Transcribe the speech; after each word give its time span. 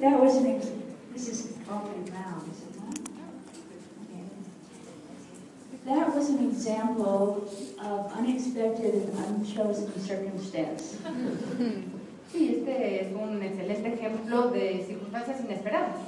That 0.00 0.20
was 0.20 0.36
an, 0.36 0.46
ex- 0.56 0.70
this 1.12 1.28
is 1.28 1.52
open 1.70 2.04
round, 2.12 2.50
is 2.52 2.60
it? 2.60 2.68
Okay. 4.02 4.24
That 5.86 6.14
was 6.14 6.28
an 6.30 6.46
example 6.50 7.48
of 7.80 8.12
unexpected 8.12 8.94
and 8.94 9.18
unchosen 9.18 9.98
circumstance. 10.00 10.98
Sí, 12.32 12.56
este 12.58 13.00
es 13.00 13.12
un 13.14 13.40
excelente 13.42 13.94
ejemplo 13.94 14.50
de 14.52 14.84
circunstancias 14.84 15.40
inesperadas. 15.40 16.00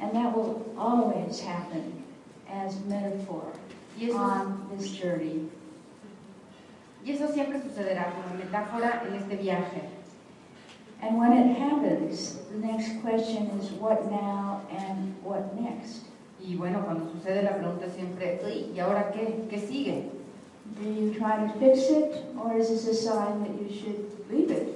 And 0.00 0.12
that 0.12 0.36
will 0.36 0.64
always 0.78 1.40
happen 1.40 2.04
as 2.48 2.78
metaphor 2.84 3.52
on 4.14 4.68
this 4.70 4.88
journey. 4.92 5.48
Y 7.04 7.12
eso 7.12 7.28
siempre 7.28 7.60
sucederá 7.62 8.12
como 8.12 8.36
metáfora 8.38 9.02
en 9.08 9.14
este 9.14 9.36
viaje. 9.36 9.82
And 11.00 11.18
when 11.18 11.32
it 11.32 11.56
happens, 11.58 12.40
the 12.50 12.58
next 12.66 13.00
question 13.02 13.48
is 13.60 13.70
what 13.80 14.10
now 14.10 14.60
and 14.76 15.14
what 15.24 15.52
next? 15.54 16.06
Y 16.40 16.56
bueno, 16.56 16.84
cuando 16.84 17.10
sucede 17.12 17.42
la 17.42 17.56
pregunta 17.56 17.88
siempre, 17.88 18.40
"Uy, 18.44 18.72
¿y 18.74 18.80
ahora 18.80 19.10
qué? 19.12 19.44
¿Qué 19.48 19.58
sigue? 19.58 20.10
Do 20.80 20.82
you 20.88 21.12
try 21.12 21.46
to 21.46 21.58
fix 21.58 21.88
it, 21.90 22.12
or 22.36 22.56
is 22.56 22.68
this 22.68 22.86
a 22.88 22.94
sign 22.94 23.42
that 23.44 23.52
you 23.60 23.68
should 23.70 23.98
leave 24.30 24.50
it? 24.50 24.68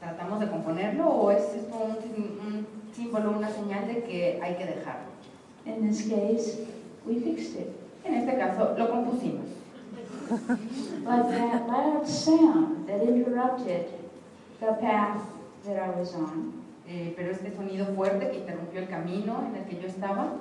¿Tratamos 0.00 0.40
de 0.40 0.48
componerlo 0.48 1.08
o 1.08 1.30
es 1.30 1.42
esto 1.54 1.74
un, 1.76 1.96
sim- 2.02 2.38
un 2.46 2.66
símbolo, 2.94 3.30
una 3.36 3.48
señal 3.50 3.86
de 3.86 4.02
que 4.04 4.40
hay 4.42 4.54
que 4.56 4.66
dejarlo? 4.66 5.06
In 5.64 5.88
this 5.88 6.02
case, 6.08 6.66
we 7.06 7.20
fixed 7.20 7.58
it. 7.58 7.68
En 8.04 8.14
este 8.14 8.36
caso, 8.36 8.74
lo 8.78 8.90
compusimos. 8.90 9.46
But 11.04 11.30
that 11.30 11.68
loud 11.68 12.06
sound 12.06 12.88
that 12.88 13.02
interrupted 13.02 13.86
the 14.60 14.72
path 14.74 15.22
that 15.64 15.78
I 15.78 15.90
was 15.90 16.14
on 16.14 16.66
Eh, 16.88 17.14
pero 17.16 17.32
este 17.32 17.50
sonido 17.50 17.84
fuerte 17.96 18.30
que 18.30 18.38
interrumpió 18.38 18.80
el 18.80 18.88
camino 18.88 19.42
en 19.48 19.56
el 19.56 19.64
que 19.64 19.80
yo 19.80 19.88
estaba 19.88 20.36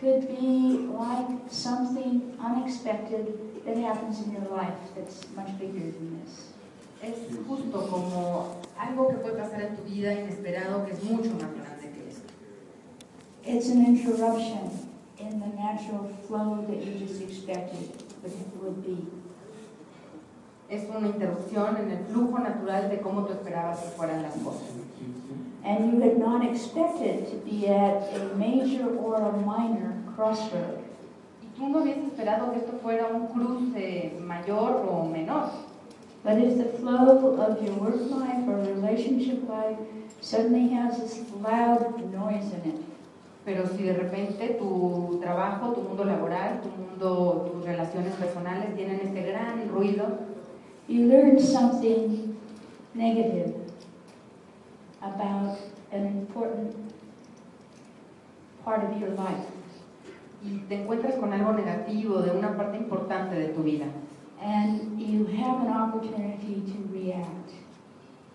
could 0.00 0.26
be 0.26 0.88
like 0.98 1.48
something 1.48 2.36
unexpected 2.40 3.38
that 3.64 3.76
happens 3.76 4.20
in 4.20 4.32
your 4.32 4.42
life 4.50 4.74
that's 4.96 5.24
much 5.36 5.56
bigger 5.56 5.92
than 5.92 6.20
this. 6.20 6.50
es 7.00 7.14
justo 7.46 7.86
como 7.88 8.56
algo 8.76 9.08
que 9.10 9.14
puede 9.18 9.38
pasar 9.38 9.62
en 9.62 9.76
tu 9.76 9.82
vida 9.84 10.12
inesperado 10.12 10.84
que 10.84 10.92
es 10.92 11.04
mucho 11.04 11.30
más 11.34 11.54
grande 11.54 11.92
que 11.94 12.08
esto. 12.08 12.32
It's 13.44 13.68
an 13.68 13.86
interruption 13.86 14.72
in 15.20 15.38
the 15.38 15.54
natural 15.54 16.10
flow 16.26 16.66
that 16.66 16.84
you 16.84 16.98
just 16.98 17.22
expected 17.22 18.03
would- 18.62 18.84
be. 18.84 18.96
Es 20.70 20.88
una 20.88 21.08
interrupción 21.08 21.76
en 21.76 21.90
el 21.90 21.98
flujo 22.06 22.38
natural 22.38 22.88
de 22.90 23.00
cómo 23.00 23.24
tú 23.24 23.32
esperabas 23.34 23.80
que 23.80 23.88
fueran 23.90 24.22
las 24.22 24.34
cosas. 24.36 24.62
And 25.64 25.92
you 25.92 26.00
had 26.02 26.18
not 26.18 26.42
expected 26.44 27.26
to 27.30 27.36
be 27.44 27.68
at 27.68 28.02
a 28.14 28.34
major 28.36 28.86
or 28.98 29.16
a 29.16 29.32
minor 29.32 29.94
crossroad. 30.14 30.78
Y 31.42 31.46
tú 31.58 31.68
no 31.68 31.80
habías 31.80 31.98
esperado 31.98 32.52
que 32.52 32.58
esto 32.58 32.72
fuera 32.82 33.06
un 33.06 33.28
cruce 33.28 34.12
mayor 34.20 34.86
o 34.90 35.04
menor. 35.04 35.50
But 36.22 36.38
if 36.38 36.56
the 36.56 36.64
flow 36.78 37.18
of 37.38 37.62
your 37.62 37.74
work 37.78 38.00
life 38.10 38.48
or 38.48 38.56
relationship 38.64 39.46
life 39.48 39.78
suddenly 40.20 40.68
has 40.70 40.98
this 40.98 41.22
loud 41.42 42.00
noise 42.12 42.50
in 42.52 42.70
it, 42.70 42.80
Pero 43.44 43.66
si 43.66 43.82
de 43.82 43.92
repente 43.92 44.56
tu 44.58 45.18
trabajo, 45.20 45.72
tu 45.72 45.82
mundo 45.82 46.04
laboral, 46.04 46.60
tu 46.62 46.68
mundo, 46.70 47.50
tus 47.52 47.64
relaciones 47.64 48.14
personales 48.14 48.74
tienen 48.74 49.00
este 49.04 49.22
gran 49.22 49.68
ruido, 49.68 50.06
you 50.88 51.06
learn 51.06 51.38
something 51.38 52.36
negative 52.94 53.54
about 55.02 55.58
an 55.92 56.06
important 56.06 56.74
part 58.64 58.82
of 58.84 58.98
your 58.98 59.10
life. 59.10 59.46
y 60.42 60.58
te 60.68 60.82
encuentras 60.82 61.14
con 61.14 61.32
algo 61.32 61.52
negativo 61.52 62.20
de 62.20 62.30
una 62.30 62.54
parte 62.54 62.76
importante 62.76 63.34
de 63.34 63.48
tu 63.48 63.62
vida 63.62 63.86
And 64.42 64.98
you 64.98 65.26
have 65.40 65.66
an 65.66 65.72
opportunity 65.72 66.62
to 66.70 66.92
react. 66.92 67.50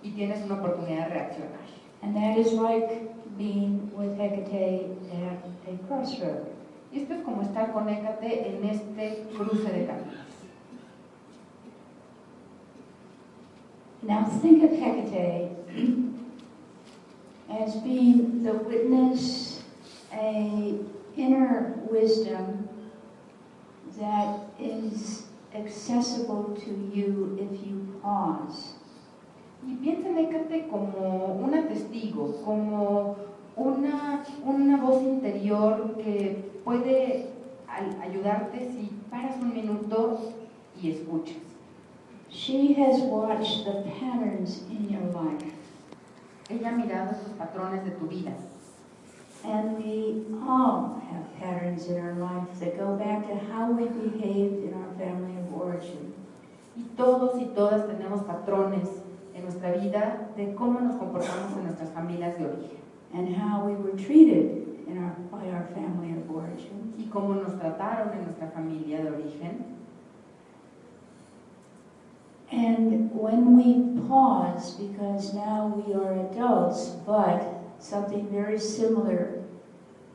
y 0.02 0.12
tienes 0.12 0.44
una 0.46 0.56
oportunidad 0.56 1.08
de 1.08 1.14
reaccionar. 1.14 1.60
And 2.02 2.16
that 2.16 2.38
is 2.38 2.54
like 2.54 3.12
being 3.40 3.90
with 3.96 4.18
Hecate 4.18 4.92
at 5.14 5.74
a 5.74 5.78
crossroad. 5.88 6.46
Y 6.92 7.00
esto 7.00 7.14
es 7.14 7.24
como 7.24 7.42
estar 7.42 7.72
con 7.72 7.88
Hécate 7.88 8.48
en 8.48 8.70
este 8.70 9.26
cruce 9.34 9.72
de 9.72 9.86
caminos. 9.88 10.26
Now 14.02 14.26
think 14.26 14.64
of 14.64 14.72
Hecate 14.72 15.56
as 17.50 17.76
being 17.78 18.44
the 18.44 18.54
witness, 18.54 19.64
a 20.12 20.78
inner 21.16 21.76
wisdom 21.90 22.68
that 24.00 24.40
is 24.60 25.24
accessible 25.56 26.56
to 26.64 26.92
you 26.94 27.38
if 27.40 27.66
you 27.66 28.00
pause. 28.02 28.79
Y 29.68 29.76
piensa 29.76 30.10
en 30.10 30.18
Hécate 30.18 30.68
como 30.68 31.38
una 31.44 31.68
testigo, 31.68 32.42
como 32.46 33.16
una, 33.56 34.24
una 34.46 34.78
voz 34.78 35.02
interior 35.04 35.96
que 35.98 36.52
puede 36.64 37.28
ayudarte 38.02 38.72
si 38.72 38.90
paras 39.10 39.36
un 39.42 39.54
minuto 39.54 40.20
y 40.82 40.92
escuchas. 40.92 41.38
She 42.30 42.74
has 42.76 43.02
watched 43.02 43.66
the 43.66 43.90
patterns 44.00 44.64
in 44.70 44.90
your 44.90 45.02
life, 45.12 45.52
Ella 46.50 46.70
ha 46.70 46.72
mirado 46.72 47.12
esos 47.12 47.34
patrones 47.38 47.84
de 47.84 47.92
tu 47.92 48.08
vida. 48.08 48.32
and 49.44 49.78
we 49.78 50.26
all 50.46 51.02
have 51.10 51.40
patterns 51.40 51.88
in 51.88 51.98
our 51.98 52.14
life 52.14 52.48
that 52.60 52.78
go 52.78 52.96
back 52.98 53.26
to 53.28 53.36
how 53.52 53.72
we 53.72 53.86
behaved 53.86 54.64
in 54.66 54.74
our 54.74 54.94
family 54.98 55.38
of 55.40 55.54
origin. 55.54 56.14
Y 56.78 56.84
todos 56.98 57.36
y 57.42 57.54
todas 57.56 57.88
tenemos 57.88 58.24
patrones 58.26 58.88
en 59.40 59.46
nuestra 59.46 59.72
vida 59.72 60.30
de 60.36 60.54
cómo 60.54 60.80
nos 60.82 60.96
comportamos 60.96 61.58
en 61.58 61.64
nuestras 61.64 61.90
familias 61.92 62.38
de 62.38 62.46
origen 62.46 62.80
and 63.14 63.36
how 63.36 63.66
we 63.66 63.74
were 63.74 63.98
treated 63.98 64.68
in 64.88 64.98
our, 64.98 65.16
by 65.32 65.50
our 65.50 65.68
family 65.74 66.12
of 66.12 66.30
origin. 66.30 66.94
y 66.98 67.06
cómo 67.10 67.34
nos 67.34 67.58
trataron 67.58 68.14
en 68.14 68.26
nuestra 68.26 68.48
familia 68.48 69.02
de 69.02 69.10
origen. 69.10 69.66
And 72.52 73.12
when 73.14 73.56
we 73.56 74.02
pause, 74.08 74.74
because 74.74 75.34
now 75.34 75.68
we 75.68 75.94
are 75.94 76.14
adults, 76.14 76.96
but 77.06 77.44
something 77.80 78.28
very 78.30 78.60
similar 78.60 79.44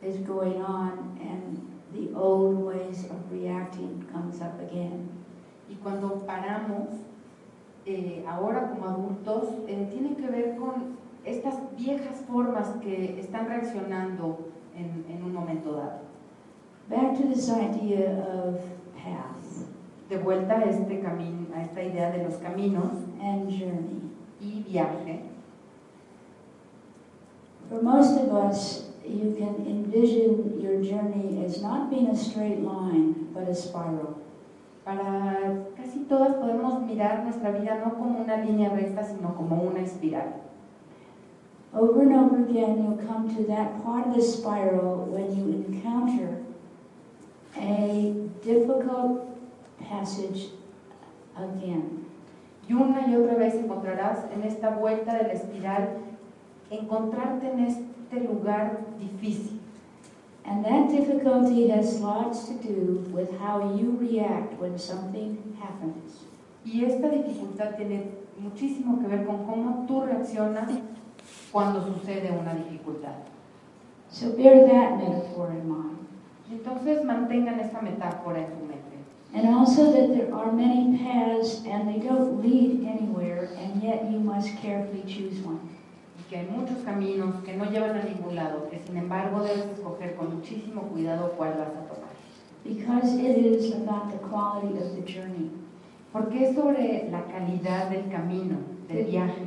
is 0.03 0.17
going 0.19 0.61
on, 0.61 1.17
and 1.23 1.63
the 1.95 2.13
old 2.19 2.59
ways 2.59 3.05
of 3.05 3.31
reacting 3.31 4.05
comes 4.13 4.41
up 4.43 4.61
again. 4.61 5.09
Y 5.71 5.77
cuando 5.83 6.25
paramos, 6.27 6.91
eh, 7.87 8.25
ahora 8.29 8.71
como 8.71 8.87
adultos, 8.87 9.49
eh, 9.69 9.89
tiene 9.91 10.17
que 10.17 10.27
ver 10.27 10.57
con 10.57 10.97
estas 11.25 11.55
viejas 11.77 12.17
formas 12.27 12.69
que 12.83 13.19
están 13.21 13.47
reaccionando 13.47 14.39
en, 14.77 15.05
en 15.15 15.25
un 15.25 15.33
momento 15.33 15.73
dado. 15.73 16.01
Back 16.89 17.17
to 17.17 17.29
this 17.29 17.49
idea 17.49 18.11
of 18.29 18.61
path 18.95 19.69
De 20.11 20.19
vuelta 20.19 20.59
a, 20.59 20.65
este 20.65 21.01
camino, 21.01 21.47
a 21.55 21.63
esta 21.63 21.83
idea 21.83 22.11
de 22.11 22.25
los 22.25 22.35
caminos 22.35 22.93
and 23.23 23.49
journey. 23.49 24.05
y 24.45 24.63
viaje. 24.63 25.23
For 27.69 27.83
most 27.83 28.21
of 28.21 28.33
us, 28.33 28.91
you 29.07 29.35
can 29.39 29.67
envision 29.67 30.61
your 30.61 30.83
journey 30.83 31.45
as 31.45 31.63
not 31.63 31.91
being 31.91 32.09
a 32.09 32.17
straight 32.17 32.61
line, 32.61 33.29
but 33.33 33.49
a 33.49 33.55
spiral. 33.55 34.19
Para 34.85 35.65
casi 35.77 36.01
todas 36.01 36.35
podemos 36.37 36.83
mirar 36.83 37.25
nuestra 37.25 37.51
vida 37.53 37.83
no 37.85 37.95
como 37.95 38.21
una 38.21 38.37
línea 38.37 38.69
recta, 38.71 39.03
sino 39.03 39.35
como 39.35 39.63
una 39.63 39.81
espiral. 39.81 40.45
over 41.75 42.03
and 42.03 42.15
over 42.15 42.45
again, 42.45 42.83
you'll 42.83 43.07
come 43.07 43.35
to 43.35 43.43
that 43.45 43.83
part 43.83 44.07
of 44.07 44.15
the 44.15 44.23
spiral 44.23 45.07
when 45.07 45.35
you 45.37 45.65
encounter 45.67 46.39
a 47.57 48.15
difficult 48.43 49.27
passage 49.81 50.51
again. 51.37 52.07
Y 52.69 52.75
una 52.75 53.07
y 53.09 53.15
otra 53.17 53.35
vez 53.35 53.55
encontrarás 53.55 54.25
en 54.33 54.43
esta 54.45 54.71
vuelta 54.71 55.19
de 55.19 55.25
la 55.25 55.33
espiral 55.33 55.99
encontrarte 56.71 57.51
en 57.51 57.61
este 57.61 58.21
lugar 58.21 58.79
difícil. 58.99 59.54
And 60.47 60.65
that 60.65 60.91
difficulty 60.91 61.69
has 61.69 62.01
lots 62.01 62.49
to 62.49 62.55
do 62.55 63.05
with 63.11 63.39
how 63.39 63.75
you 63.77 63.97
react 63.99 64.59
when 64.61 64.79
something 64.79 65.57
happens. 65.59 66.25
Y 66.65 66.85
esta 66.85 67.09
dificultad 67.09 67.77
tiene 67.77 68.11
muchísimo 68.39 69.01
que 69.01 69.09
ver 69.09 69.27
con 69.27 69.47
cómo 69.47 69.87
tú 69.87 70.03
reaccionas 70.03 70.71
cuando 71.51 71.81
sucede 71.83 72.31
una 72.31 72.55
dificultad. 72.55 73.15
So 74.11 74.33
bear 74.37 74.67
that 74.67 74.99
metaphor 74.99 75.51
in 75.51 75.69
mind. 75.69 75.99
Entonces 76.51 77.05
mantengan 77.05 77.59
esta 77.61 77.81
metáfora 77.81 78.41
en 78.41 78.49
su 78.59 78.67
mente. 78.67 78.95
And 79.35 79.49
also 79.49 79.91
that 79.93 80.15
there 80.15 80.33
are 80.33 80.53
many 80.53 80.99
paths 80.99 81.63
and 81.67 81.89
they 81.89 81.99
don't 82.07 82.41
lead 82.41 82.87
anywhere, 82.87 83.49
and 83.59 83.83
yet 83.83 84.09
you 84.11 84.21
must 84.21 84.55
carefully 84.59 85.03
choose 85.07 85.41
one. 85.41 85.74
Que 86.35 86.41
hay 86.41 86.47
muchos 86.49 86.79
caminos 86.79 87.45
que 87.45 87.55
no 87.55 87.65
llevan 87.67 87.97
a 87.97 88.03
ningún 88.03 88.35
lado, 88.35 88.69
que 88.69 88.81
sin 88.81 88.97
embargo 88.97 89.45
debes 89.45 89.67
escoger 89.67 90.17
con 90.17 90.35
muchísimo 90.35 90.83
cuidado 90.83 91.31
cuál 91.37 91.51
vas 91.51 91.69
a 91.69 91.87
tomar. 91.87 92.11
Because 92.65 93.15
it 93.15 93.37
is 93.39 93.73
about 93.73 94.11
the 94.11 94.19
quality 94.19 94.77
of 94.79 94.97
the 94.97 95.03
journey. 95.03 95.53
Porque 96.13 96.49
es 96.49 96.57
sobre 96.57 97.09
la 97.09 97.23
calidad 97.27 97.89
del 97.89 98.11
camino, 98.11 98.57
del 98.89 99.05
viaje. 99.05 99.47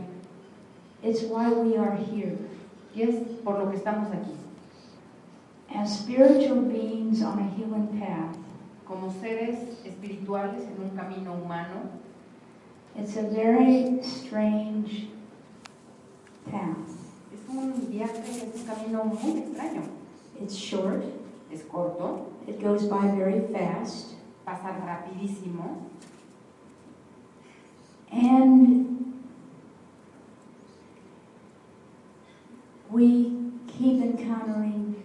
It's 1.04 1.24
why 1.24 1.52
we 1.52 1.78
are 1.78 1.98
here. 1.98 2.38
Y 2.96 3.02
es 3.02 3.16
por 3.44 3.60
lo 3.60 3.70
que 3.70 3.76
estamos 3.76 4.08
aquí. 4.14 4.38
As 5.76 6.00
spiritual 6.00 6.62
beings 6.62 7.22
on 7.22 7.38
a 7.40 7.50
human 7.50 8.00
path, 8.00 8.38
Como 8.88 9.12
seres 9.12 9.84
espirituales 9.84 10.64
en 10.64 10.82
un 10.82 10.96
camino 10.96 11.34
humano, 11.34 11.92
it's 12.96 13.18
a 13.18 13.24
very 13.24 14.00
strange 14.02 15.10
path. 16.52 16.90
es 17.34 17.50
un 17.50 17.90
viaje, 17.90 18.20
es 18.30 18.44
un 18.44 18.66
camino 18.66 19.04
muy 19.06 19.40
extraño. 19.42 19.82
It's 20.42 20.56
short, 20.56 21.04
Es 21.50 21.62
corto, 21.64 22.26
it 22.46 22.62
goes 22.62 22.84
by 22.90 23.08
very 23.16 23.40
fast, 23.54 24.16
pasa 24.46 24.76
rapidísimo 24.86 25.88
and 28.12 29.14
we 32.90 33.52
keep 33.68 34.02
encountering 34.02 34.96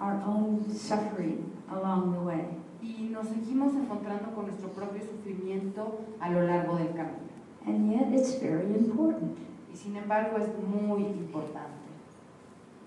our 0.00 0.20
own 0.24 0.72
suffering 0.72 1.52
along 1.70 2.12
the 2.12 2.20
way. 2.20 2.44
y 2.82 3.08
nos 3.12 3.28
seguimos 3.28 3.74
encontrando 3.74 4.34
con 4.34 4.46
nuestro 4.46 4.68
propio 4.70 5.00
sufrimiento 5.02 6.00
a 6.20 6.30
lo 6.30 6.42
largo 6.42 6.76
del 6.76 6.88
camino. 6.88 7.30
And 7.64 7.92
yet 7.92 8.12
it's 8.12 8.34
very 8.40 8.74
important. 8.74 9.38
Y 9.72 9.76
sin 9.76 9.96
embargo 9.96 10.36
es 10.38 10.48
muy 10.68 11.02
importante. 11.04 11.82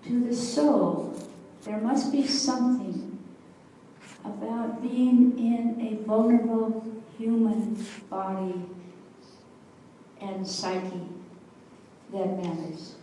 To 0.08 0.20
the 0.28 0.32
soul, 0.34 1.12
there 1.64 1.80
must 1.80 2.12
be 2.12 2.22
something 2.26 3.18
about 4.24 4.80
being 4.82 5.34
in 5.38 5.80
a 5.80 6.06
vulnerable 6.06 6.84
human 7.18 7.76
body 8.08 8.54
and 10.20 10.46
psyche 10.46 11.00
that 12.12 12.36
matters. 12.36 12.96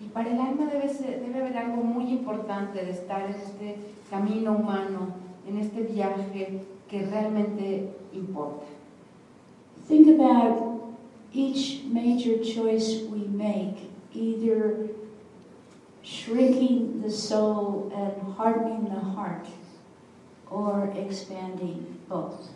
Y 0.00 0.08
para 0.08 0.30
el 0.30 0.38
alma 0.40 0.66
debe, 0.66 0.88
ser- 0.88 1.20
debe 1.20 1.40
haber 1.40 1.56
algo 1.56 1.82
muy 1.82 2.10
importante 2.12 2.84
de 2.84 2.90
estar 2.90 3.22
en 3.22 3.34
este 3.36 3.76
camino 4.10 4.52
humano, 4.52 5.14
en 5.48 5.58
este 5.58 5.82
viaje 5.82 6.60
que 6.88 7.06
realmente 7.06 7.88
importa. 8.12 8.66
Think 9.88 10.08
about 10.20 10.73
each 11.34 11.82
major 11.84 12.42
choice 12.42 13.02
we 13.10 13.26
make, 13.26 13.90
either 14.14 14.88
shrinking 16.02 17.02
the 17.02 17.10
soul 17.10 17.90
and 17.94 18.34
hardening 18.34 18.84
the 18.84 19.00
heart, 19.00 19.46
or 20.50 20.92
expanding 20.96 21.98
both. 22.08 22.50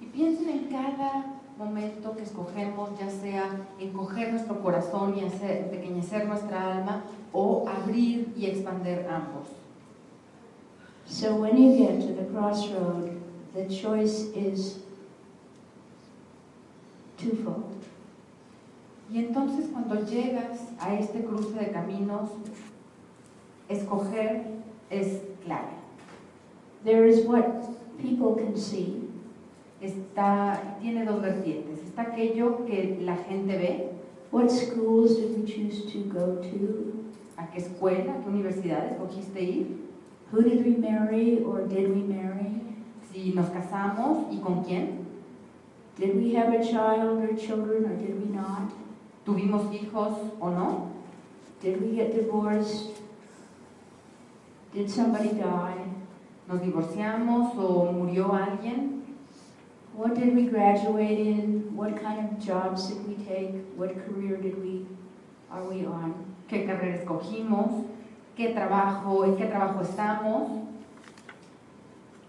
Y 0.00 0.06
piensen 0.06 0.48
en 0.48 0.70
cada 0.70 1.38
momento 1.56 2.14
que 2.16 2.24
escogemos, 2.24 2.98
ya 2.98 3.08
sea 3.08 3.66
encoger 3.80 4.32
nuestro 4.32 4.60
corazón 4.60 5.16
y 5.16 5.24
hacer, 5.24 5.68
empequeñecer 5.68 6.26
nuestra 6.26 6.78
alma, 6.78 7.04
o 7.32 7.68
abrir 7.68 8.32
y 8.36 8.46
expander 8.46 9.06
ambos. 9.08 9.46
So 11.06 11.36
when 11.36 11.56
you 11.56 11.76
get 11.76 12.00
to 12.00 12.12
the 12.12 12.24
crossroad, 12.30 13.20
the 13.54 13.66
choice 13.66 14.30
is 14.34 14.78
twofold. 17.16 17.78
Y 19.10 19.18
entonces 19.18 19.66
cuando 19.72 20.04
llegas 20.04 20.68
a 20.80 20.94
este 20.94 21.24
cruce 21.24 21.58
de 21.58 21.70
caminos, 21.70 22.30
escoger 23.68 24.44
es 24.90 25.22
clave. 25.44 25.78
There 26.84 27.08
is 27.08 27.26
what 27.26 27.44
people 28.00 28.36
can 28.36 28.56
see, 28.56 29.08
Está, 29.80 30.76
tiene 30.80 31.04
dos 31.04 31.22
vertientes. 31.22 31.80
Está 31.84 32.02
aquello 32.02 32.66
que 32.66 32.98
la 33.00 33.16
gente 33.16 33.56
ve, 33.56 33.90
what 34.32 34.50
schools 34.50 35.16
did 35.16 35.38
we 35.38 35.46
choose 35.46 35.84
to 35.92 36.00
go 36.12 36.40
to, 36.42 37.04
a 37.36 37.46
qué 37.46 37.58
escuela, 37.58 38.14
a 38.14 38.20
qué 38.20 38.28
universidad 38.28 38.90
escogiste 38.90 39.40
ir, 39.40 39.66
who 40.32 40.42
did 40.42 40.64
we 40.64 40.76
marry 40.76 41.44
or 41.44 41.62
did 41.68 41.88
we 41.90 42.02
marry, 42.02 42.60
si 43.12 43.32
nos 43.32 43.50
casamos 43.50 44.26
y 44.32 44.40
con 44.40 44.64
quién, 44.64 45.06
did 45.96 46.16
we 46.16 46.34
have 46.34 46.52
a 46.52 46.60
child 46.60 47.22
or 47.22 47.36
children 47.36 47.84
or 47.84 47.96
did 47.96 48.18
we 48.20 48.34
not, 48.34 48.72
tuvimos 49.28 49.70
hijos 49.70 50.14
o 50.40 50.48
no, 50.48 50.90
did 51.60 51.82
we 51.82 51.94
get 51.94 52.14
divorced, 52.14 52.96
did 54.72 54.88
somebody 54.88 55.28
die, 55.34 55.84
nos 56.48 56.62
divorciamos 56.62 57.54
o 57.58 57.92
murió 57.92 58.32
alguien, 58.32 59.02
what 59.92 60.14
did 60.14 60.34
we 60.34 60.44
graduate 60.44 61.18
in, 61.18 61.76
what 61.76 61.94
kind 62.00 62.24
of 62.24 62.38
jobs 62.42 62.88
did 62.88 63.06
we 63.06 63.22
take, 63.26 63.52
what 63.76 63.90
career 64.06 64.38
did 64.38 64.56
we, 64.64 64.86
are 65.52 65.62
we 65.64 65.84
on. 65.84 66.14
qué 66.48 66.64
carrera 66.64 66.96
escogimos, 66.96 67.84
qué 68.34 68.54
trabajo, 68.54 69.26
en 69.26 69.36
qué 69.36 69.44
trabajo 69.44 69.82
estamos. 69.82 70.64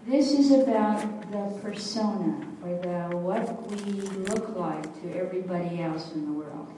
This 0.06 0.32
is 0.32 0.50
about 0.50 1.00
the 1.30 1.60
persona, 1.62 2.46
or 2.62 2.76
the 2.82 3.16
what 3.16 3.70
we 3.70 3.92
look 4.28 4.54
like 4.56 5.02
to 5.02 5.18
everybody 5.18 5.80
else 5.80 6.12
in 6.12 6.26
the 6.26 6.32
world. 6.32 6.68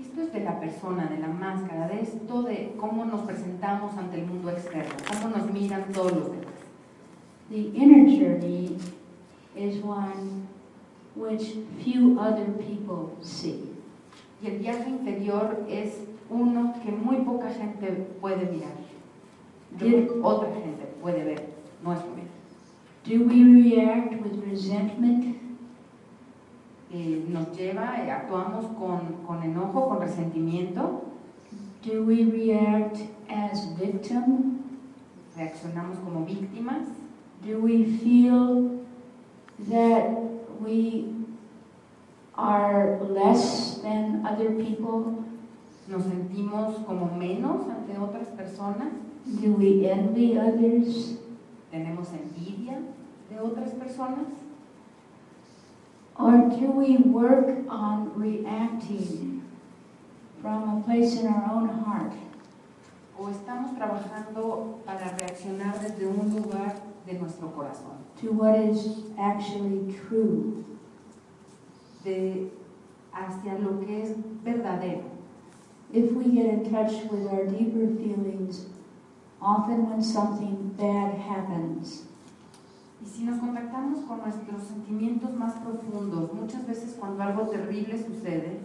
Esto 0.00 0.22
es 0.22 0.32
de 0.32 0.40
la 0.40 0.58
persona, 0.58 1.06
de 1.06 1.18
la 1.18 1.28
máscara, 1.28 1.86
de 1.86 2.00
esto 2.00 2.42
de 2.42 2.74
cómo 2.76 3.04
nos 3.04 3.20
presentamos 3.20 3.96
ante 3.96 4.20
el 4.20 4.26
mundo 4.26 4.50
externo, 4.50 4.92
cómo 5.08 5.36
nos 5.36 5.50
miran 5.52 5.84
todos 5.92 6.12
los 6.12 6.30
demás. 6.32 6.54
The 7.48 7.60
inner 7.74 8.06
journey 8.08 8.76
is 9.56 9.82
one 9.84 10.48
which 11.14 11.58
few 11.84 12.18
other 12.18 12.46
people 12.58 13.16
see. 13.22 13.70
Y 14.42 14.48
el 14.48 14.58
viaje 14.58 14.90
interior 14.90 15.64
es 15.68 16.00
uno 16.28 16.74
que 16.82 16.90
muy 16.90 17.18
poca 17.24 17.50
gente 17.50 17.92
puede 18.20 18.50
mirar, 18.50 18.74
muy 19.78 20.08
otra 20.22 20.48
gente 20.54 20.86
puede 21.00 21.24
ver, 21.24 21.48
nuestro 21.82 22.10
ver. 22.14 22.24
Do 23.04 23.26
we 23.26 23.44
react 23.44 24.12
with 24.22 24.42
resentment? 24.44 25.43
Eh, 26.96 27.24
nos 27.28 27.50
lleva, 27.58 27.96
eh, 28.00 28.08
actuamos 28.12 28.66
con, 28.78 29.00
con 29.26 29.42
enojo, 29.42 29.88
con 29.88 29.98
resentimiento, 30.00 31.02
Do 31.84 32.04
we 32.04 32.24
react 32.24 32.98
as 33.28 33.76
victim? 33.76 34.58
reaccionamos 35.36 35.98
como 35.98 36.24
víctimas, 36.24 36.84
Do 37.44 37.58
we 37.58 37.84
feel 37.84 38.78
that 39.68 40.06
we 40.64 41.06
are 42.36 43.00
less 43.10 43.80
than 43.82 44.24
other 44.24 44.50
people? 44.56 45.24
nos 45.88 46.04
sentimos 46.04 46.76
como 46.86 47.10
menos 47.18 47.66
ante 47.68 47.98
otras 47.98 48.28
personas, 48.28 48.92
Do 49.26 49.52
we 49.58 49.90
envy 49.90 50.38
others? 50.38 51.18
tenemos 51.72 52.08
envidia 52.12 52.78
de 53.28 53.40
otras 53.40 53.70
personas. 53.72 54.28
Or 56.18 56.32
do 56.48 56.70
we 56.70 56.96
work 56.98 57.64
on 57.68 58.12
reacting 58.14 59.42
from 60.40 60.78
a 60.78 60.82
place 60.84 61.18
in 61.18 61.26
our 61.26 61.50
own 61.50 61.68
heart 61.68 62.12
o 63.18 63.28
estamos 63.30 63.76
trabajando 63.76 64.80
para 64.84 65.16
reaccionar 65.16 65.78
desde 65.80 66.06
un 66.06 66.34
lugar 66.34 66.74
de 67.06 67.14
nuestro 67.14 67.48
corazón, 67.48 67.96
to 68.20 68.32
what 68.32 68.58
is 68.58 69.04
actually 69.18 69.94
true? 70.08 70.64
de 72.04 72.50
hacia 73.12 73.58
lo 73.58 73.80
que 73.80 74.02
es 74.02 74.10
verdadero. 74.44 75.10
if 75.92 76.12
we 76.12 76.24
get 76.34 76.46
in 76.46 76.70
touch 76.70 77.04
with 77.10 77.26
our 77.28 77.46
deeper 77.46 77.86
feelings, 77.96 78.66
often 79.40 79.88
when 79.88 80.02
something 80.02 80.74
bad 80.76 81.14
happens, 81.14 82.02
Y 83.04 83.06
si 83.06 83.24
nos 83.24 83.38
contactamos 83.38 84.00
con 84.06 84.18
nuestros 84.18 84.62
sentimientos 84.62 85.34
más 85.34 85.54
profundos, 85.56 86.32
muchas 86.32 86.66
veces 86.66 86.96
cuando 86.98 87.22
algo 87.22 87.48
terrible 87.48 88.02
sucede, 88.02 88.60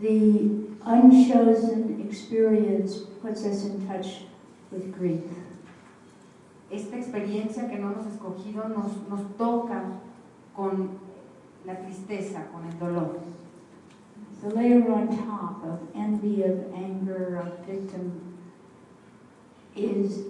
the 0.00 0.68
unchosen 0.86 2.00
experience 2.06 3.00
puts 3.20 3.44
us 3.44 3.64
in 3.64 3.86
touch 3.88 4.26
with 4.70 4.94
grief. 4.96 5.24
esta 6.70 6.96
experiencia 6.96 7.68
que 7.68 7.78
no 7.78 7.92
hemos 7.92 8.06
escogido 8.06 8.68
nos, 8.68 9.08
nos 9.08 9.36
toca 9.36 9.82
con 10.54 10.90
la 11.64 11.78
tristeza, 11.78 12.46
con 12.52 12.64
el 12.66 12.78
dolor. 12.78 13.20
The 14.42 14.50
layer 14.50 14.90
on 14.90 15.08
top 15.08 15.64
of 15.64 15.80
envy, 15.94 16.42
of 16.42 16.72
anger, 16.74 17.36
of 17.36 17.66
victim 17.66 18.36
is 19.74 20.26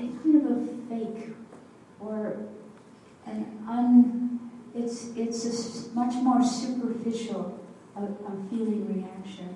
a 0.00 0.22
kind 0.22 0.36
of 0.36 0.50
a 0.50 0.88
fake 0.88 1.36
or 2.00 2.38
an 3.26 3.46
un, 3.68 4.40
it's, 4.74 5.10
it's 5.16 5.44
a 5.44 5.94
much 5.94 6.14
more 6.22 6.42
superficial 6.42 7.60
a 7.96 8.48
feeling 8.48 8.86
reaction. 8.88 9.48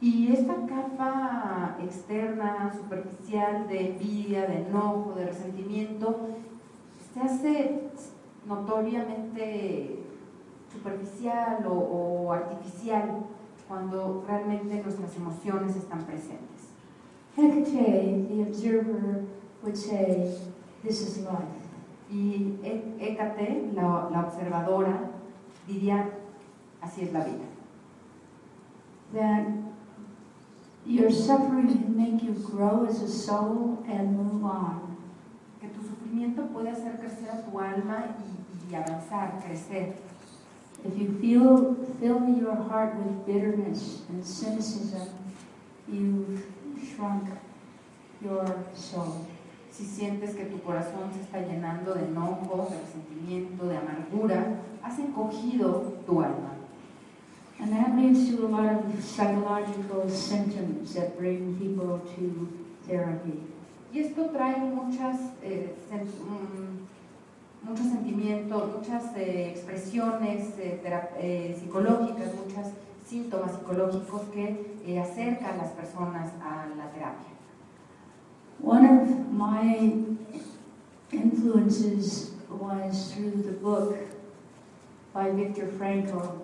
Y 0.00 0.32
esta 0.32 0.54
capa 0.66 1.76
externa, 1.82 2.72
superficial, 2.72 3.66
de 3.68 3.90
envidia, 3.90 4.46
de 4.46 4.66
enojo, 4.66 5.14
de 5.16 5.26
resentimiento, 5.26 6.28
se 7.12 7.20
hace 7.20 7.90
notoriamente 8.46 10.00
superficial 10.70 11.66
o, 11.66 11.72
o 11.72 12.32
artificial 12.32 13.24
cuando 13.66 14.24
realmente 14.26 14.82
nuestras 14.82 15.16
emociones 15.16 15.76
están 15.76 16.04
presentes. 16.04 16.53
Hecate, 17.36 18.28
the 18.28 18.42
observer, 18.42 19.24
would 19.62 19.76
say, 19.76 20.36
this 20.84 21.00
is 21.00 21.18
life. 21.18 21.42
Y 22.10 22.58
Hé- 22.62 22.94
Hécate, 23.00 23.72
la, 23.74 24.08
la 24.10 24.20
observadora, 24.28 25.10
diría, 25.68 26.10
así 26.82 27.02
es 27.02 27.12
la 27.12 27.20
vida. 27.24 27.44
that 29.12 29.46
your 30.84 31.08
suffering 31.10 31.68
can 31.68 31.96
make 31.96 32.22
you 32.22 32.32
grow 32.32 32.84
as 32.84 33.00
a 33.00 33.08
soul 33.08 33.82
and 33.88 34.16
move 34.16 34.44
on. 34.44 34.96
Que 35.60 35.68
tu 35.68 35.80
sufrimiento 35.82 36.48
puede 36.52 36.68
hacer 36.70 36.98
crecer 36.98 37.30
a 37.32 37.42
tu 37.48 37.58
alma 37.58 38.16
y, 38.18 38.72
y 38.72 38.76
avanzar, 38.76 39.40
crecer. 39.42 39.94
If 40.84 40.98
you 40.98 41.16
feel 41.20 41.74
fill 42.00 42.28
your 42.28 42.54
heart 42.56 42.96
with 42.96 43.24
bitterness 43.24 44.02
and 44.10 44.24
cynicism, 44.26 45.08
you've 45.88 46.44
shrunk 46.80 47.28
your 48.22 48.44
soul. 48.74 49.26
Si 49.70 49.84
sientes 49.84 50.36
que 50.36 50.44
tu 50.44 50.60
corazón 50.60 51.10
se 51.12 51.22
está 51.22 51.40
llenando 51.40 51.94
de 51.94 52.04
enojo, 52.04 52.68
de 52.70 52.78
resentimiento, 52.78 53.66
de 53.66 53.76
amargura, 53.76 54.60
has 54.82 54.98
encogido 54.98 55.94
tu 56.06 56.20
alma. 56.20 56.54
And 57.60 57.72
that 57.72 57.96
leads 57.96 58.30
to 58.30 58.46
a 58.46 58.48
lot 58.48 58.66
of 58.66 59.04
psychological 59.04 60.08
symptoms 60.08 60.94
that 60.94 61.18
bring 61.18 61.56
people 61.58 62.00
to 62.16 62.48
therapy. 62.86 63.40
Y 63.92 64.00
esto 64.00 64.30
trae 64.30 64.58
muchas, 64.58 65.16
eh, 65.42 65.72
mm, 65.90 67.68
muchos 67.68 67.86
sentimientos, 67.86 68.76
muchas 68.76 69.16
eh, 69.16 69.50
expresiones 69.50 70.58
eh, 70.58 70.80
eh, 71.18 71.56
psicológicas, 71.58 72.34
muchos 72.34 72.72
síntomas 73.14 73.52
psicológicos 73.52 74.22
que 74.32 74.76
eh, 74.84 74.98
acercan 74.98 75.54
a 75.54 75.62
las 75.62 75.70
personas 75.70 76.32
a 76.42 76.66
la 76.76 76.90
terapia. 76.90 77.30
One 78.60 78.84
of 78.84 79.08
my 79.30 80.16
influences 81.12 82.32
was 82.50 83.12
through 83.12 83.42
the 83.44 83.52
book 83.52 83.94
by 85.12 85.30
Viktor 85.30 85.68
Frankl, 85.78 86.42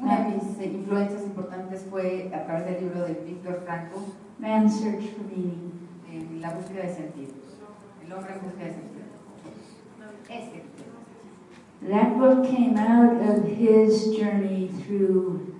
Una 0.00 0.24
de 0.24 0.36
mis 0.36 0.58
eh, 0.60 0.66
influencias 0.66 1.22
importantes 1.22 1.84
fue 1.90 2.30
a 2.34 2.44
través 2.44 2.66
del 2.66 2.80
libro 2.84 3.02
de 3.04 3.14
Víctor 3.14 3.62
Franco, 3.64 4.00
Man's 4.38 4.80
Search 4.80 5.04
for 5.14 5.24
Meaning. 5.26 5.72
eh, 6.10 6.38
La 6.40 6.50
búsqueda 6.50 6.82
de 6.84 6.94
sentido. 6.94 7.32
El 8.04 8.12
hombre 8.12 8.34
en 8.34 8.40
búsqueda 8.40 8.66
de 8.66 8.74
sentido. 8.74 9.06
Este. 10.28 10.62
That 11.82 12.18
book 12.18 12.44
came 12.44 12.76
out 12.76 13.22
of 13.22 13.44
his 13.44 14.14
journey 14.16 14.68
through 14.82 15.54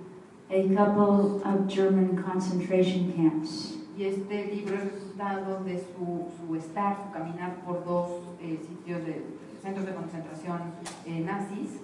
a 0.51 0.67
couple 0.75 1.41
of 1.45 1.67
German 1.67 2.21
concentration 2.21 3.13
camps. 3.13 3.77
Y 3.97 4.05
este 4.05 4.53
libro 4.53 4.75
es 4.75 4.91
resultado 4.91 5.63
de 5.63 5.79
su, 5.79 6.29
su 6.37 6.55
estar, 6.55 6.97
su 7.03 7.11
caminar 7.11 7.55
por 7.65 7.83
dos 7.85 8.09
eh, 8.41 8.59
sitios 8.67 9.05
de 9.05 9.23
centros 9.61 9.85
de 9.85 9.93
concentración 9.93 10.59
eh, 11.05 11.19
nazis. 11.21 11.79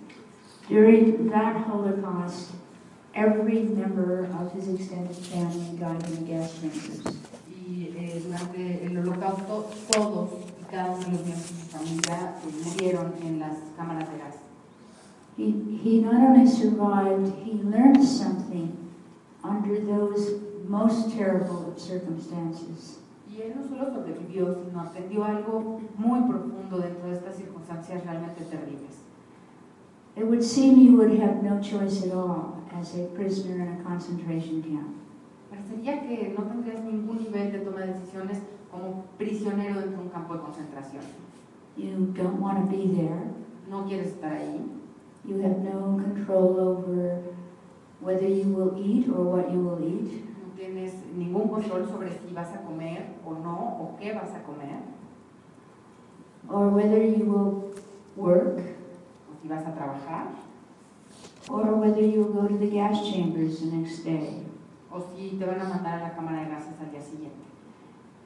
During 0.68 1.30
that 1.30 1.56
Holocaust, 1.68 2.52
every 3.14 3.64
member 3.64 4.26
of 4.40 4.52
his 4.54 4.68
extended 4.68 5.16
family 5.16 5.78
died 5.78 6.04
in 6.08 6.26
the 6.26 6.32
gas 6.34 6.54
chambers. 6.60 7.02
Y 7.48 7.94
eh, 7.98 8.22
durante 8.24 8.86
el 8.86 8.98
holocausto 8.98 9.70
todos 9.92 10.45
cada 10.76 10.92
uno 10.92 11.00
de 11.00 11.12
los 11.12 11.24
miembros 11.24 11.50
de 11.50 11.56
su 11.56 11.66
familia 11.70 12.36
murieron 12.66 13.14
en 13.24 13.40
las 13.40 13.58
cámaras 13.78 14.12
de 14.12 14.18
gas. 14.18 14.36
He, 15.38 15.54
he 15.82 16.02
not 16.02 16.16
only 16.16 16.46
survived, 16.46 17.34
he 17.46 17.54
learned 17.64 18.04
something 18.04 18.76
under 19.42 19.80
those 19.80 20.42
most 20.68 21.16
terrible 21.16 21.72
of 21.72 21.80
circumstances. 21.80 23.00
Y 23.30 23.42
él 23.42 23.54
no 23.56 23.64
solo 23.64 23.90
sobrevivió, 23.94 24.54
sino 24.66 24.82
aprendió 24.82 25.24
algo 25.24 25.80
muy 25.98 26.22
profundo 26.30 26.78
dentro 26.80 27.10
de 27.10 27.16
estas 27.16 27.38
circunstancias 27.38 28.04
realmente 28.04 28.44
terribles. 28.44 28.98
It 30.18 30.26
would 30.26 30.44
seem 30.44 30.80
you 30.80 30.98
would 30.98 31.20
have 31.20 31.42
no 31.42 31.62
choice 31.62 32.04
at 32.04 32.14
all 32.14 32.64
as 32.74 32.96
a 32.96 33.06
prisoner 33.16 33.62
in 33.62 33.80
a 33.80 33.84
concentration 33.84 34.62
camp. 34.62 34.96
Parecería 35.50 36.02
que 36.02 36.34
no 36.38 36.44
tendrías 36.46 36.84
ningún 36.84 37.20
nivel 37.20 37.52
de 37.52 37.60
toma 37.60 37.82
de 37.82 37.94
decisiones 37.94 38.40
como 38.76 39.06
prisionero 39.18 39.80
dentro 39.80 39.98
de 39.98 40.04
un 40.04 40.10
campo 40.10 40.34
de 40.34 40.42
concentración. 40.42 41.04
You 41.78 42.14
don't 42.14 42.40
want 42.40 42.60
to 42.60 42.76
be 42.76 42.88
there. 42.96 43.32
No 43.70 43.86
quieres 43.86 44.08
estar 44.08 44.32
ahí, 44.32 44.62
You 45.26 45.42
have 45.42 45.58
no 45.64 45.98
control 45.98 46.60
over 46.60 47.24
whether 48.00 48.28
you 48.28 48.48
will 48.54 48.78
eat 48.78 49.10
or 49.10 49.24
what 49.24 49.52
you 49.52 49.60
will 49.60 49.84
eat. 49.84 50.24
no 50.38 50.54
tienes 50.56 50.94
ningún 51.18 51.50
control 51.50 51.88
sobre 51.88 52.12
si 52.12 52.34
vas 52.34 52.54
a 52.54 52.62
comer 52.62 53.16
o 53.26 53.34
no, 53.34 53.56
o 53.82 53.98
qué 54.00 54.14
vas 54.14 54.30
a 54.36 54.44
comer, 54.44 54.84
or 56.48 56.70
whether 56.70 57.02
you 57.04 57.26
will 57.26 57.74
work, 58.16 58.60
o 59.28 59.34
si 59.42 59.48
vas 59.48 59.66
a 59.66 59.74
trabajar, 59.74 60.28
or 61.50 61.74
whether 61.76 62.02
you 62.02 62.22
will 62.24 62.34
go 62.42 62.48
to 62.48 62.58
the 62.60 62.70
gas 62.70 63.02
chambers 63.10 63.62
the 63.62 63.76
next 63.76 64.04
day. 64.04 64.44
o 64.92 65.02
si 65.02 65.38
te 65.40 65.46
van 65.46 65.60
a 65.60 65.66
mandar 65.66 66.00
a 66.00 66.04
la 66.04 66.16
cámara 66.16 66.42
de 66.44 66.50
gases 66.52 66.80
al 66.80 66.92
día 66.92 67.02
siguiente. 67.02 67.55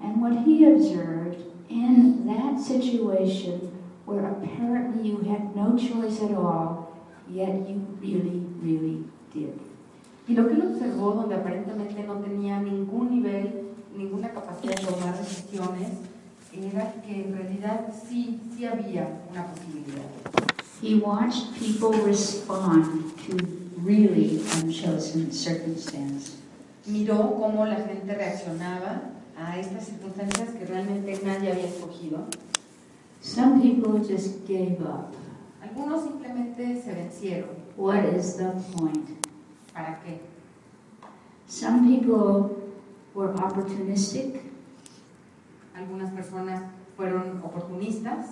And 0.02 0.22
what 0.22 0.46
he 0.46 0.66
observed 0.66 1.38
in 1.70 2.26
that 2.28 2.60
situation 2.60 3.80
where 4.06 4.26
apparently 4.26 5.10
you 5.10 5.20
had 5.20 5.56
no 5.56 5.78
choice 5.78 6.22
at 6.22 6.32
all, 6.32 6.98
yet 7.30 7.70
you 7.70 7.86
really, 8.02 8.42
really 8.62 9.04
did. 9.34 9.60
Y 10.28 10.36
lo 10.36 10.48
que 10.48 10.56
él 10.56 10.62
observó, 10.62 11.14
donde 11.14 11.36
aparentemente 11.36 12.04
no 12.04 12.16
tenía 12.16 12.60
ningún 12.60 13.10
nivel, 13.10 13.70
ninguna 13.96 14.30
capacidad 14.30 14.76
de 14.76 14.86
tomar 14.86 15.18
decisiones, 15.18 15.90
era 16.54 16.94
que 17.02 17.26
en 17.26 17.36
realidad 17.36 17.94
sí, 18.08 18.40
sí 18.56 18.66
había 18.66 19.08
una 19.32 19.46
posibilidad. 19.48 20.10
He 20.82 20.96
watched 20.96 21.54
people 21.60 21.92
respond 22.04 23.14
to 23.28 23.38
really 23.84 24.42
unchosen 24.62 25.32
circumstance. 25.32 26.38
Miró 26.86 27.36
cómo 27.40 27.66
la 27.66 27.76
gente 27.76 28.14
reaccionaba 28.14 29.02
a 29.40 29.58
estas 29.58 29.86
circunstancias 29.86 30.50
que 30.50 30.66
realmente 30.66 31.20
nadie 31.24 31.52
había 31.52 31.66
escogido. 31.66 32.28
Some 33.22 33.62
people 33.62 34.00
just 34.00 34.46
gave 34.48 34.78
up. 34.82 35.16
Algunos 35.62 36.04
simplemente 36.04 36.82
se 36.82 36.94
vencieron. 36.94 37.50
What 37.78 38.04
is 38.16 38.38
the 38.38 38.52
point? 38.76 39.10
¿Para 39.74 40.00
qué? 40.04 40.20
Some 41.48 41.88
people 41.88 42.58
were 43.14 43.34
opportunistic. 43.34 44.42
Algunas 45.76 46.12
personas 46.12 46.64
fueron 46.98 47.42
oportunistas, 47.44 48.28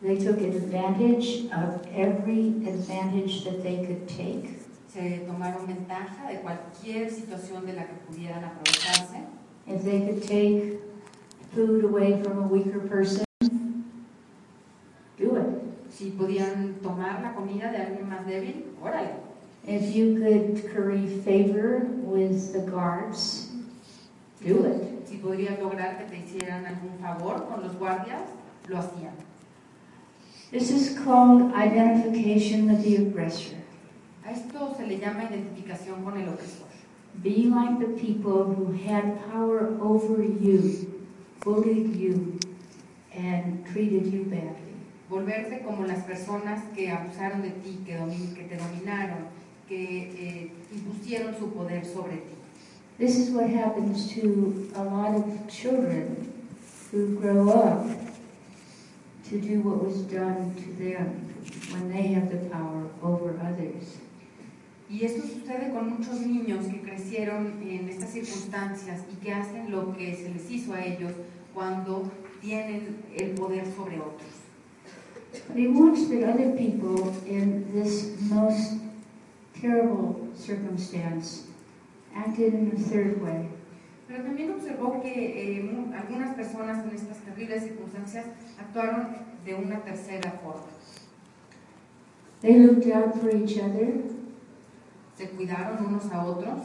They 0.00 0.16
took 0.16 0.38
advantage 0.40 1.50
of 1.50 1.84
every 1.92 2.64
advantage 2.68 3.42
that 3.42 3.64
they 3.64 3.84
could 3.84 4.06
take. 4.06 4.56
se 4.88 5.24
tomaron 5.26 5.66
ventaja 5.66 6.28
de 6.28 6.40
cualquier 6.40 7.10
situación 7.10 7.66
de 7.66 7.72
la 7.74 7.86
que 7.86 7.94
pudieran 8.06 8.44
aprovecharse. 8.44 9.24
If 9.68 9.84
they 9.84 10.00
could 10.00 10.22
take 10.22 10.80
food 11.54 11.84
away 11.84 12.22
from 12.22 12.38
a 12.38 12.46
weaker 12.46 12.80
person, 12.80 13.24
do 15.18 15.36
it. 15.36 15.48
Si 15.90 16.10
podían 16.10 16.80
tomar 16.80 17.20
la 17.22 17.34
comida 17.34 17.70
de 17.70 17.78
alguien 17.78 18.08
más 18.08 18.24
débil, 18.26 18.74
órale. 18.82 19.14
If 19.66 19.94
you 19.94 20.16
could 20.16 20.72
curry 20.72 21.06
favor 21.20 21.84
with 22.00 22.52
the 22.52 22.60
guards, 22.60 23.50
do 24.42 24.64
it. 24.64 25.06
Si 25.06 25.18
podrías 25.18 25.58
lograr 25.58 25.98
que 25.98 26.06
te 26.08 26.16
hicieran 26.16 26.64
algún 26.64 26.98
favor 27.00 27.46
con 27.48 27.62
los 27.62 27.76
guardias, 27.76 28.22
lo 28.68 28.78
hacían. 28.78 29.12
This 30.50 30.70
is 30.70 30.98
called 30.98 31.52
identification 31.52 32.68
with 32.68 32.82
the 32.82 32.96
aggressor. 32.96 33.56
A 34.24 34.30
esto 34.32 34.74
se 34.76 34.86
le 34.86 34.98
llama 34.98 35.24
identificación 35.24 36.02
con 36.04 36.16
el 36.16 36.28
opresor. 36.28 36.67
Be 37.22 37.46
like 37.46 37.80
the 37.80 37.88
people 38.00 38.44
who 38.54 38.72
had 38.72 39.18
power 39.30 39.76
over 39.80 40.22
you, 40.22 41.02
bullied 41.40 41.96
you, 41.96 42.38
and 43.12 43.66
treated 43.66 44.06
you 44.12 44.24
badly. 44.24 44.54
Volverse 45.10 45.64
como 45.64 45.86
las 45.86 46.04
personas 46.04 46.60
que 46.76 46.90
abusaron 46.90 47.42
de 47.42 47.50
ti, 47.62 47.78
que, 47.84 47.94
domi- 47.96 48.34
que 48.34 48.44
te 48.44 48.56
dominaron, 48.56 49.26
que 49.66 50.10
eh, 50.14 50.50
impusieron 50.72 51.36
su 51.38 51.50
poder 51.50 51.84
sobre 51.84 52.18
ti. 52.18 52.34
This 52.98 53.16
is 53.18 53.30
what 53.30 53.48
happens 53.48 54.10
to 54.14 54.70
a 54.76 54.82
lot 54.84 55.14
of 55.14 55.48
children 55.48 56.32
who 56.92 57.16
grow 57.18 57.48
up 57.50 57.86
to 59.30 59.40
do 59.40 59.60
what 59.60 59.82
was 59.84 60.02
done 60.02 60.54
to 60.56 60.84
them 60.84 61.34
when 61.72 61.90
they 61.92 62.08
have 62.08 62.30
the 62.30 62.48
power 62.50 62.86
over 63.02 63.38
others. 63.42 63.96
Y 64.90 65.04
esto 65.04 65.22
sucede 65.22 65.70
con 65.70 65.90
muchos 65.90 66.20
niños 66.20 66.66
que 66.66 66.80
crecieron 66.80 67.62
en 67.62 67.88
estas 67.88 68.10
circunstancias 68.10 69.02
y 69.12 69.16
que 69.16 69.32
hacen 69.32 69.70
lo 69.70 69.94
que 69.94 70.16
se 70.16 70.30
les 70.30 70.50
hizo 70.50 70.72
a 70.72 70.82
ellos 70.82 71.12
cuando 71.52 72.10
tienen 72.40 72.96
el 73.16 73.32
poder 73.32 73.66
sobre 73.66 73.98
otros. 73.98 74.48
But 75.48 75.58
he 75.58 75.68
watched 75.68 76.08
that 76.08 76.22
other 76.24 76.56
people 76.56 77.14
in 77.26 77.70
this 77.72 78.16
most 78.30 78.80
terrible 79.60 80.28
circumstance 80.34 81.48
acted 82.14 82.54
in 82.54 82.72
a 82.74 82.78
third 82.78 83.20
way. 83.22 83.48
Pero 84.08 84.22
también 84.22 84.52
observó 84.52 85.02
que 85.02 85.58
eh, 85.58 85.70
algunas 85.94 86.34
personas 86.34 86.82
en 86.86 86.94
estas 86.94 87.18
terribles 87.18 87.64
circunstancias 87.64 88.24
actuaron 88.58 89.08
de 89.44 89.54
una 89.54 89.80
tercera 89.80 90.32
forma. 90.42 90.66
They 92.40 92.58
looked 92.58 92.90
out 92.90 93.20
for 93.20 93.28
each 93.30 93.58
other, 93.58 94.00
Se 95.18 95.28
cuidaron 95.30 95.84
unos 95.84 96.10
a 96.12 96.24
otros, 96.24 96.62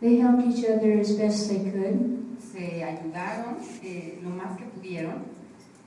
they 0.00 0.16
helped 0.16 0.46
each 0.46 0.64
other 0.64 0.98
as 0.98 1.12
best 1.12 1.48
they 1.50 1.70
could, 1.70 2.38
se 2.40 2.82
ayudaron 2.82 3.58
eh, 3.82 4.18
lo 4.22 4.30
más 4.30 4.56
que 4.56 4.64
pudieron 4.64 5.22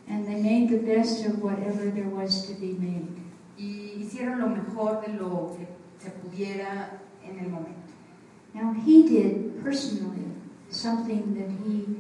and 0.08 0.26
they 0.26 0.36
made 0.36 0.70
the 0.70 0.78
best 0.78 1.26
of 1.26 1.42
whatever 1.42 1.90
there 1.92 2.08
was 2.08 2.48
to 2.48 2.54
be 2.54 2.74
made. 2.74 3.08
y 3.58 3.98
hicieron 4.00 4.40
lo 4.40 4.50
mejor 4.50 5.02
de 5.02 5.14
lo 5.14 5.58
que 5.58 5.68
se 6.00 6.12
pudiera 6.12 7.02
en 7.24 7.40
el 7.40 7.50
momento. 7.50 7.74
Now, 8.54 8.74
he 8.74 9.04
did 9.04 9.64
personally 9.64 10.32
something 10.70 11.34
that 11.34 11.50
he 11.66 11.98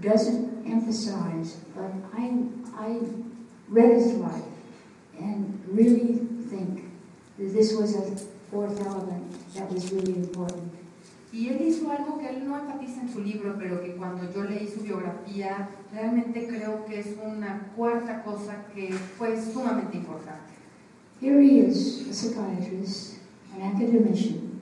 doesn't 0.00 0.66
emphasize, 0.66 1.56
but 1.74 1.90
I, 2.16 2.44
I 2.78 3.00
read 3.68 3.90
his 3.90 4.14
life 4.14 4.44
and 5.18 5.60
really 5.68 6.20
think 6.48 6.84
that 7.38 7.52
this 7.52 7.74
was 7.74 7.96
a 7.96 8.16
fourth 8.50 8.78
element 8.86 9.54
that 9.54 9.70
was 9.72 9.90
really 9.92 10.14
important. 10.16 10.72
Y 11.32 11.48
él 11.48 11.60
hizo 11.62 11.88
algo 11.92 12.18
que 12.18 12.28
él 12.28 12.44
no 12.48 12.58
enfatiza 12.58 13.02
en 13.02 13.08
su 13.08 13.22
libro, 13.22 13.54
pero 13.56 13.80
que 13.80 13.94
cuando 13.94 14.28
yo 14.32 14.42
leí 14.42 14.66
su 14.66 14.80
biografía, 14.82 15.68
realmente 15.92 16.48
creo 16.48 16.84
que 16.86 16.98
es 16.98 17.06
una 17.24 17.68
cuarta 17.76 18.24
cosa 18.24 18.64
que 18.74 18.92
fue 18.92 19.40
sumamente 19.40 19.96
importante. 19.98 20.50
Here 21.20 21.40
he 21.40 21.60
is, 21.60 22.08
a 22.08 22.12
psychiatrist, 22.14 23.18
an 23.54 23.62
academician, 23.76 24.60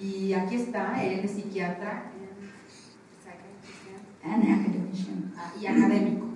Y 0.00 0.32
aquí 0.32 0.56
está, 0.56 1.02
él 1.04 1.20
es 1.24 1.32
psiquiatra 1.32 2.04
an 4.24 4.42
academician. 4.42 5.32
ah, 5.36 5.52
y 5.60 5.66
académico. 5.66 6.26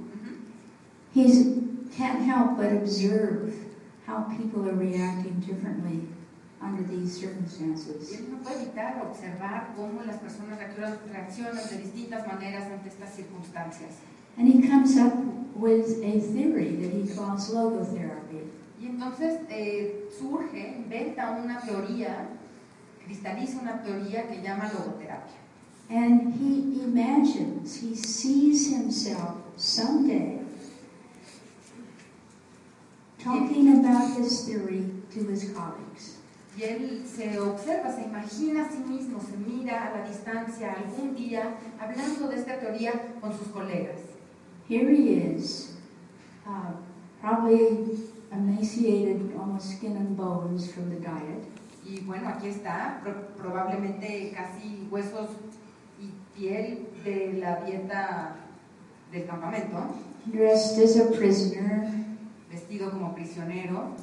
He 1.14 1.56
can't 1.96 2.20
help 2.22 2.56
but 2.56 2.72
observe 2.72 3.54
how 4.06 4.24
people 4.36 4.68
are 4.68 4.74
reacting 4.74 5.40
differently 5.40 6.08
under 6.60 6.82
these 6.82 7.18
circumstances. 7.18 8.12
él 8.12 8.30
no 8.30 8.38
puede 8.38 8.62
evitar 8.62 9.02
observar 9.02 9.72
cómo 9.76 10.02
las 10.02 10.18
personas 10.18 10.58
reaccionan, 10.58 10.98
reaccionan 11.10 11.68
de 11.70 11.78
distintas 11.78 12.26
maneras 12.26 12.70
ante 12.70 12.88
estas 12.88 13.14
circunstancias. 13.14 13.96
And 14.36 14.46
he 14.46 14.68
comes 14.68 14.96
up 14.96 15.14
with 15.54 16.02
a 16.02 16.20
theory 16.20 16.76
that 16.76 16.92
he 16.92 17.14
calls 17.14 17.50
logotherapy. 17.50 18.48
Y 18.80 18.86
entonces 18.86 19.40
eh, 19.50 20.08
surge, 20.18 20.76
inventa 20.78 21.32
una 21.32 21.60
teoría, 21.60 22.28
cristaliza 23.04 23.60
una 23.60 23.82
teoría 23.82 24.26
que 24.28 24.40
llama 24.42 24.70
logoterapia. 24.72 25.36
And 25.90 26.34
he 26.34 26.82
imagines, 26.84 27.76
he 27.76 27.96
sees 27.96 28.70
himself 28.70 29.36
someday 29.56 30.40
talking 33.18 33.84
about 33.84 34.16
his 34.16 34.44
theory 34.44 34.86
to 35.12 35.24
his 35.24 35.52
colleagues. 35.52 36.19
Y 36.60 36.64
él 36.64 37.02
se 37.06 37.40
observa, 37.40 37.90
se 37.90 38.02
imagina 38.02 38.66
a 38.66 38.70
sí 38.70 38.78
mismo, 38.86 39.18
se 39.18 39.34
mira 39.38 39.86
a 39.86 39.96
la 39.98 40.06
distancia 40.06 40.74
algún 40.74 41.14
día 41.14 41.54
hablando 41.80 42.28
de 42.28 42.36
esta 42.36 42.58
teoría 42.58 42.92
con 43.20 43.32
sus 43.32 43.48
colegas. 43.48 44.00
Here 44.68 44.90
he 44.92 45.34
is, 45.34 45.76
uh, 46.46 46.72
probably 47.22 47.98
emaciated, 48.30 49.34
almost 49.38 49.70
skin 49.78 49.96
and 49.96 50.16
bones 50.18 50.70
from 50.70 50.90
the 50.90 50.96
diet. 51.00 51.44
Y 51.84 52.00
bueno, 52.04 52.28
aquí 52.28 52.48
está, 52.48 53.00
pro- 53.02 53.28
probablemente 53.38 54.30
casi 54.36 54.86
huesos 54.90 55.30
y 55.98 56.10
piel 56.38 56.88
de 57.04 57.38
la 57.40 57.56
dieta 57.64 58.36
del 59.10 59.26
campamento, 59.26 59.78
dressed 60.26 60.84
as 60.84 60.96
a 60.98 61.10
prisoner, 61.10 61.88
vestido 62.50 62.90
como 62.90 63.14
prisionero, 63.14 63.94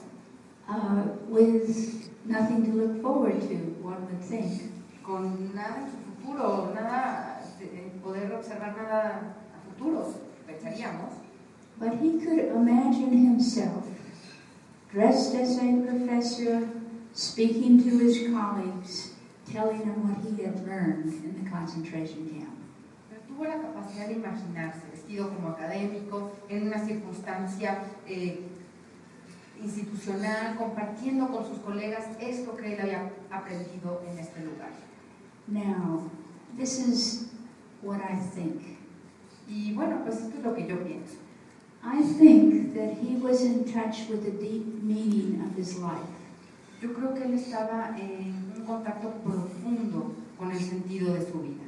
uh, 0.67 1.03
with 1.29 2.09
nothing 2.27 2.65
to 2.65 2.71
look 2.73 3.01
forward 3.01 3.39
to, 3.41 3.55
one 3.81 4.05
would 4.05 4.21
think. 4.21 4.71
con 5.03 5.51
nada 5.55 5.77
en 5.83 5.87
futuro, 5.87 6.73
nada, 6.75 7.39
de- 7.59 7.65
de 7.65 7.91
poder 8.03 8.31
observar 8.33 8.75
nada 8.75 9.35
a 9.55 9.59
futuro, 9.73 10.13
pensaríamos. 10.45 11.13
But 11.79 11.93
he 12.01 12.19
could 12.19 12.39
imagine 12.53 13.11
himself 13.13 13.85
dressed 14.91 15.33
as 15.35 15.57
a 15.59 15.81
professor, 15.87 16.67
speaking 17.13 17.81
to 17.83 17.89
his 17.99 18.27
colleagues, 18.33 19.13
telling 19.49 19.79
them 19.79 20.09
what 20.09 20.17
he 20.25 20.43
had 20.43 20.65
learned 20.67 21.05
in 21.23 21.43
the 21.43 21.49
concentration 21.49 22.27
camp. 22.29 22.53
Tuvo 23.29 23.45
la 23.45 23.57
capacidad 23.61 24.07
de 24.07 24.15
imaginarse 24.15 24.81
vestido 24.91 25.29
como 25.29 25.49
académico 25.49 26.31
en 26.49 26.67
una 26.67 26.83
circunstancia 26.85 27.83
eh, 28.07 28.39
institucional, 29.63 30.55
compartiendo 30.57 31.27
con 31.27 31.45
sus 31.45 31.59
colegas 31.59 32.05
esto 32.19 32.55
que 32.55 32.73
él 32.73 32.81
había 32.81 33.11
aprendido 33.31 34.01
en 34.09 34.19
este 34.19 34.41
lugar. 34.41 34.71
Now, 35.47 36.09
this 36.57 36.79
is 36.79 37.29
what 37.81 37.99
I 37.99 38.17
think. 38.35 38.61
Y 39.47 39.73
bueno, 39.73 40.03
pues 40.03 40.17
esto 40.17 40.37
es 40.37 40.43
lo 40.43 40.53
que 40.55 40.67
yo 40.67 40.83
pienso. 40.83 41.15
I 41.83 42.01
think 42.01 42.73
that 42.73 42.97
he 43.01 43.17
was 43.17 43.41
in 43.41 43.63
touch 43.63 44.09
with 44.09 44.23
the 44.23 44.31
deep 44.31 44.83
meaning 44.83 45.41
of 45.41 45.57
his 45.57 45.77
life. 45.77 46.09
Yo 46.81 46.89
creo 46.93 47.13
que 47.13 47.23
él 47.23 47.33
estaba 47.33 47.95
en 47.97 48.53
un 48.55 48.65
contacto 48.65 49.09
profundo 49.23 50.13
con 50.37 50.51
el 50.51 50.59
sentido 50.59 51.13
de 51.13 51.25
su 51.25 51.39
vida. 51.41 51.67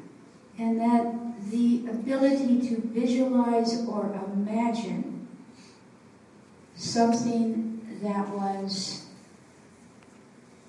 and 0.60 0.80
that 0.82 1.50
the 1.50 1.88
ability 1.90 2.60
to 2.68 2.82
visualize 2.82 3.86
or 3.88 4.14
imagine 4.34 5.28
something 6.76 7.69
that 8.02 8.28
was 8.30 9.06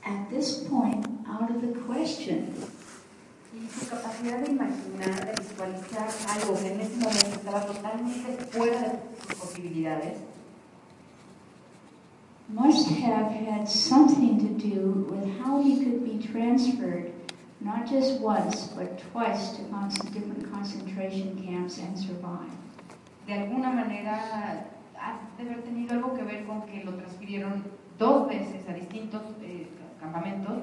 at 0.04 0.30
this 0.30 0.64
point 0.64 1.06
out 1.28 1.50
of 1.50 1.60
the 1.62 1.78
question 1.80 2.54
Y 3.52 3.66
su 3.68 3.86
capacidad 3.86 4.38
de 4.44 4.52
imaginar, 4.52 5.26
de 5.26 5.42
visualizar 5.42 6.08
algo 6.28 6.54
que 6.54 6.72
en 6.72 6.80
ese 6.80 6.96
momento 6.96 7.26
estaba 7.26 7.66
totalmente 7.66 8.44
fuera 8.44 8.80
de 8.80 8.98
sus 9.26 9.34
posibilidades, 9.40 10.18
must 12.48 12.88
have 12.90 13.32
had 13.32 13.68
something 13.68 14.38
to 14.38 14.68
do 14.68 15.06
with 15.10 15.24
how 15.40 15.60
he 15.60 15.84
could 15.84 16.04
be 16.04 16.24
transferred 16.28 17.12
not 17.60 17.88
just 17.88 18.20
once 18.20 18.68
but 18.76 18.98
twice 19.12 19.50
to 19.50 19.62
different 20.12 20.50
concentration 20.52 21.36
camps 21.44 21.78
and 21.78 21.98
survive. 21.98 22.50
de 23.26 23.34
alguna 23.34 23.72
manera 23.72 24.64
ha 25.00 25.18
de 25.36 25.48
haber 25.48 25.62
tenido 25.62 25.94
algo 25.94 26.14
que 26.14 26.22
ver 26.22 26.44
con 26.44 26.62
que 26.62 26.84
lo 26.84 26.94
transfirieron 26.94 27.64
dos 27.98 28.28
veces 28.28 28.68
a 28.68 28.74
distintos 28.74 29.22
eh, 29.42 29.68
campamentos 30.00 30.58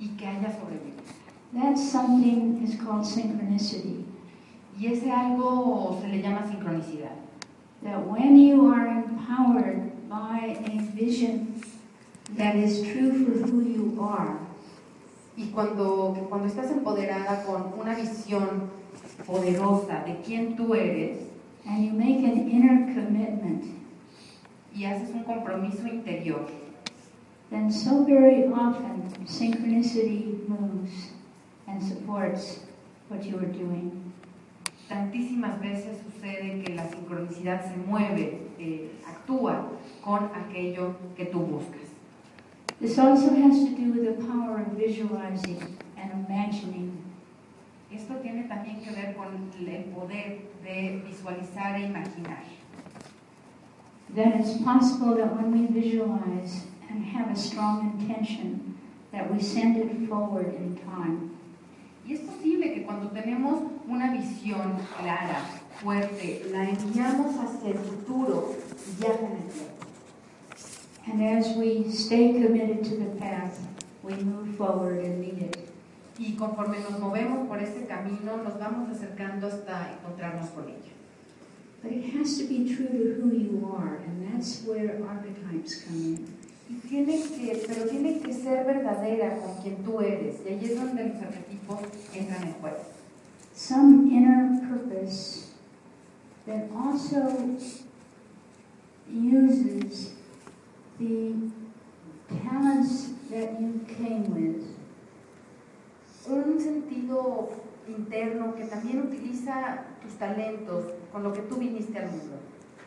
y 0.00 0.08
que 0.16 0.26
haya 0.26 0.50
sobrevivido. 0.50 1.02
That 1.54 1.76
something 1.76 2.62
is 2.62 2.76
called 2.76 3.04
synchronicity. 3.04 4.06
Y 4.78 4.86
ese 4.86 5.10
algo 5.10 5.98
se 6.00 6.08
le 6.08 6.22
llama 6.22 6.46
sincronicidad. 6.46 7.22
that 7.82 8.06
when 8.06 8.38
you 8.38 8.72
are 8.72 8.86
empowered 8.86 10.08
by 10.08 10.56
a 10.66 10.80
vision 10.94 11.60
that 12.36 12.54
is 12.54 12.82
true 12.82 13.24
for 13.24 13.46
who 13.46 13.62
you 13.62 13.98
are, 14.00 14.38
Y 15.34 15.46
cuando, 15.54 16.14
cuando 16.28 16.46
estás 16.46 16.70
empoderada 16.70 17.42
con 17.46 17.72
una 17.80 17.94
visión 17.94 18.68
poderosa 19.26 20.04
de 20.04 20.20
quién 20.22 20.56
tú 20.56 20.74
eres 20.74 21.20
and 21.66 21.86
you 21.86 21.92
make 21.92 22.22
an 22.22 22.50
inner 22.50 22.92
commitment, 22.92 23.64
y 24.74 24.84
haces 24.84 25.10
un 25.14 25.24
compromiso 25.24 25.86
interior, 25.86 26.46
then 27.50 27.70
so 27.70 28.04
very 28.04 28.44
often 28.52 29.02
synchronicity 29.26 30.46
moves 30.48 31.12
and 31.66 31.82
supports 31.82 32.60
what 33.08 33.24
you 33.24 33.36
are 33.38 33.52
doing. 33.52 34.02
tantísimas 34.92 35.58
veces 35.58 35.98
sucede 36.02 36.62
que 36.62 36.74
la 36.74 36.86
sincronicidad 36.88 37.64
se 37.64 37.76
mueve, 37.78 38.42
eh, 38.58 38.90
actúa 39.08 39.70
con 40.04 40.30
aquello 40.34 40.94
que 41.16 41.26
tú 41.26 41.40
buscas. 41.40 41.88
This 42.78 42.98
also 42.98 43.34
has 43.36 43.58
to 43.64 43.70
do 43.70 43.92
with 43.92 44.04
the 44.04 44.24
power 44.26 44.60
of 44.60 44.76
visualizing 44.76 45.78
and 45.96 46.26
imagining. 46.26 46.92
Esto 47.90 48.14
tiene 48.16 48.44
también 48.44 48.82
que 48.82 48.90
ver 48.90 49.14
con 49.14 49.28
el 49.66 49.84
poder 49.84 50.40
de 50.62 51.02
visualizar 51.06 51.76
e 51.76 51.86
imaginar. 51.86 52.42
Then 54.14 54.32
it's 54.32 54.62
possible 54.62 55.14
that 55.16 55.34
when 55.36 55.52
we 55.52 55.66
visualize 55.80 56.64
and 56.90 57.02
have 57.04 57.30
a 57.30 57.36
strong 57.36 57.98
intention, 57.98 58.78
that 59.10 59.32
we 59.32 59.40
send 59.40 59.78
it 59.78 60.08
forward 60.08 60.54
in 60.54 60.76
time. 60.76 61.30
Y 62.04 62.14
es 62.14 62.20
posible 62.20 62.74
que 62.74 62.84
cuando 62.84 63.08
tenemos 63.10 63.62
una 63.88 64.12
visión 64.12 64.76
clara, 64.98 65.44
fuerte, 65.80 66.42
la 66.50 66.68
enviamos 66.68 67.36
hacia 67.36 67.70
el 67.70 67.78
futuro 67.78 68.54
y 69.00 69.04
en 69.04 69.12
el 69.12 69.18
tiempo. 69.18 69.82
And 71.06 71.22
as 71.22 71.56
we 71.56 71.90
stay 71.90 72.32
committed 72.34 72.84
to 72.84 72.96
the 72.96 73.18
path, 73.18 73.58
we 74.02 74.14
move 74.16 74.56
forward 74.56 75.04
and 75.04 75.20
meet 75.20 75.38
it. 75.38 75.68
Y 76.18 76.36
conforme 76.36 76.78
nos 76.80 77.00
movemos 77.00 77.48
por 77.48 77.58
ese 77.58 77.86
camino, 77.86 78.36
nos 78.36 78.58
vamos 78.58 78.90
acercando 78.90 79.46
hasta 79.46 79.92
encontrarnos 79.94 80.50
con 80.50 80.68
ella. 80.68 80.91
But 81.82 81.92
it 81.92 82.04
has 82.14 82.38
to 82.38 82.44
be 82.44 82.74
true 82.74 82.86
to 82.86 83.20
who 83.20 83.34
you 83.34 83.72
are, 83.76 83.96
and 83.96 84.32
that's 84.32 84.62
where 84.62 85.02
archetypes 85.08 85.82
come 85.82 85.96
in. 85.96 86.38
Y 86.70 86.76
tiene 86.88 87.22
que, 87.22 87.64
pero 87.66 87.88
tiene 87.88 88.20
que 88.20 88.32
ser 88.32 88.64
verdadera 88.64 89.38
con 89.40 89.60
quien 89.62 89.84
tú 89.84 90.00
eres. 90.00 90.40
Y 90.46 90.50
ahí 90.50 90.64
es 90.64 90.76
donde 90.76 91.08
los 91.08 91.22
arquetipos 91.22 91.80
entran 92.14 92.44
en 92.44 92.52
juego. 92.54 92.84
Some 93.54 94.10
inner 94.10 94.60
purpose 94.68 95.50
that 96.46 96.70
also 96.74 97.58
uses 99.12 100.14
the 100.98 101.34
talents 102.42 103.10
that 103.28 103.60
you 103.60 103.84
came 103.98 104.32
with 104.34 104.72
Un 106.28 106.60
sentido 106.60 107.50
interno 107.88 108.54
que 108.54 108.64
también 108.66 109.02
utiliza 109.02 109.84
tus 110.00 110.12
talentos 110.14 110.92
con 111.12 111.22
lo 111.22 111.32
que 111.32 111.42
tú 111.42 111.56
viniste 111.56 111.98
al 111.98 112.10
mundo. 112.10 112.38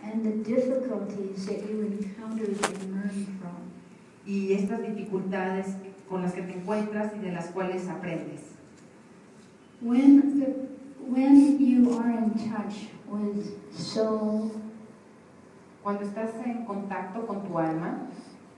and 0.06 0.24
the 0.24 0.50
difficulties 0.50 1.46
that 1.48 1.68
you 1.68 1.82
encountered 1.82 2.50
and 2.50 3.40
from. 3.40 3.72
Y 4.26 4.54
estas 4.54 4.82
dificultades 4.82 5.76
con 6.10 6.22
las 6.22 6.34
que 6.34 6.42
te 6.42 6.54
encuentras 6.54 7.12
y 7.16 7.20
de 7.20 7.32
las 7.32 7.48
cuales 7.48 7.88
aprendes. 7.88 8.42
When, 9.82 10.40
the, 10.40 10.46
when 11.00 11.60
you 11.60 11.98
are 11.98 12.10
in 12.10 12.34
touch 12.52 12.88
with 13.08 13.54
soul, 13.72 14.52
Cuando 15.84 16.04
estás 16.04 16.32
en 16.44 16.66
contacto 16.66 17.28
con 17.28 17.48
tu 17.48 17.60
alma, 17.60 18.08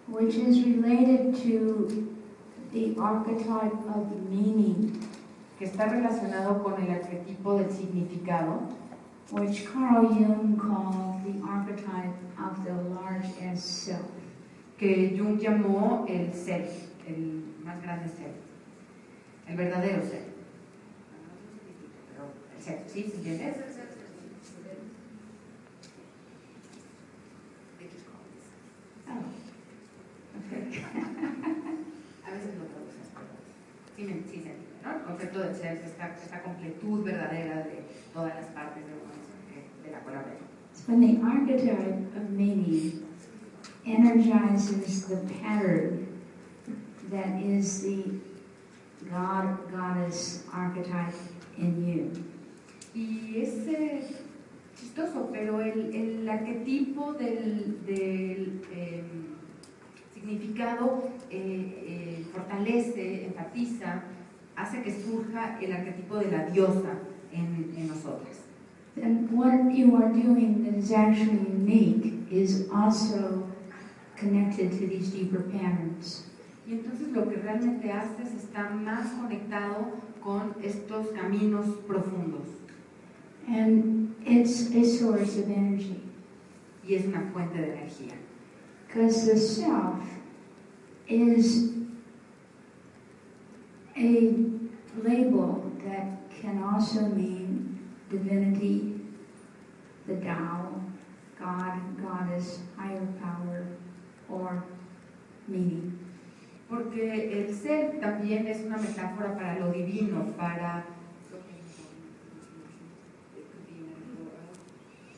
which 0.07 0.35
is 0.35 0.63
related 0.63 1.35
to 1.43 2.07
the 2.71 2.95
archetype 2.97 3.75
of 3.93 4.29
meaning, 4.29 4.97
que 5.59 5.65
está 5.65 5.89
relacionado 5.89 6.63
con 6.63 6.81
el 6.81 6.89
arquetipo 6.89 7.57
del 7.57 7.69
significado, 7.69 8.61
which 9.31 9.65
Carl 9.65 10.05
Jung 10.13 10.57
called 10.57 11.23
the 11.25 11.45
archetype 11.45 12.15
of 12.39 12.63
the 12.63 12.73
large 12.95 13.25
S 13.41 13.63
self. 13.63 14.11
que 14.77 15.15
Jung 15.17 15.39
llamó 15.39 16.05
el 16.07 16.31
ser, 16.33 16.69
el 17.07 17.43
más 17.63 17.81
grande 17.81 18.07
ser, 18.07 18.31
el 19.47 19.57
verdadero 19.57 20.03
ser. 20.03 20.23
Pero 22.11 22.29
el 22.55 22.63
ser, 22.63 22.83
¿sí? 22.87 23.03
¿Se 23.09 23.17
entiende? 23.17 23.55
Oh, 29.09 29.13
okay. 30.45 30.83
A 32.23 32.31
veces 32.31 32.55
lo 32.57 32.65
traducen, 32.65 33.05
pero 33.13 33.25
sí, 33.95 34.05
sí 34.05 34.11
entiende, 34.11 34.66
¿no? 34.87 34.99
El 34.99 35.03
concepto 35.03 35.39
del 35.39 35.55
ser 35.55 35.77
es 35.77 35.85
esta, 35.85 36.13
esta 36.13 36.41
completud 36.41 37.03
verdadera 37.03 37.57
de 37.57 37.83
todas 38.13 38.35
las 38.35 38.45
partes 38.47 38.83
de, 38.85 38.91
uno, 38.93 39.13
de 39.83 39.91
la 39.91 39.99
hablamos. 39.99 40.47
When 40.87 41.01
the 41.01 41.19
archetype 41.25 42.15
of 42.15 42.29
meaning 42.29 43.03
energizes 43.85 45.07
the 45.07 45.17
pattern 45.41 46.07
that 47.09 47.41
is 47.41 47.81
the 47.81 48.19
God, 49.09 49.71
goddess 49.71 50.43
archetype 50.53 51.13
in 51.57 51.87
you. 51.87 52.23
Y 52.93 53.41
es 53.41 53.67
eh, 53.67 54.01
chistoso, 54.75 55.29
pero 55.31 55.61
el, 55.61 55.93
el 55.93 56.29
arquetipo 56.29 57.13
del, 57.13 57.85
del, 57.85 58.61
eh, 58.73 59.03
significado 60.13 61.11
eh, 61.29 62.19
eh, 62.19 62.25
fortalece, 62.33 63.25
enfatiza, 63.25 64.03
hace 64.57 64.81
que 64.81 64.91
surja 64.91 65.59
el 65.61 65.71
arquetipo 65.71 66.17
de 66.17 66.31
la 66.31 66.45
diosa 66.49 66.99
en, 67.31 67.73
en 67.77 67.87
nosotras. 67.87 68.41
And 69.01 69.31
what 69.31 69.71
you 69.71 69.95
are 69.95 70.09
doing 70.11 70.63
that 70.63 70.73
is 70.73 70.91
actually 70.91 71.37
unique 71.37 72.27
is 72.31 72.67
also 72.73 73.47
connected 74.15 74.71
to 74.71 74.87
these 74.87 75.11
deeper 75.11 75.41
patterns. 75.41 76.23
Y 76.67 76.73
entonces 76.73 77.09
lo 77.13 77.29
que 77.29 77.37
realmente 77.37 77.91
haces 77.91 78.33
está 78.33 78.69
más 78.69 79.11
conectado 79.21 79.91
con 80.21 80.55
estos 80.61 81.07
caminos 81.13 81.65
profundos 81.87 82.47
And 83.47 84.13
it's 84.25 84.75
a 84.75 84.83
source 84.83 85.37
of 85.37 85.49
energy. 85.49 86.01
y 86.85 86.95
es 86.95 87.05
una 87.05 87.21
fuente 87.31 87.59
de 87.59 87.73
energía. 87.73 88.13
Because 88.87 89.25
the 89.25 89.37
self 89.37 90.01
is 91.07 91.73
a 93.97 94.33
label 95.03 95.71
that 95.83 96.29
can 96.29 96.63
also 96.63 97.01
mean 97.01 97.79
divinity, 98.09 99.01
the 100.05 100.15
Tao, 100.17 100.81
God, 101.39 101.73
goddess, 102.01 102.59
higher 102.77 103.07
power, 103.21 103.65
or 104.29 104.63
meaning. 105.47 105.99
Porque 106.69 107.31
el 107.31 107.53
ser 107.53 107.99
también 107.99 108.45
es 108.47 108.65
una 108.65 108.77
metáfora 108.77 109.35
para 109.35 109.59
lo 109.59 109.71
divino, 109.71 110.33
para 110.37 110.83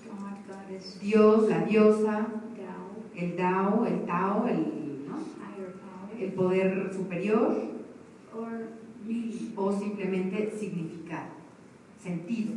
God, 0.05 0.37
goddess, 0.47 0.99
Dios, 1.01 1.49
la 1.49 1.65
diosa, 1.65 2.27
Tao, 2.55 3.03
el 3.15 3.35
Dao, 3.35 3.85
el 3.85 4.05
Tao, 4.05 4.47
el, 4.47 5.05
¿no? 5.07 5.17
el 6.19 6.31
poder 6.33 6.93
superior. 6.93 7.78
O 9.56 9.71
simplemente 9.71 10.52
significado, 10.58 11.32
sentido. 12.02 12.54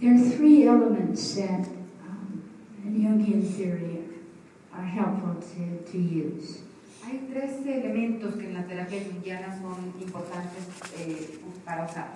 There 0.00 0.14
are 0.14 0.30
three 0.30 0.66
elements 0.66 1.34
that 1.34 1.68
um, 2.08 2.42
in 2.84 3.02
Jungian 3.02 3.42
theory 3.42 3.98
are 4.72 4.82
helpful 4.84 5.34
to, 5.34 5.92
to 5.92 5.98
use. 5.98 6.60
Hay 7.04 7.28
tres 7.30 7.66
elementos 7.66 8.34
que 8.36 8.46
en 8.46 8.54
la 8.54 8.62
terapia 8.62 9.00
junguiana 9.04 9.58
son 9.60 9.92
importantes 10.00 10.68
eh, 10.98 11.40
para 11.64 11.84
usar. 11.84 12.14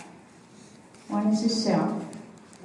One 1.09 1.29
is 1.33 1.43
the 1.43 1.49
self, 1.51 1.93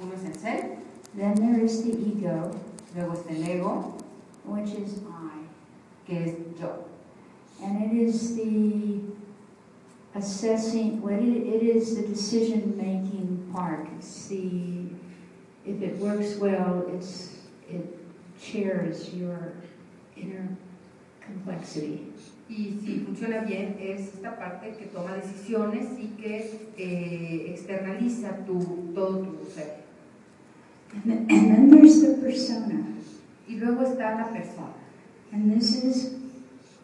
Uno 0.00 0.14
es 0.14 0.24
el 0.24 0.34
ser, 0.40 0.78
then 1.14 1.34
there 1.34 1.62
is 1.62 1.82
the 1.84 1.92
ego, 1.92 2.50
luego 2.94 3.12
está 3.12 3.30
el 3.36 3.44
ego, 3.44 3.98
which 4.44 4.70
is 4.70 5.02
I, 5.06 5.39
que 6.06 6.16
es 6.16 6.60
yo. 6.60 6.90
and 7.62 7.92
it 7.92 7.96
is 7.96 8.36
the 8.36 9.00
assessing, 10.14 11.00
what 11.02 11.14
it, 11.14 11.22
it 11.22 11.62
is 11.62 11.96
the 11.96 12.06
decision 12.06 12.76
making 12.76 13.50
part. 13.52 13.86
It's 13.98 14.26
the, 14.28 14.88
if 15.66 15.82
it 15.82 15.96
works 15.98 16.36
well, 16.36 16.86
it's, 16.94 17.36
it 17.68 17.98
shares 18.40 19.12
your 19.14 19.52
inner 20.16 20.48
complexity. 21.20 22.06
Y 22.48 22.80
si 22.82 23.04
funciona 23.06 23.46
bien, 23.46 23.78
es 23.80 24.12
esta 24.14 24.36
parte 24.36 24.74
que 24.76 24.86
toma 24.86 25.14
decisiones 25.14 25.96
y 25.96 26.16
que 26.20 26.68
eh, 26.76 27.54
externaliza 27.54 28.44
tu, 28.44 28.90
todo 28.92 29.22
tu 29.22 29.48
ser. 29.48 29.84
And 30.92 31.04
then, 31.04 31.18
and 31.30 31.54
then 31.54 31.70
there's 31.70 32.02
the 32.02 32.14
persona. 32.14 32.86
Y 33.48 33.54
luego 33.54 33.84
está 33.84 34.16
la 34.18 34.32
persona. 34.32 34.79
And 35.32 35.52
this 35.52 35.82
is 35.84 36.14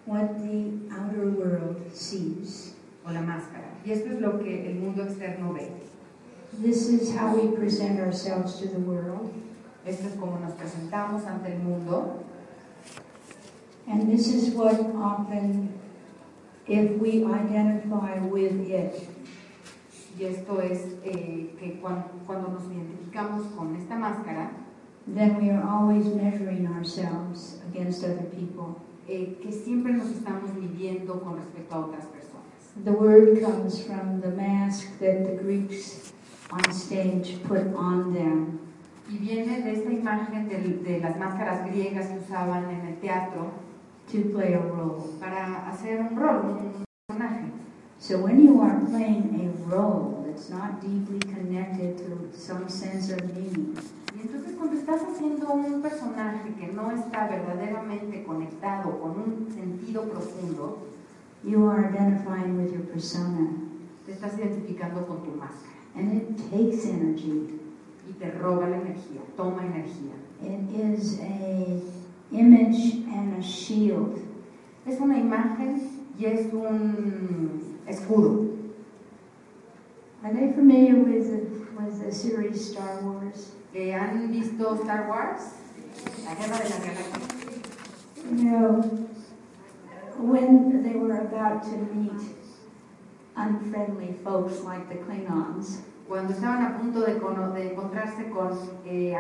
what 0.06 0.38
the 0.38 0.72
outer 0.92 1.28
world 1.30 1.80
sees. 1.92 2.72
o 3.06 3.12
la 3.12 3.20
máscara. 3.20 3.70
Y 3.84 3.92
esto 3.92 4.10
es 4.14 4.20
lo 4.20 4.38
que 4.38 4.66
el 4.68 4.74
mundo 4.80 5.04
externo 5.04 5.52
ve. 5.52 5.70
This 6.60 6.88
is 6.88 7.14
how 7.14 7.36
we 7.36 7.54
present 7.56 8.00
ourselves 8.00 8.58
to 8.60 8.66
the 8.68 8.78
world, 8.80 9.32
Esto 9.84 10.08
es 10.08 10.14
como 10.18 10.38
nos 10.40 10.54
presentamos 10.54 11.24
ante 11.26 11.52
el 11.52 11.58
mundo 11.62 12.24
and 13.86 14.10
this 14.10 14.26
is 14.34 14.52
what 14.54 14.74
often, 14.96 15.72
if 16.66 17.00
we 17.00 17.22
identify 17.24 18.18
with 18.18 18.58
it, 18.68 19.08
y 20.18 20.24
esto 20.24 20.58
es 20.58 20.80
eh, 21.04 21.54
que 21.60 21.78
cuan- 21.80 22.02
cuando 22.26 22.48
nos 22.48 22.64
identificamos 22.64 23.46
con 23.54 23.76
esta 23.76 23.96
máscara, 23.96 24.50
then 25.06 25.36
we 25.40 25.50
are 25.50 25.62
always 25.62 26.06
measuring 26.06 26.66
ourselves 26.66 27.60
against 27.70 28.04
other 28.04 28.24
people. 28.30 28.80
eh, 29.08 29.38
que 29.40 29.52
siempre 29.52 29.92
nos 29.92 30.08
estamos 30.10 30.52
midiendo 30.54 31.20
con 31.20 31.36
respecto 31.36 31.76
a 31.76 31.78
otras 31.86 32.06
personas. 32.06 32.74
The 32.84 32.90
word 32.90 33.40
comes 33.40 33.80
from 33.86 34.20
the 34.20 34.30
mask 34.32 34.98
that 34.98 35.24
the 35.24 35.36
Greeks 35.40 36.12
on 36.50 36.60
stage 36.72 37.40
put 37.46 37.72
on 37.76 38.12
them. 38.12 38.58
Y 39.08 39.18
viene 39.18 39.62
de 39.62 39.74
esta 39.74 39.92
imagen 39.92 40.48
del- 40.48 40.82
de, 40.82 40.98
las 40.98 41.16
máscaras 41.18 41.64
griegas 41.70 42.08
que 42.08 42.18
usaban 42.18 42.64
en 42.68 42.80
el 42.88 42.96
teatro 42.96 43.52
to 44.10 44.18
play 44.32 44.54
a 44.54 44.58
role. 44.60 45.04
para 45.20 45.68
hacer 45.68 46.00
un 46.00 46.16
rol, 46.16 46.40
un 46.46 46.84
personaje. 47.06 47.44
So 48.00 48.18
when 48.18 48.44
you 48.44 48.60
are 48.60 48.80
playing 48.90 49.40
a 49.40 49.70
role 49.72 50.15
that's 50.36 50.50
not 50.50 50.82
deeply 50.82 51.18
connected 51.32 51.96
to 51.96 52.28
some 52.36 52.68
sense 52.68 53.10
of 53.10 53.24
meaning, 53.34 53.74
Y 54.14 54.20
entonces 54.20 54.54
cuando 54.56 54.76
estás 54.76 55.00
haciendo 55.02 55.50
un 55.50 55.80
personaje 55.80 56.52
que 56.58 56.68
no 56.68 56.90
está 56.90 57.26
verdaderamente 57.26 58.22
conectado 58.24 58.98
con 59.00 59.12
un 59.12 59.48
sentido 59.50 60.02
profundo, 60.04 60.88
you 61.42 61.66
are 61.66 61.88
identifying 61.90 62.58
with 62.58 62.70
your 62.70 62.84
persona. 62.92 63.48
te 64.04 64.12
estás 64.12 64.38
identificando 64.38 65.06
con 65.06 65.24
tu 65.24 65.30
máscara 65.32 65.72
And 65.94 66.12
it 66.12 66.36
takes 66.50 66.84
energy. 66.84 67.58
y 68.08 68.12
te 68.18 68.30
roba 68.32 68.68
la 68.68 68.76
energía, 68.76 69.22
toma 69.38 69.64
energía. 69.64 70.12
It 70.42 70.70
is 70.70 71.18
a 71.20 71.80
image 72.30 73.06
and 73.08 73.38
a 73.38 73.42
shield. 73.42 74.18
Es 74.84 75.00
una 75.00 75.18
imagen 75.18 75.80
y 76.18 76.26
es 76.26 76.52
un 76.52 77.62
escudo. 77.86 78.55
Are 80.26 80.32
they 80.32 80.52
familiar 80.52 80.96
with 80.96 81.30
the, 81.30 81.80
with 81.80 82.04
the 82.04 82.10
series 82.12 82.72
Star 82.72 82.98
Wars? 83.00 83.52
¿Han 83.72 84.32
visto 84.32 84.74
Star 84.82 85.06
Wars? 85.06 85.54
La 86.24 86.34
Guerra 86.34 86.58
de 86.58 86.68
las 86.68 86.80
Galaxias. 86.80 87.62
You 88.32 88.50
know, 88.50 88.82
when 90.18 90.82
they 90.82 90.98
were 90.98 91.20
about 91.20 91.62
to 91.62 91.76
meet 91.94 92.26
unfriendly 93.36 94.16
folks 94.24 94.64
like 94.64 94.88
the 94.88 94.96
Klingons, 94.96 95.82
Cuando 96.08 96.34
estaban 96.34 96.74
a 96.74 96.76
punto 96.76 97.06
de, 97.06 97.14
de 97.54 97.70
encontrarse 97.70 98.28
con, 98.28 98.58
eh, 98.84 99.14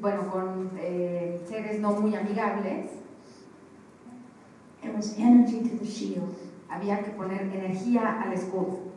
bueno, 0.00 0.30
con 0.30 0.70
eh, 0.78 1.40
seres 1.48 1.80
no 1.80 1.98
muy 2.00 2.14
amigables, 2.14 2.90
it 4.84 4.94
was 4.94 5.18
energy 5.18 5.68
to 5.68 5.76
the 5.78 5.84
shield. 5.84 6.36
había 6.68 7.02
que 7.02 7.10
poner 7.10 7.42
energía 7.42 8.22
al 8.22 8.32
escudo. 8.32 8.93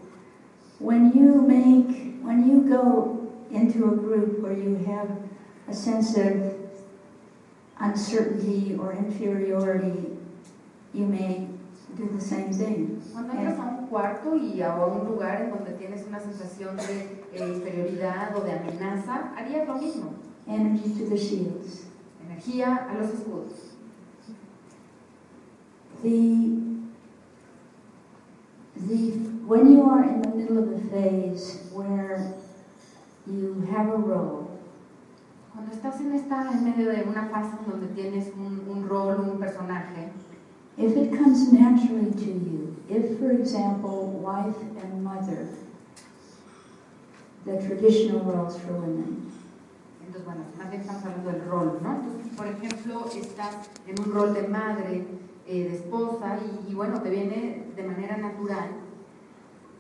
When 0.79 1.11
you 1.17 1.41
make, 1.41 2.21
when 2.21 2.47
you 2.47 2.69
go 2.69 3.33
into 3.51 3.85
a 3.85 3.95
group 3.95 4.39
where 4.39 4.53
you 4.53 4.75
have 4.85 5.09
a 5.67 5.73
sense 5.73 6.15
of 6.17 6.53
uncertainty 7.79 8.75
or 8.79 8.93
inferiority, 8.93 10.17
you 10.93 11.05
may 11.05 11.47
do 11.95 12.09
the 12.13 12.21
same 12.21 12.53
thing. 12.53 13.01
Cuando 13.11 13.33
entras 13.33 13.59
a 13.59 13.63
un 13.63 13.87
cuarto 13.87 14.35
y 14.35 14.61
a 14.61 14.75
un 14.75 15.07
lugar 15.07 15.41
en 15.41 15.49
donde 15.49 15.71
tienes 15.73 16.05
una 16.07 16.19
sensación 16.19 16.77
de 16.77 17.23
eh, 17.33 17.47
inferioridad 17.47 18.35
o 18.35 18.41
de 18.41 18.51
amenaza, 18.51 19.33
harías 19.35 19.67
lo 19.67 19.75
mismo. 19.75 20.13
Energy 20.47 20.93
to 20.93 21.09
the 21.09 21.17
shields. 21.17 21.87
Energía 22.25 22.87
a 22.89 22.93
los 22.93 23.09
escudos. 23.09 23.73
The, 26.03 26.66
the, 28.87 29.11
when 29.47 29.71
you 29.71 29.89
are 29.89 30.03
in 30.03 30.21
the 30.21 30.29
middle 30.29 30.57
of 30.57 30.71
a 30.71 30.79
phase 30.89 31.67
where 31.71 32.33
you 33.25 33.67
have 33.71 33.87
a 33.87 33.97
role, 33.97 34.47
Cuando 35.57 35.73
estás 35.73 35.99
en, 36.01 36.13
esta, 36.13 36.51
en 36.53 36.63
medio 36.65 36.91
de 36.91 37.03
una 37.09 37.29
fase 37.29 37.57
donde 37.67 37.87
tienes 37.87 38.31
un, 38.37 38.61
un 38.69 38.87
rol, 38.87 39.19
un 39.21 39.39
personaje, 39.39 40.11
if 40.77 40.95
it 40.95 41.17
comes 41.17 41.51
naturally 41.51 42.11
to 42.11 42.25
you, 42.25 42.75
if, 42.87 43.17
for 43.17 43.31
example, 43.31 44.05
wife 44.21 44.55
and 44.79 45.03
mother, 45.03 45.47
the 47.45 47.57
traditional 47.65 48.19
roles 48.19 48.55
for 48.59 48.73
women, 48.73 49.31
entonces 50.05 50.25
bueno, 50.25 50.41
más 50.59 50.69
bien 50.69 50.81
estamos 50.81 51.03
hablando 51.03 51.31
del 51.31 51.41
rol, 51.49 51.79
¿no? 51.81 51.95
Entonces, 51.95 52.37
por 52.37 52.45
ejemplo, 52.45 53.09
estás 53.19 53.55
en 53.87 53.99
un 53.99 54.13
rol 54.13 54.35
de 54.35 54.47
madre, 54.47 55.07
eh, 55.47 55.69
de 55.69 55.75
esposa, 55.75 56.37
y, 56.37 56.71
y 56.71 56.75
bueno, 56.75 57.01
te 57.01 57.09
viene 57.09 57.65
de 57.75 57.83
manera 57.83 58.17
natural, 58.17 58.69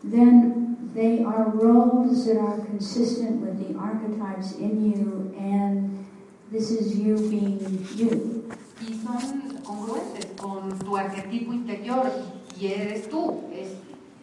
then 0.03 0.77
they 0.93 1.23
are 1.23 1.49
roles 1.49 2.25
that 2.25 2.37
are 2.37 2.59
consistent 2.65 3.41
with 3.41 3.57
the 3.59 3.77
archetypes 3.77 4.53
in 4.53 4.91
you, 4.91 5.33
and 5.37 6.05
this 6.51 6.71
is 6.71 6.97
you 6.97 7.15
being 7.29 7.85
you. 7.95 8.43
y 8.79 8.93
son 8.93 9.59
congruentes 9.63 10.27
con 10.39 10.77
tu 10.79 10.95
arquetipo 10.95 11.53
interior, 11.53 12.11
y 12.59 12.67
eres 12.67 13.09
tú, 13.09 13.41
es 13.53 13.75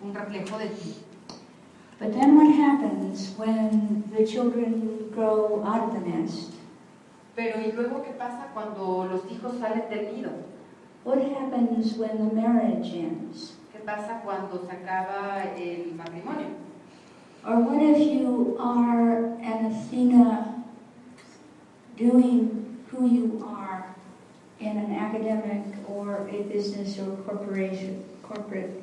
un 0.03 0.15
reflejo 0.15 0.59
de 0.59 0.69
ti. 0.69 0.95
But 1.99 2.13
then 2.13 2.37
what 2.37 2.55
happens 2.55 3.35
when 3.37 4.05
the 4.17 4.27
children 4.27 5.11
grow 5.15 5.63
out 5.65 5.89
of 5.89 5.95
the 5.95 6.01
nest? 6.01 6.53
Pero 7.37 7.61
¿y 7.61 7.73
luego 7.73 8.03
qué 8.03 8.11
pasa 8.13 8.51
cuando 8.53 9.07
los 9.11 9.31
hijos 9.31 9.59
salen 9.59 9.89
del 9.91 10.15
nido? 10.15 10.31
What 11.05 11.21
happens 11.21 11.99
when 12.01 12.17
the 12.17 12.35
marriage 12.35 12.95
ends? 12.95 13.53
¿Qué 13.71 13.85
pasa 13.85 14.23
cuando 14.25 14.65
se 14.65 14.73
acaba 14.73 15.53
el 15.55 15.93
matrimonio? 15.93 16.49
Or 17.47 17.61
what 17.61 17.83
if 17.83 17.99
you 17.99 18.57
are 18.59 19.37
an 19.45 19.67
Athena 19.67 20.65
doing 21.99 22.81
who 22.89 23.07
you 23.07 23.45
are 23.47 23.95
in 24.59 24.79
an 24.79 24.97
academic 24.97 25.77
or 25.87 26.27
a 26.27 26.43
business 26.45 26.99
or 26.99 27.15
corporation, 27.29 28.03
corporate 28.23 28.83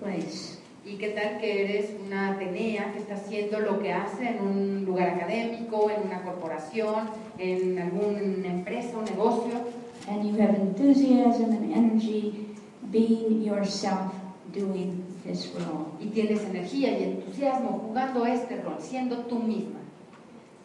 place? 0.00 0.58
¿Y 0.84 0.98
qué 0.98 1.16
tal 1.16 1.40
que 1.40 1.64
eres 1.64 1.90
una 2.04 2.32
Atenea 2.32 2.92
que 2.92 2.98
está 2.98 3.14
haciendo 3.14 3.60
lo 3.60 3.80
que 3.80 3.90
hace 3.90 4.36
en 4.36 4.46
un 4.46 4.84
lugar 4.84 5.08
académico, 5.08 5.88
en 5.90 6.08
una 6.08 6.20
corporación, 6.22 7.08
en 7.38 7.78
alguna 7.78 8.48
empresa, 8.48 8.98
un 8.98 9.04
negocio? 9.04 9.77
And 10.08 10.26
you 10.26 10.40
have 10.40 10.54
enthusiasm 10.54 11.52
and 11.52 11.72
energy 11.72 12.48
being 12.90 13.42
yourself 13.42 14.14
doing 14.52 15.04
this 15.24 15.48
role. 15.48 15.92
Y 16.00 16.06
tienes 16.06 16.40
energía 16.40 16.98
y 16.98 17.02
entusiasmo 17.02 17.80
jugando 17.80 18.24
este 18.24 18.62
rol, 18.62 18.78
siendo 18.80 19.26
tú 19.26 19.38
misma. 19.38 19.80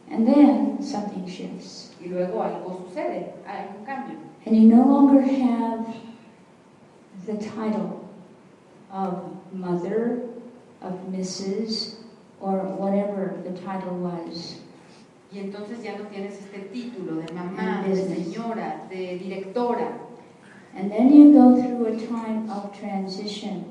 And 0.10 0.28
then 0.28 0.82
something 0.82 1.28
shifts. 1.28 1.92
Y 2.00 2.08
luego 2.08 2.42
algo 2.42 2.88
sucede, 2.88 3.34
hay 3.46 3.68
un 3.78 3.86
cambio. 3.86 4.18
And 4.46 4.56
you 4.56 4.68
no 4.70 4.86
longer 4.86 5.22
have 5.22 5.94
the 7.26 7.38
title 7.38 8.10
of 8.92 9.36
mother, 9.54 10.22
of 10.82 10.94
Mrs., 11.12 11.96
or 12.40 12.60
whatever 12.60 13.42
the 13.44 13.58
title 13.62 13.96
was. 13.98 14.60
Y 15.34 15.40
entonces 15.40 15.82
ya 15.84 15.98
no 15.98 16.06
tienes 16.08 16.34
este 16.40 16.60
título 16.72 17.16
de 17.16 17.34
mamá, 17.34 17.82
de 17.84 17.90
Business. 17.90 18.26
señora, 18.34 18.84
de 18.90 19.18
directora. 19.18 19.98
And 20.78 20.92
then 20.92 21.12
you 21.12 21.34
go 21.34 21.56
through 21.60 21.88
a 21.88 21.98
time 21.98 22.50
of 22.52 22.72
transition. 22.80 23.66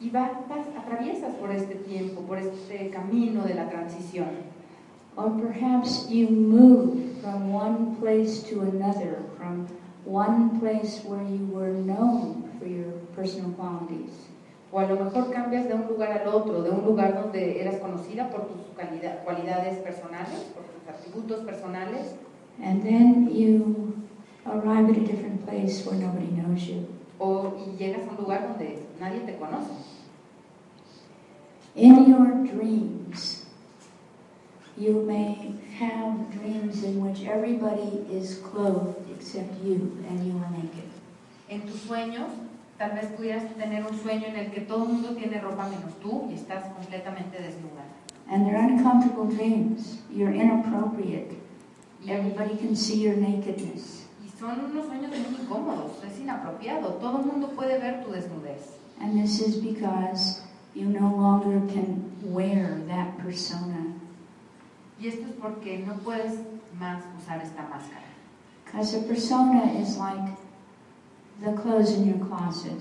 Y 0.00 0.08
vas, 0.10 0.30
vas- 0.48 0.66
atraviesas 0.76 1.34
por 1.36 1.50
este 1.50 1.74
tiempo, 1.76 2.22
por 2.22 2.38
este 2.38 2.90
camino 2.90 3.42
de 3.44 3.54
la 3.54 3.68
transición. 3.68 4.28
Or 5.16 5.30
perhaps 5.38 6.08
you 6.10 6.28
move 6.28 7.20
from 7.20 7.52
one 7.52 7.96
place 8.00 8.42
to 8.44 8.62
another, 8.62 9.18
from 9.36 9.66
one 10.06 10.58
place 10.58 11.02
where 11.04 11.22
you 11.22 11.46
were 11.52 11.72
known 11.72 12.48
for 12.58 12.66
your 12.66 12.92
personal 13.14 13.50
qualities. 13.52 14.10
O 14.72 14.78
a 14.80 14.86
lo 14.86 14.96
mejor 15.04 15.30
cambias 15.30 15.68
de 15.68 15.74
un 15.74 15.86
lugar 15.86 16.12
al 16.22 16.28
otro, 16.28 16.62
de 16.62 16.70
un 16.70 16.84
lugar 16.86 17.14
donde 17.22 17.60
eras 17.60 17.76
conocida 17.76 18.30
por 18.30 18.46
tus 18.48 18.56
calidad- 18.74 19.22
cualidades 19.22 19.76
personales, 19.80 20.40
por 20.54 20.64
tus 20.64 20.88
atributos 20.88 21.44
personales, 21.44 22.14
And 22.62 22.82
then 22.82 23.28
you 23.34 23.92
arrive 24.46 24.90
at 24.90 24.96
a 24.96 25.00
different 25.00 25.44
place 25.46 25.84
where 25.86 25.98
nobody 25.98 26.26
knows 26.32 26.62
you. 26.66 26.86
o, 27.18 27.52
y 27.66 27.76
llegas 27.78 28.06
a 28.08 28.10
un 28.10 28.16
lugar 28.16 28.48
donde 28.48 28.78
nadie 28.98 29.20
te 29.20 29.36
conoce. 29.36 29.70
In 31.74 32.06
your 32.10 32.26
dreams, 32.44 33.46
you 34.76 35.02
may 35.06 35.54
have 35.78 36.30
dreams 36.32 36.82
in 36.82 37.00
which 37.00 37.24
everybody 37.26 38.04
is 38.10 38.38
clothed 38.40 38.96
except 39.16 39.62
you 39.64 39.96
and 40.08 40.26
you 40.26 40.36
are 40.38 40.50
naked. 40.50 40.88
En 41.48 41.62
tus 41.62 41.80
sueños, 41.86 42.28
tal 42.78 42.92
vez 42.92 43.06
pudieras 43.06 43.44
tener 43.54 43.84
un 43.84 43.96
sueño 43.96 44.26
en 44.26 44.36
el 44.36 44.50
que 44.50 44.60
todo 44.60 44.84
el 44.84 44.92
mundo 44.92 45.10
tiene 45.10 45.40
ropa 45.40 45.68
menos 45.68 45.98
tú 46.00 46.28
y 46.30 46.34
estás 46.34 46.64
completamente 46.74 47.40
desnuda. 47.40 47.84
And 48.28 48.46
they're 48.46 48.58
uncomfortable 48.58 49.26
dreams. 49.26 49.98
You're 50.10 50.32
inappropriate. 50.32 51.36
Everybody 52.06 52.56
can 52.56 52.74
see 52.74 53.00
your 53.00 53.16
nakedness. 53.16 54.02
y 54.24 54.28
son 54.38 54.64
unos 54.64 54.86
sueños 54.86 55.10
muy 55.10 55.42
incómodos, 55.42 55.92
es 56.04 56.18
inapropiado. 56.18 56.94
Todo 56.94 57.20
el 57.20 57.26
mundo 57.26 57.50
puede 57.50 57.78
ver 57.78 58.04
tu 58.04 58.10
desnudez. 58.12 58.78
And 59.00 59.20
this 59.20 59.40
is 59.40 59.56
because 59.56 60.42
you 60.74 60.86
no 60.86 61.14
longer 61.14 61.60
can 61.72 62.12
wear 62.22 62.80
that 62.88 63.16
persona. 63.18 63.94
Y 65.00 65.08
esto 65.08 65.26
es 65.26 65.34
porque 65.40 65.84
no 65.86 65.94
puedes 65.94 66.34
más 66.78 67.02
usar 67.18 67.42
esta 67.42 67.62
máscara. 67.62 68.06
Because 68.64 68.94
a 68.94 69.02
persona 69.02 69.72
is 69.78 69.98
like 69.98 70.30
the 71.42 71.52
clothes 71.60 71.92
in 71.92 72.06
your 72.06 72.26
closet. 72.26 72.78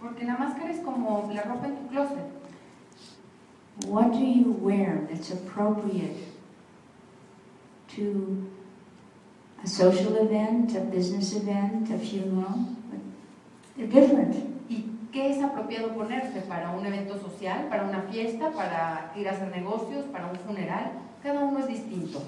Porque 0.00 0.24
la 0.24 0.36
máscara 0.36 0.70
es 0.70 0.80
como 0.84 1.30
la 1.32 1.42
ropa 1.42 1.66
en 1.66 1.76
tu 1.76 1.88
closet. 1.88 2.24
What 3.86 4.12
do 4.12 4.24
you 4.24 4.52
wear 4.52 5.06
that's 5.08 5.32
appropriate 5.32 6.16
to 7.96 8.46
a 9.62 9.66
social 9.66 10.16
event, 10.16 10.76
a 10.76 10.80
business 10.80 11.34
event, 11.34 11.90
a 11.90 11.98
funeral? 11.98 12.76
They're 13.76 13.86
different. 13.86 14.36
¿Y 14.68 14.84
qué 15.12 15.30
es 15.30 15.42
apropiado 15.42 15.94
ponerse 15.94 16.40
para 16.42 16.70
un 16.70 16.84
evento 16.86 17.18
social, 17.18 17.68
para 17.68 17.84
una 17.84 18.02
fiesta, 18.02 18.50
para 18.52 19.12
ir 19.16 19.28
a 19.28 19.32
hacer 19.32 19.50
negocios, 19.50 20.04
para 20.12 20.26
un 20.26 20.36
funeral? 20.36 20.92
Cada 21.22 21.40
uno 21.40 21.60
es 21.60 21.68
distinto. 21.68 22.22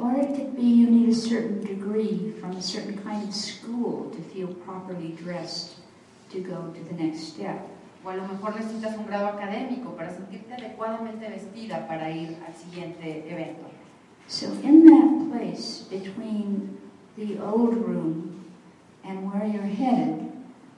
Or 0.00 0.14
it 0.14 0.34
could 0.34 0.56
be 0.56 0.62
you 0.62 0.90
need 0.90 1.08
a 1.08 1.14
certain 1.14 1.64
degree 1.64 2.32
from 2.40 2.52
a 2.52 2.62
certain 2.62 2.98
kind 2.98 3.26
of 3.26 3.34
school 3.34 4.10
to 4.10 4.22
feel 4.22 4.48
properly 4.48 5.16
dressed 5.22 5.76
to 6.30 6.40
go 6.40 6.72
to 6.74 6.84
the 6.84 7.02
next 7.02 7.20
step. 7.32 7.68
O 8.04 8.10
a 8.10 8.16
lo 8.16 8.28
mejor 8.28 8.54
necesitas 8.54 8.96
un 8.98 9.06
grado 9.06 9.26
académico 9.26 9.96
para 9.96 10.10
sentirte 10.10 10.54
adecuadamente 10.54 11.28
vestida 11.28 11.88
para 11.88 12.10
ir 12.10 12.36
al 12.46 12.54
siguiente 12.54 13.24
evento. 13.28 13.66
So, 14.28 14.46
in 14.62 14.84
that 14.86 15.30
place 15.30 15.84
between 15.90 16.78
the 17.16 17.38
old 17.40 17.74
room 17.74 18.44
and 19.02 19.32
where 19.32 19.46
you're 19.46 19.62
headed, 19.62 20.30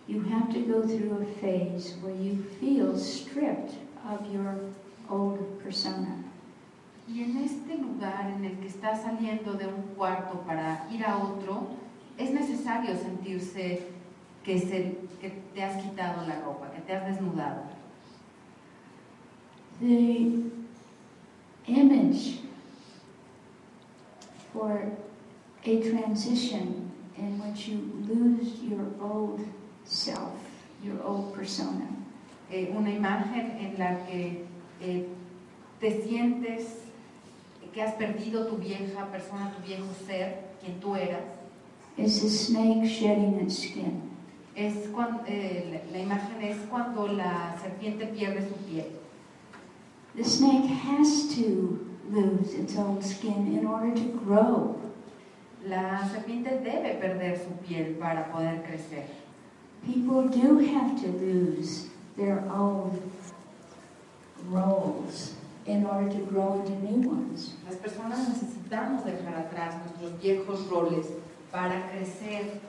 you 0.07 0.23
have 0.23 0.53
to 0.53 0.61
go 0.61 0.87
through 0.87 1.21
a 1.21 1.41
phase 1.41 1.97
where 2.01 2.15
you 2.15 2.43
feel 2.61 2.97
stripped 2.99 3.75
of 4.09 4.33
your 4.33 4.55
old 5.11 5.63
persona. 5.63 6.28
Y 7.09 7.23
en 7.23 7.39
este 7.39 7.77
lugar 7.79 8.31
en 8.37 8.45
el 8.45 8.59
que 8.59 8.69
estás 8.69 9.03
saliendo 9.03 9.55
de 9.55 9.67
un 9.67 9.83
cuarto 9.97 10.41
para 10.43 10.87
ir 10.93 11.05
a 11.05 11.17
otro, 11.17 11.69
es 12.19 12.31
necesario 12.33 12.95
sentirse 12.97 13.89
que, 14.45 14.59
se- 14.59 14.99
que 15.21 15.31
te 15.55 15.63
has 15.65 15.83
quitado 15.83 16.27
la 16.27 16.41
ropa, 16.41 16.71
que 16.71 16.81
te 16.83 16.93
has 16.95 17.07
desnudado. 17.07 17.63
The 19.81 20.43
image 21.67 22.41
for 24.53 24.93
a 25.65 25.81
transition 25.81 26.91
in 27.17 27.41
which 27.41 27.69
you 27.69 27.79
lose 28.09 28.61
your 28.63 28.87
old 29.01 29.41
self, 29.85 30.33
your 30.83 31.01
old 31.05 31.33
persona, 31.35 31.87
Eh, 32.51 32.73
una 32.75 32.91
imagen 32.91 33.59
en 33.61 33.79
la 33.79 34.07
que 34.07 34.47
eh, 34.81 35.07
te 35.81 36.03
sientes 36.03 36.88
que 37.79 37.85
has 37.85 37.95
perdido 37.95 38.47
tu 38.49 38.57
vieja 38.57 39.07
persona, 39.13 39.53
tu 39.57 39.63
viejo 39.65 39.87
ser, 40.05 40.35
quien 40.61 40.81
tú 40.81 40.97
eras. 40.97 41.23
is 41.97 42.25
a 42.25 42.29
snake 42.29 42.85
shedding 42.85 43.39
its 43.41 43.59
skin. 43.63 44.03
Es 44.57 44.89
cuan- 44.89 45.21
eh, 45.29 45.81
la, 45.93 45.93
la 45.93 45.99
imagen 46.03 46.43
es 46.43 46.57
cuando 46.69 47.07
la 47.07 47.57
serpiente 47.63 48.07
pierde 48.07 48.49
su 48.49 48.55
piel. 48.67 48.87
The 50.17 50.25
snake 50.25 50.67
has 50.67 51.29
to 51.37 51.79
lose 52.11 52.53
its 52.59 52.77
old 52.77 53.05
skin 53.05 53.57
in 53.57 53.65
order 53.65 53.95
to 53.95 54.09
grow. 54.25 54.75
La 55.65 56.01
serpiente 56.09 56.59
debe 56.59 56.99
perder 57.01 57.39
su 57.39 57.53
piel 57.65 57.97
para 58.01 58.25
poder 58.33 58.61
crecer. 58.65 59.05
People 59.87 60.29
do 60.29 60.59
have 60.59 61.01
to 61.01 61.07
lose 61.13 61.87
their 62.17 62.43
old 62.51 63.01
roles 64.51 65.38
in 65.69 65.85
order 65.85 66.09
to 66.09 66.19
grow 66.25 66.61
into 66.61 66.73
new 66.83 67.09
ones. 67.09 67.55
Las 67.67 67.77
personas 67.77 68.27
necesitamos 68.29 69.05
dejar 69.05 69.35
atrás 69.37 69.75
nuestros 69.85 70.19
viejos 70.21 70.67
roles 70.69 71.07
para 71.53 71.91
crecer 71.91 72.61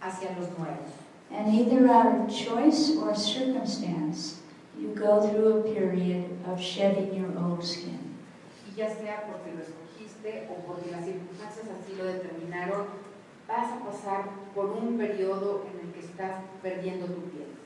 hacia 0.00 0.30
los 0.38 0.48
nuevos. 0.56 0.94
And 1.32 1.52
either 1.52 1.88
out 1.88 2.06
of 2.06 2.34
choice 2.34 2.96
or 2.96 3.14
circumstance, 3.14 4.40
you 4.78 4.94
go 4.94 5.20
through 5.28 5.60
a 5.60 5.74
period 5.74 6.24
of 6.46 6.60
shedding 6.60 7.14
your 7.14 7.36
old 7.38 7.64
skin. 7.64 7.98
Y 8.68 8.76
ya 8.76 8.88
sea 8.88 9.24
porque 9.26 9.52
lo 9.52 9.62
escogiste 9.62 10.48
o 10.50 10.54
porque 10.66 10.90
las 10.92 11.04
circunstancias 11.04 11.66
así 11.66 11.96
lo 11.98 12.04
determinaron, 12.04 12.86
vas 13.48 13.72
a 13.72 13.84
pasar 13.84 14.24
por 14.54 14.66
un 14.66 14.96
periodo 14.96 15.66
en 15.66 15.88
el 15.88 15.92
que 15.92 16.00
estás 16.00 16.42
perdiendo 16.62 17.06
tu 17.06 17.22
piel. 17.30 17.59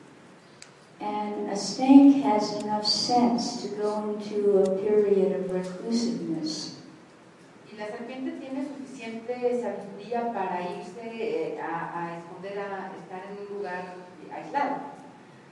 And 1.05 1.51
a 1.51 1.57
snake 1.57 2.23
has 2.25 2.63
enough 2.63 2.87
sense 2.87 3.61
to 3.61 3.69
go 3.77 4.09
into 4.09 4.61
a 4.61 4.79
period 4.79 5.33
of 5.39 5.53
reclusiveness. 5.53 6.81
Y 7.71 7.77
la 7.77 7.89
serpiente 7.89 8.41
tiene 8.41 8.65
suficiente 8.65 9.61
sabiduría 9.61 10.33
para 10.33 10.63
irse 10.63 11.05
eh, 11.05 11.61
a, 11.61 11.93
a 11.93 12.19
esconder, 12.19 12.59
a 12.59 12.93
estar 12.97 13.21
en 13.29 13.37
un 13.39 13.59
lugar 13.59 13.97
aislado. 14.33 14.81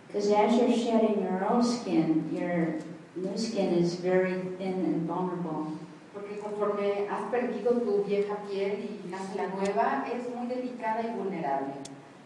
Because 0.07 0.31
as 0.31 0.55
you're 0.57 0.73
shedding 0.73 1.23
your 1.23 1.45
old 1.45 1.67
skin, 1.67 2.31
your 2.33 2.81
new 3.15 3.37
skin 3.37 3.75
is 3.75 3.97
very 3.97 4.41
thin 4.57 4.85
and 4.87 5.07
vulnerable. 5.07 5.77
Porque 6.15 6.39
conforme 6.41 7.09
has 7.09 7.31
perdido 7.31 7.81
tu 7.83 8.05
vieja 8.05 8.37
piel 8.49 8.89
y 8.89 9.11
nace 9.11 9.37
la 9.37 9.49
nueva, 9.49 10.07
es 10.09 10.35
muy 10.35 10.47
delicada 10.47 11.03
y 11.03 11.15
vulnerable. 11.15 11.75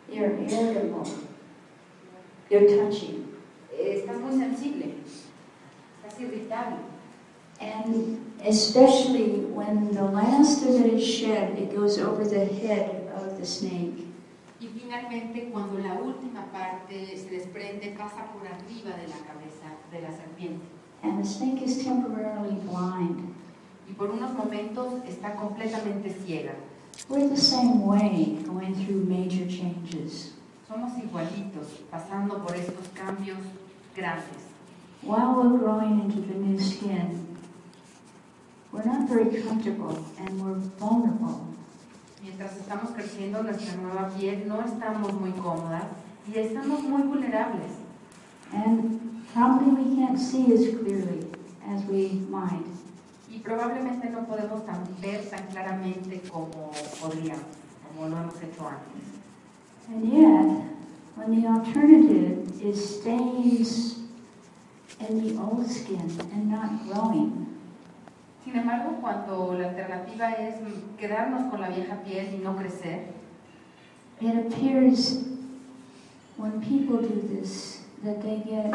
You're 0.08 0.38
irritable. 0.38 1.06
You're 2.48 2.66
touchy. 2.68 3.24
Estás 3.76 4.20
muy 4.20 4.38
sensible, 4.38 4.94
estás 6.02 6.20
irritable. 6.20 6.78
And 7.60 8.20
especially 8.44 9.46
when 9.52 9.92
the 9.92 10.04
last 10.04 10.62
of 10.62 10.74
it 10.80 10.94
is 10.94 11.04
shed, 11.04 11.58
it 11.58 11.74
goes 11.74 11.98
over 11.98 12.24
the 12.24 12.44
head 12.44 13.08
of 13.16 13.38
the 13.38 13.46
snake. 13.46 14.06
Y 14.60 14.68
finalmente, 14.68 15.50
cuando 15.52 15.78
la 15.78 15.94
última 15.94 16.46
parte 16.52 17.16
se 17.16 17.28
desprende, 17.30 17.94
pasa 17.98 18.30
por 18.32 18.46
arriba 18.46 18.96
de 18.96 19.08
la 19.08 19.18
cabeza 19.26 19.66
de 19.90 20.00
la 20.02 20.10
serpiente. 20.10 20.64
And 21.02 21.22
the 21.22 21.28
snake 21.28 21.62
is 21.62 21.84
temporarily 21.84 22.56
blind. 22.62 23.34
Y 23.88 23.94
por 23.94 24.10
unos 24.10 24.32
momentos 24.32 25.02
está 25.08 25.34
completamente 25.34 26.14
ciega. 26.24 26.54
We're 27.08 27.28
the 27.28 27.36
same 27.36 27.84
way 27.84 28.38
going 28.46 28.74
through 28.74 29.04
major 29.04 29.46
changes. 29.46 30.35
Somos 30.68 30.98
igualitos, 30.98 31.84
pasando 31.92 32.44
por 32.44 32.56
estos 32.56 32.88
cambios 32.88 33.38
grandes. 33.94 34.50
While 35.02 35.36
we're 35.36 35.58
growing 35.58 36.00
into 36.00 36.20
the 36.22 36.34
new 36.34 36.58
skin, 36.58 37.36
we're 38.72 38.84
not 38.84 39.08
very 39.08 39.42
comfortable 39.42 40.04
and 40.18 40.42
we're 40.42 40.58
vulnerable. 40.76 41.54
Mientras 42.20 42.56
estamos 42.56 42.90
creciendo 42.90 43.44
nuestra 43.44 43.76
nueva 43.76 44.08
piel, 44.08 44.48
no 44.48 44.60
estamos 44.60 45.12
muy 45.14 45.30
cómodas 45.34 45.84
y 46.26 46.36
estamos 46.40 46.82
muy 46.82 47.02
vulnerables. 47.02 47.70
And 48.52 49.24
probably 49.32 49.70
we 49.70 49.94
can't 49.94 50.18
see 50.18 50.52
as 50.52 50.66
clearly 50.80 51.28
as 51.68 51.84
we 51.84 52.26
might. 52.28 52.66
Y 53.30 53.38
probablemente 53.38 54.10
no 54.10 54.26
podemos 54.26 54.66
tan, 54.66 54.82
ver 55.00 55.30
tan 55.30 55.46
claramente 55.46 56.22
como 56.28 56.72
podríamos, 57.00 57.44
como 57.86 58.08
lo 58.08 58.16
hemos 58.16 58.42
hecho 58.42 58.66
antes. 58.68 59.25
And 59.88 60.12
yet, 60.12 60.62
when 61.14 61.40
the 61.40 61.46
alternative 61.48 62.60
is 62.62 63.00
staying 63.00 63.60
s- 63.60 64.00
in 65.08 65.22
the 65.22 65.40
old 65.40 65.66
skin 65.70 66.10
and 66.32 66.50
not 66.50 66.84
growing, 66.86 67.42
Sin 68.44 68.54
embargo, 68.54 69.00
cuando 69.00 69.54
la 69.58 69.70
alternativa 69.70 70.30
es 70.30 70.54
quedarnos 70.96 71.50
con 71.50 71.60
la 71.60 71.68
vieja 71.68 71.96
piel 72.04 72.32
y 72.32 72.38
no 72.44 72.54
crecer, 72.54 73.08
it 74.20 74.36
appears 74.46 75.24
when 76.36 76.60
people 76.60 76.98
do 76.98 77.20
this 77.28 77.82
that 78.04 78.22
they 78.22 78.38
get 78.46 78.72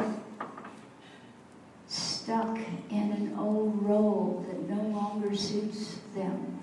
stuck 1.88 2.58
in 2.90 3.12
an 3.14 3.36
old 3.40 3.82
role 3.82 4.46
that 4.50 4.70
no 4.70 4.82
longer 4.90 5.34
suits 5.36 6.00
them. 6.14 6.60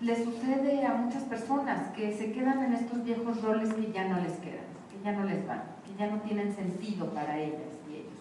Le 0.00 0.24
sucede 0.24 0.84
a 0.84 0.94
muchas 0.94 1.22
personas 1.24 1.90
que 1.94 2.16
se 2.16 2.32
quedan 2.32 2.62
en 2.64 2.74
estos 2.74 3.02
viejos 3.04 3.42
roles 3.42 3.72
que 3.72 3.92
ya 3.92 4.08
no 4.08 4.20
les 4.20 4.32
quedan, 4.38 4.66
que 4.90 5.02
ya 5.02 5.12
no 5.12 5.24
les 5.24 5.46
van, 5.46 5.62
que 5.86 5.94
ya 5.98 6.10
no 6.10 6.20
tienen 6.20 6.54
sentido 6.54 7.06
para 7.10 7.38
ellas 7.38 7.72
y 7.90 7.96
ellos. 7.96 8.12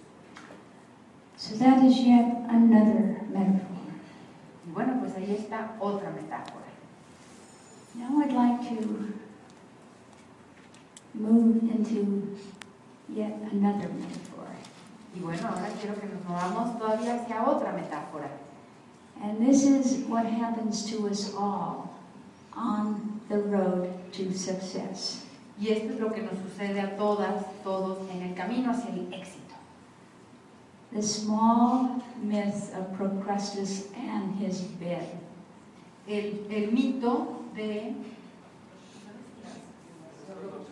So 1.38 1.56
that 1.58 1.84
is 1.84 1.98
yet 1.98 2.46
another 2.50 3.22
metaphor. 3.30 3.76
Y 4.66 4.72
bueno, 4.72 5.00
pues 5.00 5.16
ahí 5.16 5.36
está 5.38 5.76
otra 5.80 6.12
metáfora. 6.12 6.66
Now 7.94 8.22
I'd 8.22 8.32
like 8.32 8.70
to 8.70 9.14
move 11.14 11.62
into 11.64 12.36
yet 13.10 13.36
another 13.52 13.90
metaphor. 13.90 14.48
Y 15.14 15.20
bueno, 15.20 15.48
ahora 15.48 15.70
quiero 15.80 16.00
que 16.00 16.08
nos 16.08 16.24
movamos 16.26 16.78
todavía 16.78 17.16
hacia 17.16 17.44
otra 17.44 17.74
metáfora. 17.74 18.45
And 19.22 19.46
this 19.46 19.64
is 19.64 20.06
what 20.08 20.26
happens 20.26 20.90
to 20.92 21.08
us 21.08 21.34
all 21.34 21.96
on 22.56 23.22
the 23.30 23.40
road 23.40 23.92
to 24.14 24.34
success. 24.34 25.26
Y 25.60 25.70
esto 25.70 25.94
es 25.94 26.00
lo 26.00 26.10
que 26.12 26.22
nos 26.22 26.38
sucede 26.38 26.82
a 26.82 26.98
todas, 26.98 27.46
todos 27.64 28.10
en 28.12 28.22
el 28.22 28.36
camino 28.36 28.72
hacia 28.72 28.92
el 28.92 29.08
éxito. 29.14 29.56
The 30.92 31.02
small 31.02 32.04
myth 32.22 32.74
of 32.76 32.94
Procrustes 32.96 33.88
and 33.96 34.36
his 34.36 34.62
bed. 34.62 35.08
El, 36.08 36.46
el 36.50 36.72
mito 36.72 37.44
de 37.56 37.96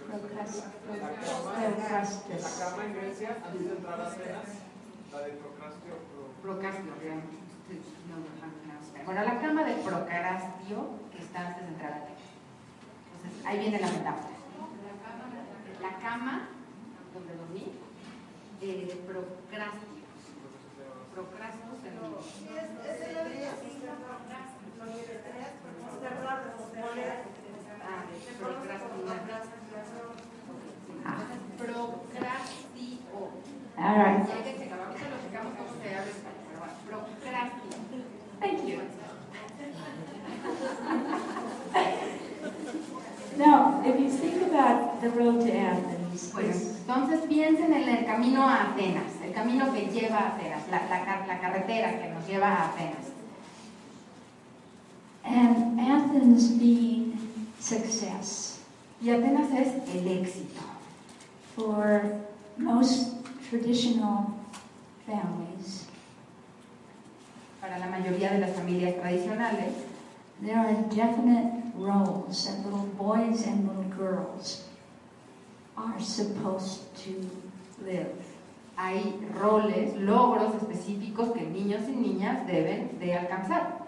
Procrustes. 0.07 0.63
La 1.01 1.09
Procrustes. 1.09 2.59
cama 2.59 2.85
en 2.85 2.93
Grecia, 2.93 3.37
antes 3.45 3.65
de 3.65 3.75
entrar 3.75 3.99
a 3.99 4.07
Atenas, 4.07 4.49
la 5.11 5.19
de 5.21 5.31
Procrastio. 5.31 5.93
Procrastio. 6.41 7.42
Bueno, 9.05 9.23
la 9.23 9.39
cama 9.41 9.63
de 9.63 9.73
Procrastio 9.75 10.99
que 11.11 11.23
está 11.23 11.47
antes 11.47 11.63
de 11.63 11.71
entrar 11.73 11.91
a 11.91 11.95
Atenas. 11.97 12.21
Entonces, 13.15 13.45
ahí 13.45 13.59
viene 13.59 13.79
la 13.79 13.87
metáfora. 13.87 14.33
La 15.81 15.97
cama 15.99 16.47
donde 17.13 17.35
dormí, 17.35 17.71
eh, 18.61 19.03
Procrastio. 19.05 19.93
Procrastio. 21.13 21.63
right. 34.03 34.27
Ya 34.27 34.35
hay 34.35 34.43
que 34.43 34.59
checar, 34.59 34.79
ahorita 34.79 35.09
lo 35.09 35.17
checamos 35.21 35.53
cómo 35.57 35.71
se 35.81 35.95
habla 35.95 36.11
español, 36.11 36.42
Thank 38.39 38.67
you. 38.67 38.81
Now, 43.37 43.81
if 43.83 43.99
you 43.99 44.09
think 44.09 44.43
about 44.43 45.01
the 45.01 45.09
road 45.09 45.41
to 45.41 45.51
Athens, 45.55 46.31
Bueno, 46.33 46.53
entonces 46.53 47.21
piensen 47.27 47.73
en 47.73 47.89
el 47.89 48.05
camino 48.05 48.43
a 48.43 48.71
Atenas, 48.71 49.11
el 49.23 49.33
camino 49.33 49.73
que 49.73 49.87
lleva 49.87 50.17
a 50.17 50.27
Atenas, 50.35 50.67
la, 50.69 50.81
la 50.87 51.25
la 51.25 51.39
carretera 51.39 51.99
que 51.99 52.09
nos 52.09 52.27
lleva 52.27 52.47
a 52.47 52.69
Atenas. 52.69 53.13
and 55.25 55.79
Athens 55.79 56.49
being 56.59 57.17
success. 57.59 58.59
Y 59.01 59.09
Atenas 59.09 59.51
es 59.51 59.95
el 59.95 60.07
éxito. 60.07 60.61
For 61.55 62.19
most 62.57 63.15
traditional 63.49 64.33
families, 65.05 65.85
Para 67.63 67.79
la 67.79 67.87
mayoría 67.87 68.29
de 68.33 68.39
las 68.39 68.51
familias 68.51 68.95
tradicionales, 68.95 69.85
there 70.41 70.57
are 70.57 70.73
definite 70.93 71.63
roles 71.77 72.45
that 72.45 72.57
little 72.65 72.89
boys 72.97 73.47
and 73.47 73.65
little 73.65 73.89
girls 73.97 74.65
are 75.77 75.97
supposed 75.97 76.93
to 77.05 77.25
live. 77.85 78.11
hay 78.75 79.15
roles, 79.39 79.95
logros 79.95 80.55
específicos 80.55 81.31
que 81.31 81.45
niños 81.45 81.87
y 81.87 81.95
niñas 81.95 82.45
deben 82.45 82.99
de 82.99 83.13
alcanzar. 83.13 83.79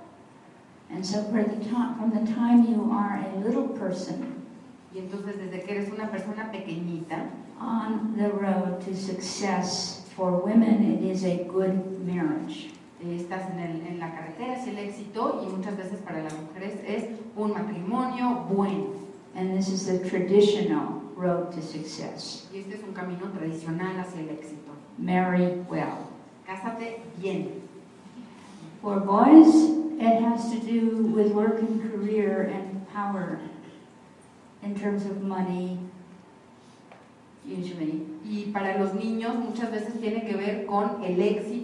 And 0.89 1.05
so, 1.05 1.21
the 1.23 1.33
from 1.33 2.11
the 2.13 2.31
time 2.33 2.65
you 2.69 2.89
are 2.93 3.25
a 3.25 3.39
little 3.39 3.67
person 3.77 4.45
Y 4.93 4.99
entonces 4.99 5.35
desde 5.35 5.65
que 5.65 5.75
eres 5.75 5.91
una 5.91 6.09
persona 6.09 6.49
pequeñita, 6.49 7.25
on 7.59 8.15
the 8.15 8.29
road 8.29 8.79
to 8.85 8.95
success, 8.95 10.07
for 10.15 10.31
women, 10.31 10.81
it 10.81 11.03
is 11.03 11.25
a 11.25 11.43
good 11.51 11.99
marriage. 12.05 12.69
Eh, 13.03 13.17
estás 13.19 13.49
en, 13.51 13.59
el- 13.59 13.87
en 13.87 13.99
la 13.99 14.13
carretera 14.15 14.53
hacia 14.55 14.71
el 14.71 14.79
éxito 14.79 15.43
y 15.45 15.55
muchas 15.55 15.75
veces 15.77 15.99
para 15.99 16.23
las 16.23 16.33
mujeres 16.33 16.79
es 16.87 17.05
un 17.35 17.51
matrimonio 17.53 18.45
bueno. 18.49 18.87
And 19.35 19.55
this 19.57 19.67
is 19.67 19.85
the 19.85 19.99
traditional 20.09 21.01
road 21.17 21.51
to 21.55 21.61
success. 21.61 22.47
Y 22.53 22.59
este 22.59 22.75
es 22.75 22.83
un 22.83 22.93
camino 22.93 23.29
tradicional 23.37 23.99
hacia 23.99 24.21
el 24.21 24.29
éxito. 24.29 24.71
Marry 24.97 25.61
well. 25.69 26.07
Cásate 26.47 27.01
bien. 27.21 27.61
For 28.81 28.99
boys, 29.01 29.53
it 29.99 30.21
has 30.23 30.49
to 30.51 30.59
do 30.59 31.07
with 31.13 31.33
work 31.33 31.59
and 31.59 31.81
career 31.81 32.43
and 32.53 32.87
power 32.93 33.39
in 34.63 34.73
terms 34.75 35.05
of 35.05 35.21
money, 35.21 35.79
usually. 37.45 38.03
Y 38.23 38.51
para 38.53 38.77
los 38.79 38.93
niños 38.93 39.35
muchas 39.35 39.71
veces 39.71 39.99
tiene 39.99 40.25
que 40.25 40.35
ver 40.35 40.65
con 40.65 41.03
el 41.03 41.19
éxito 41.21 41.54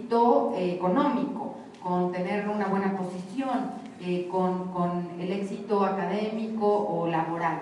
eh, 0.56 0.74
económico, 0.74 1.56
con 1.82 2.12
tener 2.12 2.48
una 2.48 2.66
buena 2.68 2.96
posición, 2.96 3.72
eh, 4.00 4.28
con, 4.30 4.68
con 4.72 5.08
el 5.18 5.32
éxito 5.32 5.84
académico 5.84 6.66
o 6.66 7.06
laboral. 7.06 7.60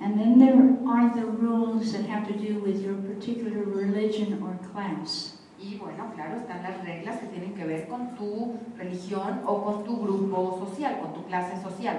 And 0.00 0.18
then 0.18 0.38
there 0.38 0.54
are 0.88 1.14
the 1.14 1.24
rules 1.24 1.92
that 1.92 2.04
have 2.06 2.26
to 2.26 2.34
do 2.34 2.58
with 2.58 2.82
your 2.82 2.94
particular 2.94 3.64
religion 3.64 4.42
or 4.42 4.58
class. 4.72 5.38
Y 5.58 5.76
bueno, 5.78 6.10
claro, 6.14 6.36
están 6.36 6.62
las 6.62 6.84
reglas 6.84 7.20
que 7.20 7.28
tienen 7.28 7.54
que 7.54 7.64
ver 7.64 7.86
con 7.88 8.14
tu 8.16 8.54
religión 8.76 9.40
o 9.46 9.62
con 9.62 9.84
tu 9.84 9.96
grupo 9.96 10.58
social, 10.66 10.98
con 11.00 11.14
tu 11.14 11.22
clase 11.26 11.62
social. 11.62 11.96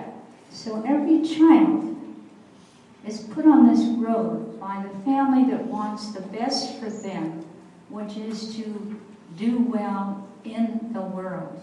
So 0.51 0.83
every 0.85 1.21
child 1.21 1.95
is 3.07 3.21
put 3.21 3.45
on 3.45 3.67
this 3.67 3.85
road 3.97 4.59
by 4.59 4.83
the 4.83 4.89
family 5.03 5.49
that 5.51 5.65
wants 5.65 6.11
the 6.11 6.21
best 6.21 6.79
for 6.79 6.89
them, 6.89 7.43
which 7.89 8.17
is 8.17 8.55
to 8.55 8.94
do 9.39 9.57
well 9.71 10.25
in 10.43 10.91
the 10.93 10.99
world. 10.99 11.57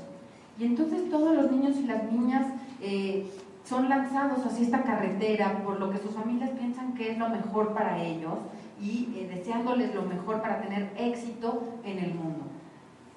Y 0.58 0.64
entonces 0.64 1.10
todos 1.10 1.34
los 1.34 1.50
niños 1.50 1.76
y 1.76 1.84
las 1.84 2.04
niñas 2.12 2.46
eh, 2.80 3.26
son 3.64 3.88
lanzados 3.88 4.44
hacia 4.44 4.64
esta 4.64 4.82
carretera 4.82 5.62
por 5.64 5.78
lo 5.80 5.90
que 5.90 5.98
sus 5.98 6.10
familias 6.12 6.50
piensan 6.50 6.94
que 6.94 7.12
es 7.12 7.18
lo 7.18 7.28
mejor 7.28 7.72
para 7.74 8.02
ellos 8.02 8.34
y 8.80 9.08
eh, 9.16 9.30
deseándoles 9.34 9.94
lo 9.94 10.02
mejor 10.02 10.42
para 10.42 10.60
tener 10.60 10.90
éxito 10.98 11.62
en 11.84 11.98
el 11.98 12.14
mundo. 12.14 12.44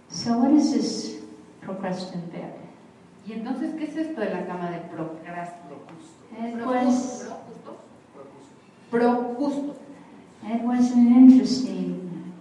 So 0.10 0.38
what 0.38 0.52
is 0.52 0.72
this 0.72 1.20
procrastinate 1.62 2.32
bed? 2.32 2.54
Y 3.28 3.34
entonces, 3.34 3.74
¿qué 3.76 3.86
es 3.86 3.98
esto 3.98 4.22
de 4.22 4.30
la 4.30 4.46
cama 4.46 4.70
de 4.70 4.78
procrast- 4.96 5.56
It 6.38 6.66
was, 6.66 7.28
Procusto. 8.92 9.76
it 10.44 10.62
was 10.62 10.92
an 10.92 11.08
interesting 11.08 12.34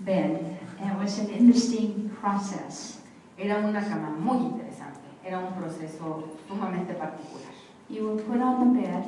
bed. 0.00 0.43
It 0.84 0.98
was 0.98 1.18
an 1.18 1.30
interesting 1.30 2.10
process. 2.20 3.00
Era 3.38 3.58
una 3.58 3.80
cama 3.80 4.10
muy 4.10 4.36
interesante, 4.36 5.00
era 5.24 5.38
un 5.38 5.54
proceso 5.54 6.24
sumamente 6.46 6.94
particular. 6.94 7.48
You 7.88 8.08
were 8.08 8.22
put 8.22 8.40
on 8.40 8.60
the 8.60 8.80
bed, 8.80 9.04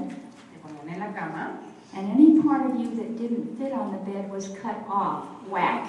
Te 0.53 0.59
ponían 0.62 0.89
en 0.95 1.01
la 1.01 1.12
cama 1.12 1.59
and 1.95 2.11
any 2.11 2.41
part 2.43 2.66
of 2.66 2.77
you 2.81 2.95
that 2.97 3.16
didn't 3.16 3.57
fit 3.59 3.72
on 3.72 3.93
the 3.93 3.99
bed 4.11 4.31
was 4.31 4.49
cut 4.62 4.77
off. 4.89 5.24
Whack. 5.49 5.87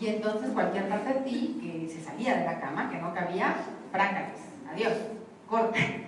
y 0.00 0.08
entonces 0.08 0.50
cualquier 0.50 0.88
parte 0.88 1.14
de 1.14 1.20
ti 1.20 1.56
que 1.60 1.88
se 1.88 2.02
salía 2.02 2.36
de 2.36 2.44
la 2.44 2.60
cama, 2.60 2.90
que 2.90 2.98
no 2.98 3.14
cabía, 3.14 3.54
prácales, 3.92 4.40
adiós, 4.70 4.92
corta. 5.48 5.78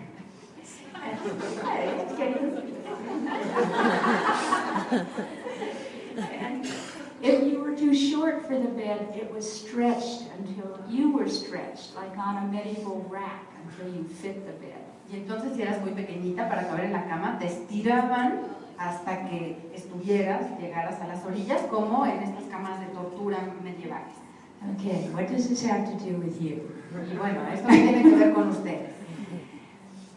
And 6.18 6.66
if 7.26 7.52
you 7.52 7.60
were 7.60 7.74
too 7.74 7.94
short 7.94 8.46
for 8.46 8.58
the 8.58 8.68
bed, 8.68 9.12
it 9.16 9.30
was 9.32 9.44
stretched 9.44 10.22
until 10.38 10.78
you 10.88 11.10
were 11.10 11.28
stretched, 11.28 11.94
like 11.96 12.16
on 12.16 12.36
a 12.36 12.46
medieval 12.52 13.04
rack, 13.10 13.46
until 13.64 13.92
you 13.94 14.04
fit 14.04 14.46
the 14.46 14.52
bed. 14.52 14.78
Y 15.10 15.16
entonces 15.16 15.54
si 15.54 15.62
eras 15.62 15.80
muy 15.82 15.92
pequeñita 15.92 16.48
para 16.48 16.66
caber 16.68 16.86
en 16.86 16.92
la 16.92 17.06
cama, 17.06 17.38
te 17.38 17.46
estiraban 17.46 18.40
hasta 18.78 19.28
que 19.28 19.56
estuvieras, 19.74 20.58
llegaras 20.60 21.00
a 21.00 21.06
las 21.06 21.24
orillas, 21.24 21.62
como 21.70 22.04
en 22.06 22.22
estas 22.22 22.44
camas 22.44 22.80
de 22.80 22.86
tortura 22.86 23.38
medievales. 23.62 24.14
Okay, 24.74 25.08
what 25.12 25.28
does 25.28 25.48
this 25.48 25.62
have 25.62 25.86
to 25.86 26.04
do 26.04 26.16
with 26.16 26.40
you? 26.40 26.60
Y 27.10 27.16
bueno, 27.16 27.46
esto 27.52 27.68
tiene 27.68 28.02
que 28.02 28.16
ver 28.16 28.34
con 28.34 28.48
ustedes. 28.48 28.92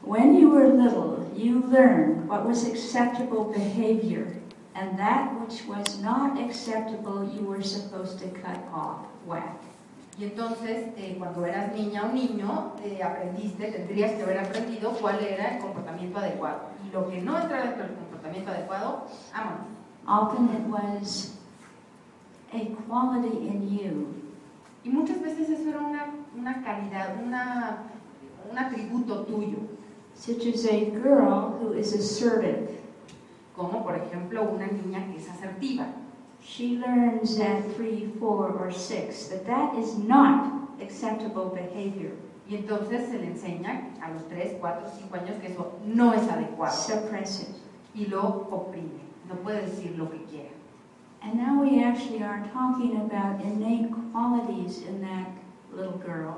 When 0.02 0.36
you 0.36 0.50
were 0.50 0.68
little, 0.70 1.30
you 1.36 1.62
learned 1.70 2.28
what 2.28 2.46
was 2.46 2.66
acceptable 2.66 3.52
behavior, 3.54 4.39
and 4.80 4.98
that 4.98 5.28
which 5.42 5.66
was 5.68 6.00
not 6.02 6.40
acceptable, 6.40 7.30
you 7.36 7.44
were 7.44 7.62
supposed 7.62 8.18
to 8.20 8.28
cut 8.30 8.60
off. 8.74 9.06
Whack. 9.26 9.60
Y 10.18 10.24
entonces, 10.26 10.88
eh, 10.98 11.16
cuando 11.18 11.46
eras 11.46 11.74
niña 11.74 12.04
o 12.04 12.12
niño, 12.12 12.74
eh, 12.84 13.02
aprendiste, 13.04 13.72
tendrías 13.72 14.14
que 14.14 14.24
haber 14.24 14.40
aprendido 14.40 14.92
cuál 15.00 15.20
era 15.22 15.56
el 15.56 15.62
comportamiento 15.62 16.20
adecuado. 16.20 16.62
Y 16.86 16.92
lo 16.92 17.10
que 17.10 17.22
no 17.22 17.40
entra 17.40 17.64
dentro 17.64 17.84
del 17.84 17.96
comportamiento 17.96 18.52
adecuado, 18.52 19.06
vámonos. 19.34 19.68
Often 20.08 20.50
it 20.56 20.68
was 20.68 21.38
a 22.54 22.66
quality 22.88 23.48
in 23.48 23.70
you 23.70 24.20
Y 24.84 24.90
muchas 24.90 25.22
veces 25.22 25.50
eso 25.50 25.70
era 25.70 25.80
una, 25.80 26.06
una 26.36 26.64
calidad, 26.64 27.22
una, 27.22 27.84
un 28.50 28.58
atributo 28.58 29.26
tuyo, 29.26 29.58
such 30.16 30.48
as 30.48 30.66
a 30.66 30.86
girl 30.92 31.58
who 31.60 31.74
is 31.74 31.94
assertive. 31.94 32.79
Como 33.60 33.84
por 33.84 33.96
ejemplo 33.96 34.44
una 34.50 34.68
niña 34.68 35.06
que 35.12 35.18
es 35.18 35.30
asertiva. 35.30 35.86
She 36.42 36.78
learns 36.78 37.38
at 37.42 37.76
three, 37.76 38.10
four, 38.18 38.54
or 38.58 38.72
six 38.72 39.28
that 39.28 39.46
that 39.46 39.76
is 39.78 39.98
not 39.98 40.70
acceptable 40.82 41.50
behavior. 41.54 42.14
Y 42.50 42.56
entonces 42.56 43.10
se 43.10 43.18
le 43.20 43.28
enseña 43.28 43.90
a 44.02 44.10
los 44.12 44.24
3, 44.30 44.56
4, 44.60 44.88
5 44.98 45.16
años 45.18 45.36
que 45.42 45.48
eso 45.52 45.74
no 45.86 46.14
es 46.14 46.28
adecuado 46.30 46.72
Suppress 46.76 47.42
it. 47.42 47.56
y 47.94 48.06
lo 48.08 48.48
oprime. 48.50 49.02
No 49.28 49.36
puede 49.44 49.64
decir 49.68 49.96
lo 49.98 50.10
que 50.10 50.24
quiera. 50.24 50.50
And 51.22 51.36
now 51.36 51.62
we 51.62 51.84
actually 51.84 52.24
are 52.24 52.42
talking 52.54 52.96
about 52.96 53.42
innate 53.44 53.92
qualities 54.14 54.82
in 54.88 55.02
that 55.02 55.28
little 55.76 56.00
girl 56.00 56.38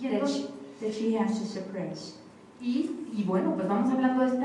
Y, 0.00 0.08
that 0.08 0.14
entonces- 0.22 0.48
she, 0.80 0.84
that 0.84 0.92
she 0.94 1.14
has 1.16 1.38
to 1.38 1.46
suppress. 1.46 2.16
y, 2.60 2.90
y 3.16 3.22
bueno, 3.24 3.54
pues 3.54 3.68
vamos 3.68 3.90
hablando 3.92 4.24
de 4.24 4.36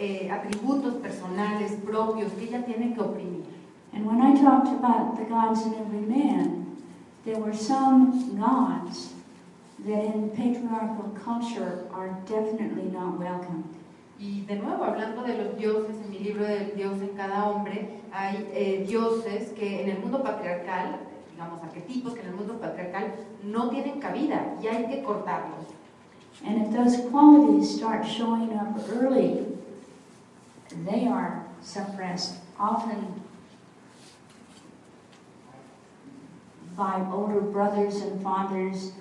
estos 0.00 0.30
atributos 0.30 0.94
personales 0.94 1.72
propios 1.84 2.32
que 2.32 2.44
ella 2.44 2.64
tiene 2.64 2.94
que 2.94 3.00
oprimir. 3.00 3.44
And 3.92 4.06
when 4.06 4.20
I 4.20 4.40
talked 4.40 4.68
about 4.68 5.16
the 5.16 5.24
gods 5.24 5.66
in 5.66 5.74
every 5.74 6.00
man, 6.00 6.76
there 7.24 7.38
were 7.38 7.52
some 7.52 8.38
gods 8.38 9.14
that 9.84 10.04
in 10.04 10.30
patriarchal 10.30 11.10
culture 11.24 11.86
are 11.92 12.16
definitely 12.26 12.90
not 12.92 13.18
welcome. 13.18 13.64
Y 14.18 14.44
de 14.46 14.56
nuevo, 14.56 14.84
hablando 14.84 15.22
de 15.22 15.38
los 15.38 15.56
dioses, 15.56 15.96
en 16.04 16.10
mi 16.10 16.18
libro 16.18 16.44
del 16.44 16.74
Dios 16.76 17.00
en 17.00 17.16
cada 17.16 17.48
hombre, 17.48 18.00
hay 18.12 18.46
eh, 18.52 18.84
dioses 18.86 19.48
que 19.52 19.82
en 19.82 19.88
el 19.90 19.98
mundo 19.98 20.22
patriarcal, 20.22 21.00
digamos 21.32 21.62
arquetipos 21.62 22.14
que 22.14 22.20
en 22.20 22.28
el 22.28 22.34
mundo 22.34 22.60
patriarcal 22.60 23.14
no 23.42 23.70
tienen 23.70 23.98
cabida 23.98 24.54
y 24.62 24.66
hay 24.66 24.86
que 24.88 25.02
cortarlos. 25.02 25.66
And 26.46 26.66
if 26.66 26.72
those 26.72 26.98
qualities 27.10 27.76
start 27.76 28.06
showing 28.06 28.52
up 28.54 28.78
early, 28.90 29.46
they 30.84 31.06
are 31.06 31.46
suppressed, 31.60 32.36
often 32.58 33.22
by 36.76 37.06
older 37.12 37.40
brothers 37.40 37.96
and 37.96 38.22
fathers 38.22 38.92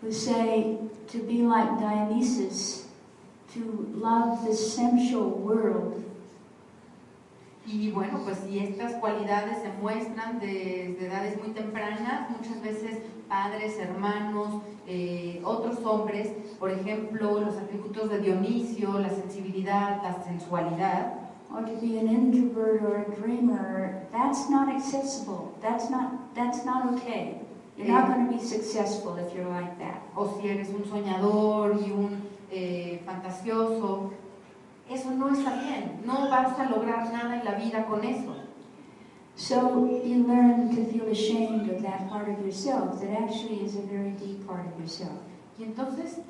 who 0.00 0.10
say 0.12 0.78
to 1.08 1.18
be 1.22 1.42
like 1.42 1.78
Dionysus, 1.78 2.86
to 3.52 3.86
love 3.92 4.46
the 4.46 4.54
sensual 4.54 5.30
world 5.30 6.11
Y 7.72 7.90
bueno, 7.90 8.20
pues 8.22 8.38
si 8.46 8.58
estas 8.58 8.92
cualidades 8.96 9.62
se 9.62 9.72
muestran 9.80 10.38
desde 10.38 11.06
edades 11.06 11.42
muy 11.42 11.54
tempranas, 11.54 12.28
muchas 12.28 12.60
veces 12.60 12.98
padres, 13.26 13.78
hermanos, 13.78 14.60
eh, 14.86 15.40
otros 15.42 15.78
hombres, 15.82 16.28
por 16.58 16.70
ejemplo, 16.70 17.40
los 17.40 17.56
atributos 17.56 18.10
de 18.10 18.18
Dionisio, 18.18 18.98
la 18.98 19.08
sensibilidad, 19.08 20.02
la 20.02 20.22
sensualidad, 20.22 21.14
or 21.50 21.64
to 21.64 21.72
be 21.80 21.98
an 21.98 22.08
introvert 22.08 22.82
or 22.82 23.06
a 23.06 23.20
dreamer, 23.20 24.06
that's 24.12 24.50
not 24.50 24.68
accessible. 24.68 25.54
That's 25.62 25.88
not 25.88 26.34
that's 26.34 26.66
not 26.66 26.94
okay. 26.94 27.40
You're 27.78 27.88
not 27.88 28.08
going 28.08 28.26
to 28.26 28.32
be 28.34 28.38
successful 28.38 29.16
if 29.16 29.34
you're 29.34 29.48
like 29.48 29.78
that. 29.78 30.02
o 30.14 30.38
si 30.38 30.48
eres 30.48 30.68
un 30.68 30.84
soñador 30.84 31.80
y 31.80 31.90
un 31.90 32.22
eh, 32.50 33.02
fantasioso, 33.06 34.12
eso 34.92 35.10
no 35.10 35.30
está 35.30 35.54
bien, 35.62 36.02
no 36.04 36.28
vas 36.28 36.58
a 36.58 36.68
lograr 36.68 37.12
nada 37.12 37.38
en 37.38 37.44
la 37.44 37.54
vida 37.54 37.84
con 37.86 38.04
eso. 38.04 38.34
So 39.34 39.86
you 40.04 40.26
learn 40.26 40.68
to 40.76 40.84
feel 40.92 41.08
ashamed 41.10 41.70
of 41.70 41.82
that 41.82 42.08
part 42.10 42.28
of 42.28 42.44
yourself 42.44 43.00
that 43.00 43.10
actually 43.10 43.64
is 43.64 43.76
a 43.76 43.82
very 43.82 44.10
deep 44.12 44.46
part 44.46 44.66
of 44.66 44.78
yourself. 44.78 45.18
Y 45.58 45.64
entonces 45.64 46.20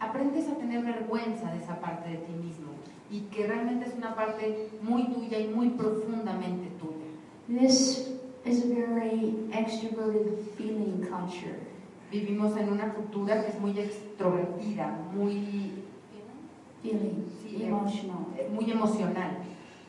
aprendes 0.00 0.48
a 0.48 0.54
tener 0.54 0.82
vergüenza 0.82 1.50
de 1.50 1.58
esa 1.58 1.78
parte 1.80 2.08
de 2.08 2.16
ti 2.18 2.32
mismo 2.32 2.72
y 3.10 3.20
que 3.30 3.46
realmente 3.46 3.86
es 3.86 3.94
una 3.94 4.14
parte 4.14 4.70
muy 4.82 5.08
tuya 5.08 5.38
y 5.38 5.48
muy 5.48 5.70
profundamente 5.70 6.70
tuya. 6.78 7.06
This 7.48 8.08
is 8.44 8.64
a 8.64 8.66
very 8.66 9.48
extroverted 9.52 10.38
feeling 10.56 11.06
culture. 11.06 11.58
Vivimos 12.10 12.56
en 12.56 12.70
una 12.70 12.94
cultura 12.94 13.42
que 13.42 13.48
es 13.48 13.60
muy 13.60 13.78
extrovertida, 13.78 14.98
muy, 15.14 15.84
Feeling 16.82 17.24
Sí, 17.42 17.62
emotional. 17.64 18.26
eh, 18.38 18.48
muy 18.52 18.70
emocional. 18.70 19.30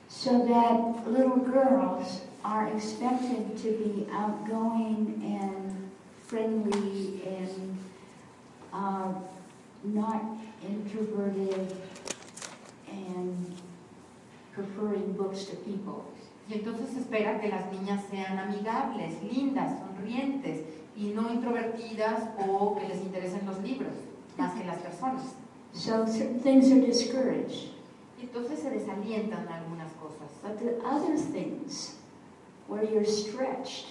So 0.07 0.45
that 0.47 1.07
little 1.07 1.37
girls 1.37 2.21
are 2.43 2.67
expected 2.73 3.55
to 3.57 3.69
be 3.77 4.07
outgoing 4.11 5.21
and 5.23 5.91
friendly 6.25 7.21
and 7.27 7.77
uh, 8.73 9.13
not 9.83 10.21
introverted 10.67 11.75
and 12.91 13.55
preferring 14.53 15.13
books 15.13 15.45
to 15.45 15.55
people. 15.57 16.05
Y 16.49 16.55
entonces 16.55 16.95
espera 16.97 17.39
que 17.39 17.47
las 17.49 17.71
niñas 17.71 18.01
sean 18.09 18.39
amigables, 18.39 19.21
lindas, 19.21 19.73
sonrientes 19.79 20.61
y 20.97 21.09
no 21.13 21.31
introvertidas 21.31 22.23
o 22.47 22.75
que 22.75 22.87
les 22.87 23.01
interesen 23.01 23.45
los 23.45 23.59
libros 23.59 23.93
más 24.37 24.53
que 24.53 24.63
las 24.65 24.77
personas. 24.79 25.35
So 25.73 26.05
certain 26.05 26.39
things 26.39 26.71
are 26.71 26.81
discouraged. 26.81 27.69
Entonces 28.21 28.59
se 28.59 28.69
desalientan 28.69 29.47
algunas 29.47 29.91
cosas. 30.01 30.31
But 30.41 30.59
the 30.59 30.81
other 30.85 31.17
things 31.17 31.95
where 32.67 32.83
you're 32.83 33.05
stretched 33.05 33.87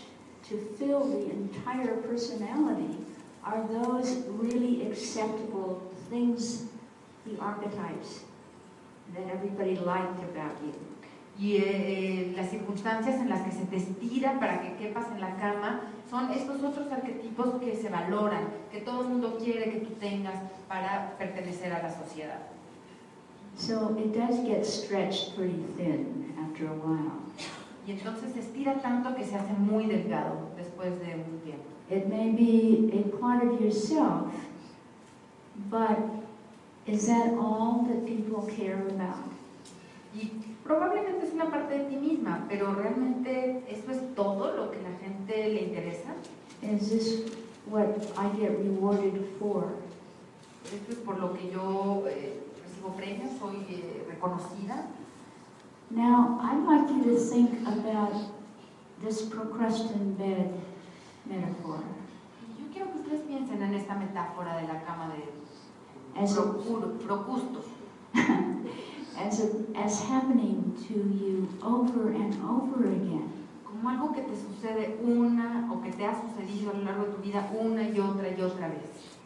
to 0.49 0.59
fill 0.79 1.09
the 1.09 1.31
entire 1.31 1.97
personality 1.97 2.97
are 3.45 3.67
those 3.69 4.25
really 4.29 4.87
acceptable 4.91 5.83
things, 6.11 6.65
the 7.27 7.39
archetypes 7.41 8.21
that 9.15 9.29
everybody 9.33 9.77
liked 9.77 10.23
about 10.25 10.53
you. 10.63 10.75
Y 11.39 11.57
eh, 11.57 11.63
eh, 11.67 12.33
las 12.37 12.51
circunstancias 12.51 13.21
en 13.21 13.29
las 13.29 13.43
que 13.43 13.53
se 13.53 13.65
te 13.65 13.77
estira 13.77 14.41
para 14.41 14.61
que 14.61 14.75
quepas 14.75 15.07
en 15.13 15.21
la 15.21 15.37
cama 15.37 15.83
son 16.11 16.33
estos 16.33 16.63
otros 16.65 16.91
arquetipos 16.91 17.61
que 17.61 17.77
se 17.77 17.89
valoran, 17.89 18.49
que 18.73 18.81
todo 18.81 19.03
el 19.03 19.09
mundo 19.09 19.39
quiere 19.39 19.71
que 19.71 19.81
tú 19.81 19.95
tengas 20.01 20.35
para 20.67 21.15
pertenecer 21.17 21.73
a 21.73 21.83
la 21.83 21.91
sociedad. 21.95 22.41
So 23.57 23.97
it 23.99 24.15
does 24.15 24.45
get 24.45 24.65
stretched 24.65 25.37
pretty 25.37 25.65
thin 25.77 26.35
after 26.41 26.67
a 26.67 26.75
while. 26.75 27.13
Y 27.87 27.93
entonces 27.93 28.33
se 28.33 28.41
estira 28.41 28.75
tanto 28.83 29.15
que 29.15 29.25
se 29.25 29.35
hace 29.35 29.53
muy 29.55 29.87
delgado 29.87 30.51
después 30.57 30.99
de 31.01 31.15
un 31.15 31.41
tiempo. 31.43 31.65
It 31.91 32.07
may 32.09 32.31
be 32.31 32.91
a 32.93 33.17
part 33.19 33.43
of 33.45 33.61
yourself, 33.61 34.33
but 35.71 35.99
is 36.87 37.07
that 37.07 37.33
all 37.39 37.87
that 37.89 38.05
people 38.07 38.47
care 38.47 38.87
about? 38.91 39.25
Y 40.15 40.31
probablemente 40.69 41.27
es 41.27 41.33
una 41.33 41.51
parte 41.51 41.79
de 41.79 41.85
ti 41.87 41.97
misma, 41.97 42.45
pero 42.49 42.75
realmente 42.75 43.65
eso 43.69 43.91
es 43.91 44.15
todo 44.15 44.55
lo 44.55 44.71
que 44.71 44.79
la 44.83 44.93
gente 44.99 45.49
le 45.49 45.63
interesa. 45.63 46.11
Is 46.63 46.89
this 46.91 47.33
what 47.67 47.89
I 48.17 48.29
get 48.39 48.51
rewarded 48.59 49.25
for? 49.41 49.65
Esto 50.65 50.93
es 50.93 50.99
por 50.99 51.19
lo 51.19 51.33
que 51.33 51.51
yo 51.51 52.05
eh, 52.07 52.39
recibo 52.63 52.95
premios, 52.95 53.33
soy 53.41 53.57
eh, 53.71 54.05
reconocida. 54.09 54.87
Now, 55.91 56.39
I'd 56.43 56.65
like 56.69 56.93
you 56.93 57.03
to 57.15 57.19
think 57.19 57.67
about 57.67 58.13
this 59.03 59.23
procrustin 59.23 60.15
bed 60.19 60.51
metaphor 61.25 61.79
yo 62.59 62.65
quiero 62.73 62.91
que 62.93 62.99
ustedes 63.01 63.21
piensen 63.23 63.63
en 63.63 63.75
esta 63.75 63.95
metáfora 63.95 64.57
de 64.57 64.67
la 64.69 64.83
cama 64.83 65.09
de 65.15 66.21
as, 66.23 66.37
Procuro- 66.37 66.99
Procustos, 66.99 67.65
as, 69.19 69.41
as 69.75 70.01
happening 70.03 70.75
to 70.89 70.95
you 70.95 71.49
over 71.63 72.11
and 72.11 72.35
over 72.43 72.87
again. 72.87 73.33
como 73.65 73.91
algo 73.91 74.13
que 74.13 74.23
te 74.23 74.35
sucede 74.35 74.99
una 75.05 75.69
o 75.73 75.81
que 75.83 75.93
te 75.93 76.05
ha 76.05 76.15
sucedido 76.15 76.71
a 76.71 76.75
lo 76.75 76.85
largo 76.85 77.05
de 77.05 77.13
tu 77.13 77.23
vida 77.23 77.51
una 77.61 77.83
y 77.83 78.01
otra 78.01 78.29
y 78.29 78.41
otra 78.41 78.69
vez. 78.69 79.17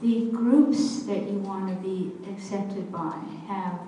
The 0.00 0.30
groups 0.32 1.06
that 1.06 1.28
you 1.30 1.38
want 1.38 1.68
to 1.68 1.76
be 1.76 2.12
accepted 2.30 2.90
by 2.90 3.14
have 3.48 3.78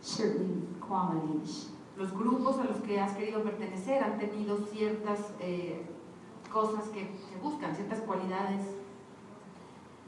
certain 0.00 0.66
qualities. 0.80 1.70
Los 1.96 2.12
grupos 2.12 2.58
a 2.58 2.64
los 2.64 2.78
que 2.82 3.00
has 3.00 3.12
querido 3.16 3.42
pertenecer 3.42 4.02
han 4.02 4.18
tenido 4.18 4.58
ciertas 4.66 5.32
eh, 5.40 5.82
cosas 6.52 6.88
que, 6.88 7.00
que 7.00 7.36
buscan, 7.42 7.74
ciertas 7.74 8.00
cualidades 8.00 8.62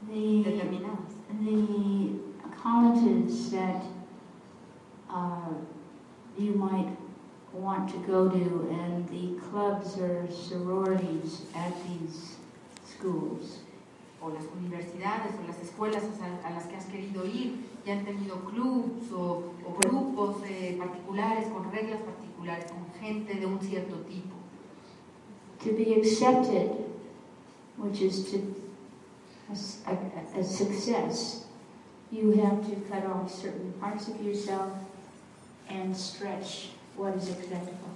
The, 0.07 0.43
determinadas. 0.43 1.11
the 1.43 2.19
colleges 2.63 3.51
that 3.51 3.83
uh, 5.09 5.53
you 6.37 6.53
might 6.53 6.95
want 7.53 7.89
to 7.89 7.97
go 7.99 8.29
to 8.29 8.69
and 8.71 9.07
the 9.09 9.39
clubs 9.49 9.97
or 9.97 10.27
sororities 10.31 11.41
at 11.55 11.73
these 11.87 12.37
schools. 12.85 13.59
o 14.21 14.29
las 14.29 14.43
universidades 14.59 15.33
o 15.41 15.47
las 15.47 15.59
escuelas 15.61 16.03
a, 16.43 16.49
las 16.49 16.65
que 16.65 16.75
has 16.75 16.85
querido 16.85 17.25
ir 17.25 17.65
y 17.85 17.91
han 17.91 18.03
tenido 18.03 18.43
clubs 18.45 19.11
o, 19.13 19.43
o 19.65 19.77
grupos 19.79 20.43
eh, 20.45 20.75
particulares 20.77 21.47
con 21.47 21.71
reglas 21.71 22.01
particulares, 22.01 22.65
con 22.65 22.85
gente 22.99 23.35
de 23.35 23.45
un 23.45 23.59
cierto 23.61 23.95
tipo. 24.01 24.35
To 25.63 25.73
be 25.73 25.93
accepted, 25.95 26.71
which 27.77 28.01
is 28.01 28.31
to 28.31 28.55
a, 29.49 29.91
a, 29.91 30.39
a 30.39 30.43
success, 30.43 31.45
you 32.11 32.31
have 32.41 32.65
to 32.65 32.75
cut 32.89 33.05
off 33.05 33.31
certain 33.31 33.73
parts 33.79 34.07
of 34.07 34.21
yourself 34.21 34.71
and 35.69 35.95
stretch 35.95 36.71
what 36.95 37.15
is 37.15 37.29
acceptable. 37.29 37.89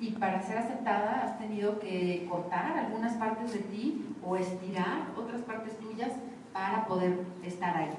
Y 0.00 0.10
para 0.18 0.42
ser 0.42 0.58
aceptada 0.58 1.22
has 1.22 1.38
tenido 1.38 1.78
que 1.78 2.26
cortar 2.28 2.76
algunas 2.76 3.14
partes 3.14 3.52
de 3.52 3.60
ti 3.60 4.04
o 4.22 4.36
estirar 4.36 5.12
otras 5.16 5.40
partes 5.42 5.78
tuyas 5.78 6.12
para 6.52 6.86
poder 6.86 7.24
estar 7.44 7.76
ahí. 7.76 7.94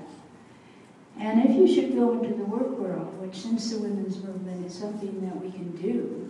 And 1.18 1.46
if 1.46 1.56
you 1.56 1.66
should 1.66 1.96
go 1.96 2.12
into 2.14 2.36
the 2.36 2.44
work 2.44 2.78
world, 2.78 3.20
which 3.22 3.36
since 3.42 3.70
the 3.70 3.82
women's 3.82 4.22
movement 4.22 4.66
is 4.66 4.74
something 4.74 5.22
that 5.22 5.42
we 5.42 5.50
can 5.50 5.72
do, 5.78 6.26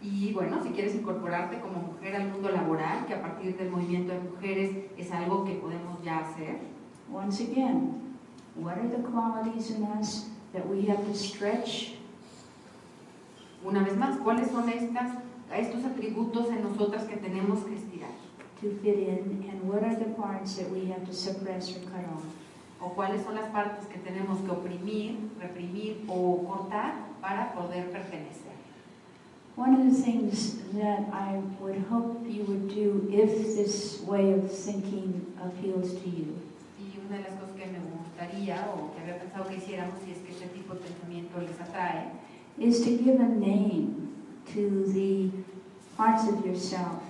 Y 0.00 0.32
bueno, 0.32 0.62
si 0.62 0.70
quieres 0.70 0.94
incorporarte 0.94 1.58
como 1.58 1.80
mujer 1.80 2.14
al 2.14 2.28
mundo 2.28 2.50
laboral, 2.50 3.04
que 3.06 3.14
a 3.14 3.20
partir 3.20 3.56
del 3.56 3.70
movimiento 3.70 4.12
de 4.12 4.20
mujeres 4.20 4.70
es 4.96 5.10
algo 5.10 5.44
que 5.44 5.54
podemos 5.54 6.00
ya 6.04 6.18
hacer, 6.18 6.58
once 7.12 7.42
again, 7.42 8.16
what 8.54 8.78
are 8.78 8.88
the 8.88 9.02
qualities 9.02 9.70
in 9.70 9.82
us 9.98 10.28
that 10.52 10.66
we 10.68 10.86
have 10.86 11.04
to 11.06 11.14
stretch 11.14 11.94
una 13.64 13.82
vez 13.82 13.96
más, 13.96 14.16
¿cuáles 14.18 14.50
son 14.50 14.68
estas, 14.68 15.12
estos 15.52 15.84
atributos 15.84 16.48
en 16.48 16.62
nosotras 16.62 17.04
que 17.04 17.16
tenemos 17.16 17.64
que 17.64 17.74
estirar? 17.74 18.10
to 18.60 18.76
fit 18.82 18.98
in, 18.98 19.46
and 19.48 19.62
what 19.62 19.84
are 19.84 19.94
the 19.94 20.10
parts 20.16 20.56
that 20.56 20.68
we 20.70 20.86
have 20.86 21.06
to 21.06 21.14
suppress 21.14 21.70
or 21.70 21.80
cut 21.90 22.04
off? 22.12 22.24
¿O 22.80 22.90
cuáles 22.90 23.24
son 23.24 23.34
las 23.34 23.50
partes 23.50 23.86
que 23.86 23.98
tenemos 23.98 24.40
que 24.44 24.50
oprimir, 24.50 25.16
reprimir 25.40 26.04
o 26.08 26.44
cortar 26.46 26.94
para 27.20 27.52
poder 27.52 27.90
pertenecer? 27.90 28.52
One 29.56 29.74
of 29.74 29.84
the 29.84 30.02
things 30.02 30.58
that 30.74 31.08
I 31.12 31.40
would 31.60 31.84
hope 31.90 32.24
you 32.28 32.44
would 32.44 32.68
do 32.68 33.08
if 33.10 33.56
this 33.56 34.00
way 34.06 34.32
of 34.32 34.50
thinking 34.50 35.34
appeals 35.42 35.94
to 35.94 36.08
you 36.08 36.38
una 37.08 37.16
de 37.16 37.22
las 37.24 37.32
cosas 37.40 37.56
que 37.56 37.66
me 37.66 37.78
gustaría 37.78 38.68
o 38.74 38.92
que 38.94 39.00
había 39.02 39.18
pensado 39.18 39.46
que 39.48 39.56
hiciéramos, 39.56 39.94
si 40.04 40.12
es 40.12 40.18
que 40.18 40.32
este 40.32 40.46
tipo 40.48 40.74
de 40.74 40.80
pensamiento 40.80 41.40
les 41.40 41.58
atrae, 41.60 42.12
is 42.58 42.80
to 42.80 42.90
give 43.02 43.18
a 43.20 43.28
name 43.28 44.12
to 44.52 44.84
the 44.92 45.30
parts 45.96 46.28
of 46.28 46.44
yourself 46.44 47.02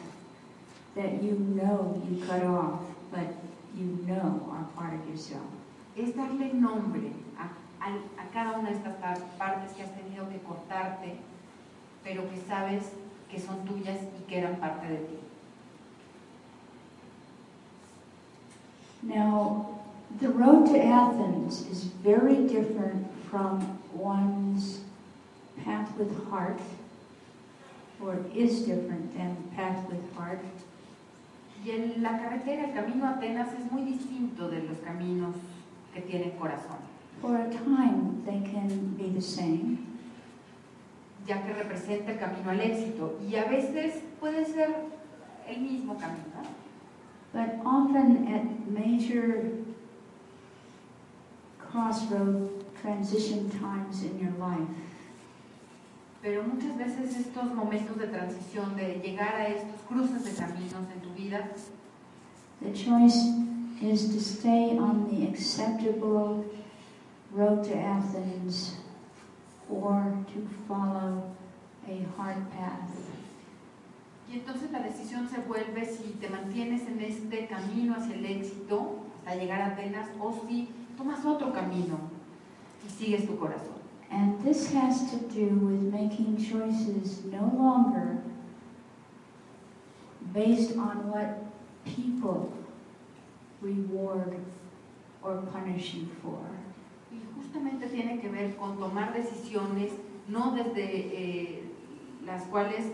that 0.94 1.22
you 1.22 1.32
know 1.54 2.00
you 2.08 2.24
cut 2.26 2.42
off, 2.44 2.80
but 3.10 3.26
you 3.74 3.98
know 4.06 4.48
are 4.52 4.64
part 4.76 4.94
of 4.94 5.08
yourself. 5.08 5.46
es 5.96 6.14
darle 6.14 6.52
nombre 6.54 7.10
a, 7.36 7.44
a- 7.84 8.22
a 8.22 8.30
cada 8.32 8.58
una 8.58 8.70
de 8.70 8.76
estas 8.76 8.94
par- 8.96 9.18
partes 9.36 9.72
que 9.72 9.82
has 9.82 9.90
tenido 9.96 10.28
que 10.28 10.38
cortarte, 10.38 11.16
pero 12.04 12.22
que 12.30 12.36
sabes 12.48 12.92
que 13.28 13.38
son 13.40 13.64
tuyas 13.64 13.98
y 14.18 14.22
que 14.28 14.38
eran 14.38 14.56
parte 14.60 14.86
de 14.86 14.96
ti. 14.98 15.18
Now, 19.02 19.80
the 20.20 20.28
road 20.28 20.66
to 20.66 20.82
Athens 20.82 21.66
is 21.70 21.84
very 21.84 22.46
different 22.46 23.06
from 23.30 23.78
one's 23.92 24.80
path 25.64 25.94
with 25.96 26.28
heart, 26.28 26.60
or 28.00 28.18
is 28.34 28.62
different 28.62 29.16
than 29.16 29.36
path 29.54 29.88
with 29.88 30.02
heart. 30.16 30.40
Y 31.64 31.72
en 31.72 32.02
la 32.02 32.10
carretera, 32.10 32.68
el 32.68 32.74
camino 32.74 33.04
a 33.04 33.14
Atenas 33.18 33.52
es 33.52 33.70
muy 33.70 33.82
distinto 33.82 34.48
de 34.48 34.62
los 34.62 34.78
caminos 34.78 35.34
que 35.92 36.00
tienen 36.02 36.32
corazón, 36.38 36.78
For 37.20 37.36
a 37.36 37.50
time, 37.50 38.22
they 38.24 38.40
can 38.50 38.94
be 38.96 39.08
the 39.08 39.20
same, 39.20 39.78
ya 41.26 41.42
que 41.42 41.52
representa 41.52 42.12
el 42.12 42.18
camino 42.18 42.50
al 42.50 42.60
éxito 42.60 43.18
y 43.28 43.34
a 43.34 43.44
veces 43.44 44.02
puede 44.20 44.44
ser 44.46 44.74
el 45.48 45.60
mismo 45.60 45.98
camino. 45.98 46.28
but 47.32 47.58
often 47.64 48.26
at 48.28 48.70
major 48.70 49.50
crossroad 51.70 52.64
transition 52.80 53.50
times 53.50 54.02
in 54.02 54.18
your 54.18 54.32
life, 54.38 54.68
Pero 56.20 56.42
muchas 56.42 56.76
veces 56.76 57.16
estos 57.16 57.54
momentos 57.54 57.96
de 57.96 58.08
transición, 58.08 58.74
de 58.74 59.00
llegar 59.00 59.36
a 59.36 59.48
estos 59.48 59.80
cruces 59.82 60.24
de 60.24 60.32
caminos 60.32 60.84
en 60.92 61.00
tu 61.00 61.10
vida, 61.14 61.48
the 62.60 62.72
choice 62.72 63.16
is 63.80 64.08
to 64.12 64.20
stay 64.20 64.76
on 64.76 65.08
the 65.08 65.28
acceptable 65.28 66.44
road 67.32 67.62
to 67.62 67.76
Athens 67.78 68.78
or 69.70 70.12
to 70.32 70.48
follow 70.66 71.22
a 71.86 72.04
hard 72.16 72.50
path. 72.50 72.90
Y 74.28 74.34
entonces 74.34 74.70
la 74.72 74.80
decisión 74.80 75.28
se 75.28 75.38
vuelve 75.38 75.86
si 75.86 76.14
te 76.20 76.28
mantienes 76.28 76.82
en 76.88 77.00
este 77.00 77.46
camino 77.46 77.94
hacia 77.94 78.14
el 78.14 78.26
éxito 78.26 79.04
hasta 79.18 79.36
llegar 79.36 79.62
a 79.62 79.66
Atenas 79.68 80.08
o 80.20 80.34
si 80.46 80.68
tomas 80.98 81.24
otro 81.24 81.52
camino 81.52 81.98
y 82.84 82.90
sigues 82.90 83.26
tu 83.26 83.38
corazón. 83.38 83.78
And 84.10 84.42
this 84.42 84.72
has 84.74 85.10
to 85.10 85.16
do 85.28 85.46
with 85.66 85.92
making 85.92 86.36
choices 86.38 87.24
no 87.26 87.52
longer 87.56 88.18
based 90.32 90.76
on 90.76 91.10
what 91.10 91.44
people 91.84 92.52
reward 93.60 94.34
or 95.22 95.42
punish 95.52 95.94
you 95.94 96.06
for, 96.22 96.40
Y 97.10 97.20
justamente 97.36 97.86
tiene 97.88 98.20
que 98.20 98.28
ver 98.28 98.56
con 98.56 98.78
tomar 98.78 99.14
decisiones 99.14 99.92
no 100.28 100.54
desde 100.54 100.84
eh, 100.84 101.62
las 102.26 102.42
cuales 102.44 102.84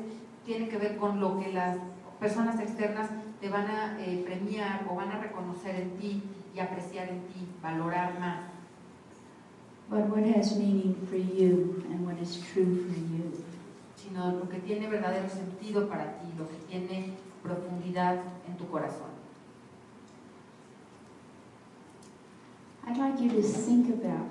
tiene 0.45 0.69
que 0.69 0.79
ver 0.79 0.97
con 0.97 1.21
lo 1.21 1.41
que 1.41 1.53
las 1.53 1.79
personas 2.21 2.61
externas 2.61 3.11
te 3.41 3.49
van 3.49 3.67
a 3.67 4.01
eh, 4.01 4.23
premiar 4.25 4.87
o 4.89 4.95
van 4.95 5.11
a 5.11 5.19
reconocer 5.19 5.75
en 5.75 5.91
ti 5.99 6.23
y 6.55 6.61
apreciar 6.61 7.09
en 7.09 7.21
ti, 7.29 7.49
valorar 7.63 8.19
más. 8.21 8.39
but 9.91 10.09
what 10.09 10.25
has 10.25 10.57
meaning 10.57 10.95
for 11.11 11.17
you 11.17 11.85
and 11.91 12.07
what 12.07 12.17
is 12.19 12.37
true 12.53 12.87
for 12.89 12.95
you. 12.99 13.31
sino 13.97 14.33
lo 14.33 14.49
que 14.49 14.59
tiene 14.61 14.89
verdadero 14.89 15.29
sentido 15.29 15.89
para 15.89 16.19
ti, 16.19 16.27
lo 16.39 16.47
que 16.49 16.57
tiene 16.69 17.15
profundidad 17.43 18.17
en 18.49 18.57
tu 18.57 18.67
corazón. 18.69 19.13
I'd 22.87 22.97
like 22.99 23.19
you 23.21 23.31
to 23.31 23.43
think 23.43 23.89
about 23.89 24.29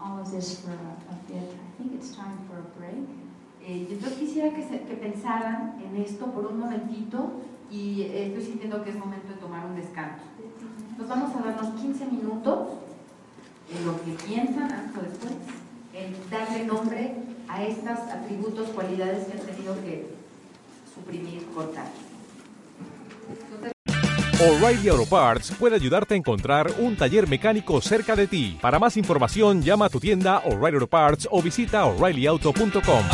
all 0.00 0.20
of 0.20 0.30
this 0.32 0.60
for 0.60 0.70
a, 0.72 1.12
a 1.12 1.16
bit. 1.28 1.48
I 1.54 1.68
think 1.82 1.94
it's 1.94 2.10
time 2.14 2.38
for 2.48 2.58
a 2.58 2.78
break. 2.78 3.06
Eh, 3.64 3.86
y 3.88 3.92
entonces 3.92 4.18
quisiera 4.18 4.54
que, 4.54 4.62
se- 4.62 4.82
que 4.82 4.94
pensaran 4.94 5.80
en 5.84 5.96
esto 6.02 6.26
por 6.32 6.46
un 6.46 6.58
momentito 6.58 7.32
y 7.70 8.02
estoy 8.02 8.42
sintiendo 8.42 8.82
que 8.82 8.90
es 8.90 8.96
momento 8.96 9.28
de 9.28 9.34
tomar 9.34 9.64
un 9.66 9.76
descanso. 9.76 10.24
Nos 10.98 11.08
vamos 11.08 11.30
a 11.36 11.40
darnos 11.46 11.80
15 11.80 12.06
minutos 12.06 12.58
en 13.72 13.86
lo 13.86 14.02
que 14.02 14.12
piensan 14.26 14.72
hasta 14.72 15.00
después, 15.00 15.32
en 15.94 16.16
darle 16.28 16.64
nombre 16.64 17.14
a 17.48 17.62
estos 17.62 17.98
atributos, 18.12 18.68
cualidades 18.70 19.26
que 19.26 19.38
han 19.38 19.46
tenido 19.46 19.74
que 19.76 20.08
suprimir, 20.92 21.46
cortar. 21.54 21.86
O'Reilly 24.40 24.88
Auto 24.88 25.06
Parts 25.06 25.52
puede 25.58 25.76
ayudarte 25.76 26.14
a 26.14 26.16
encontrar 26.16 26.70
un 26.78 26.96
taller 26.96 27.28
mecánico 27.28 27.80
cerca 27.80 28.16
de 28.16 28.26
ti. 28.26 28.58
Para 28.60 28.78
más 28.78 28.96
información, 28.96 29.62
llama 29.62 29.86
a 29.86 29.88
tu 29.88 30.00
tienda 30.00 30.38
O'Reilly 30.46 30.76
Auto 30.76 30.86
Parts 30.88 31.28
o 31.30 31.40
visita 31.40 31.84
oreillyauto.com. 31.86 33.04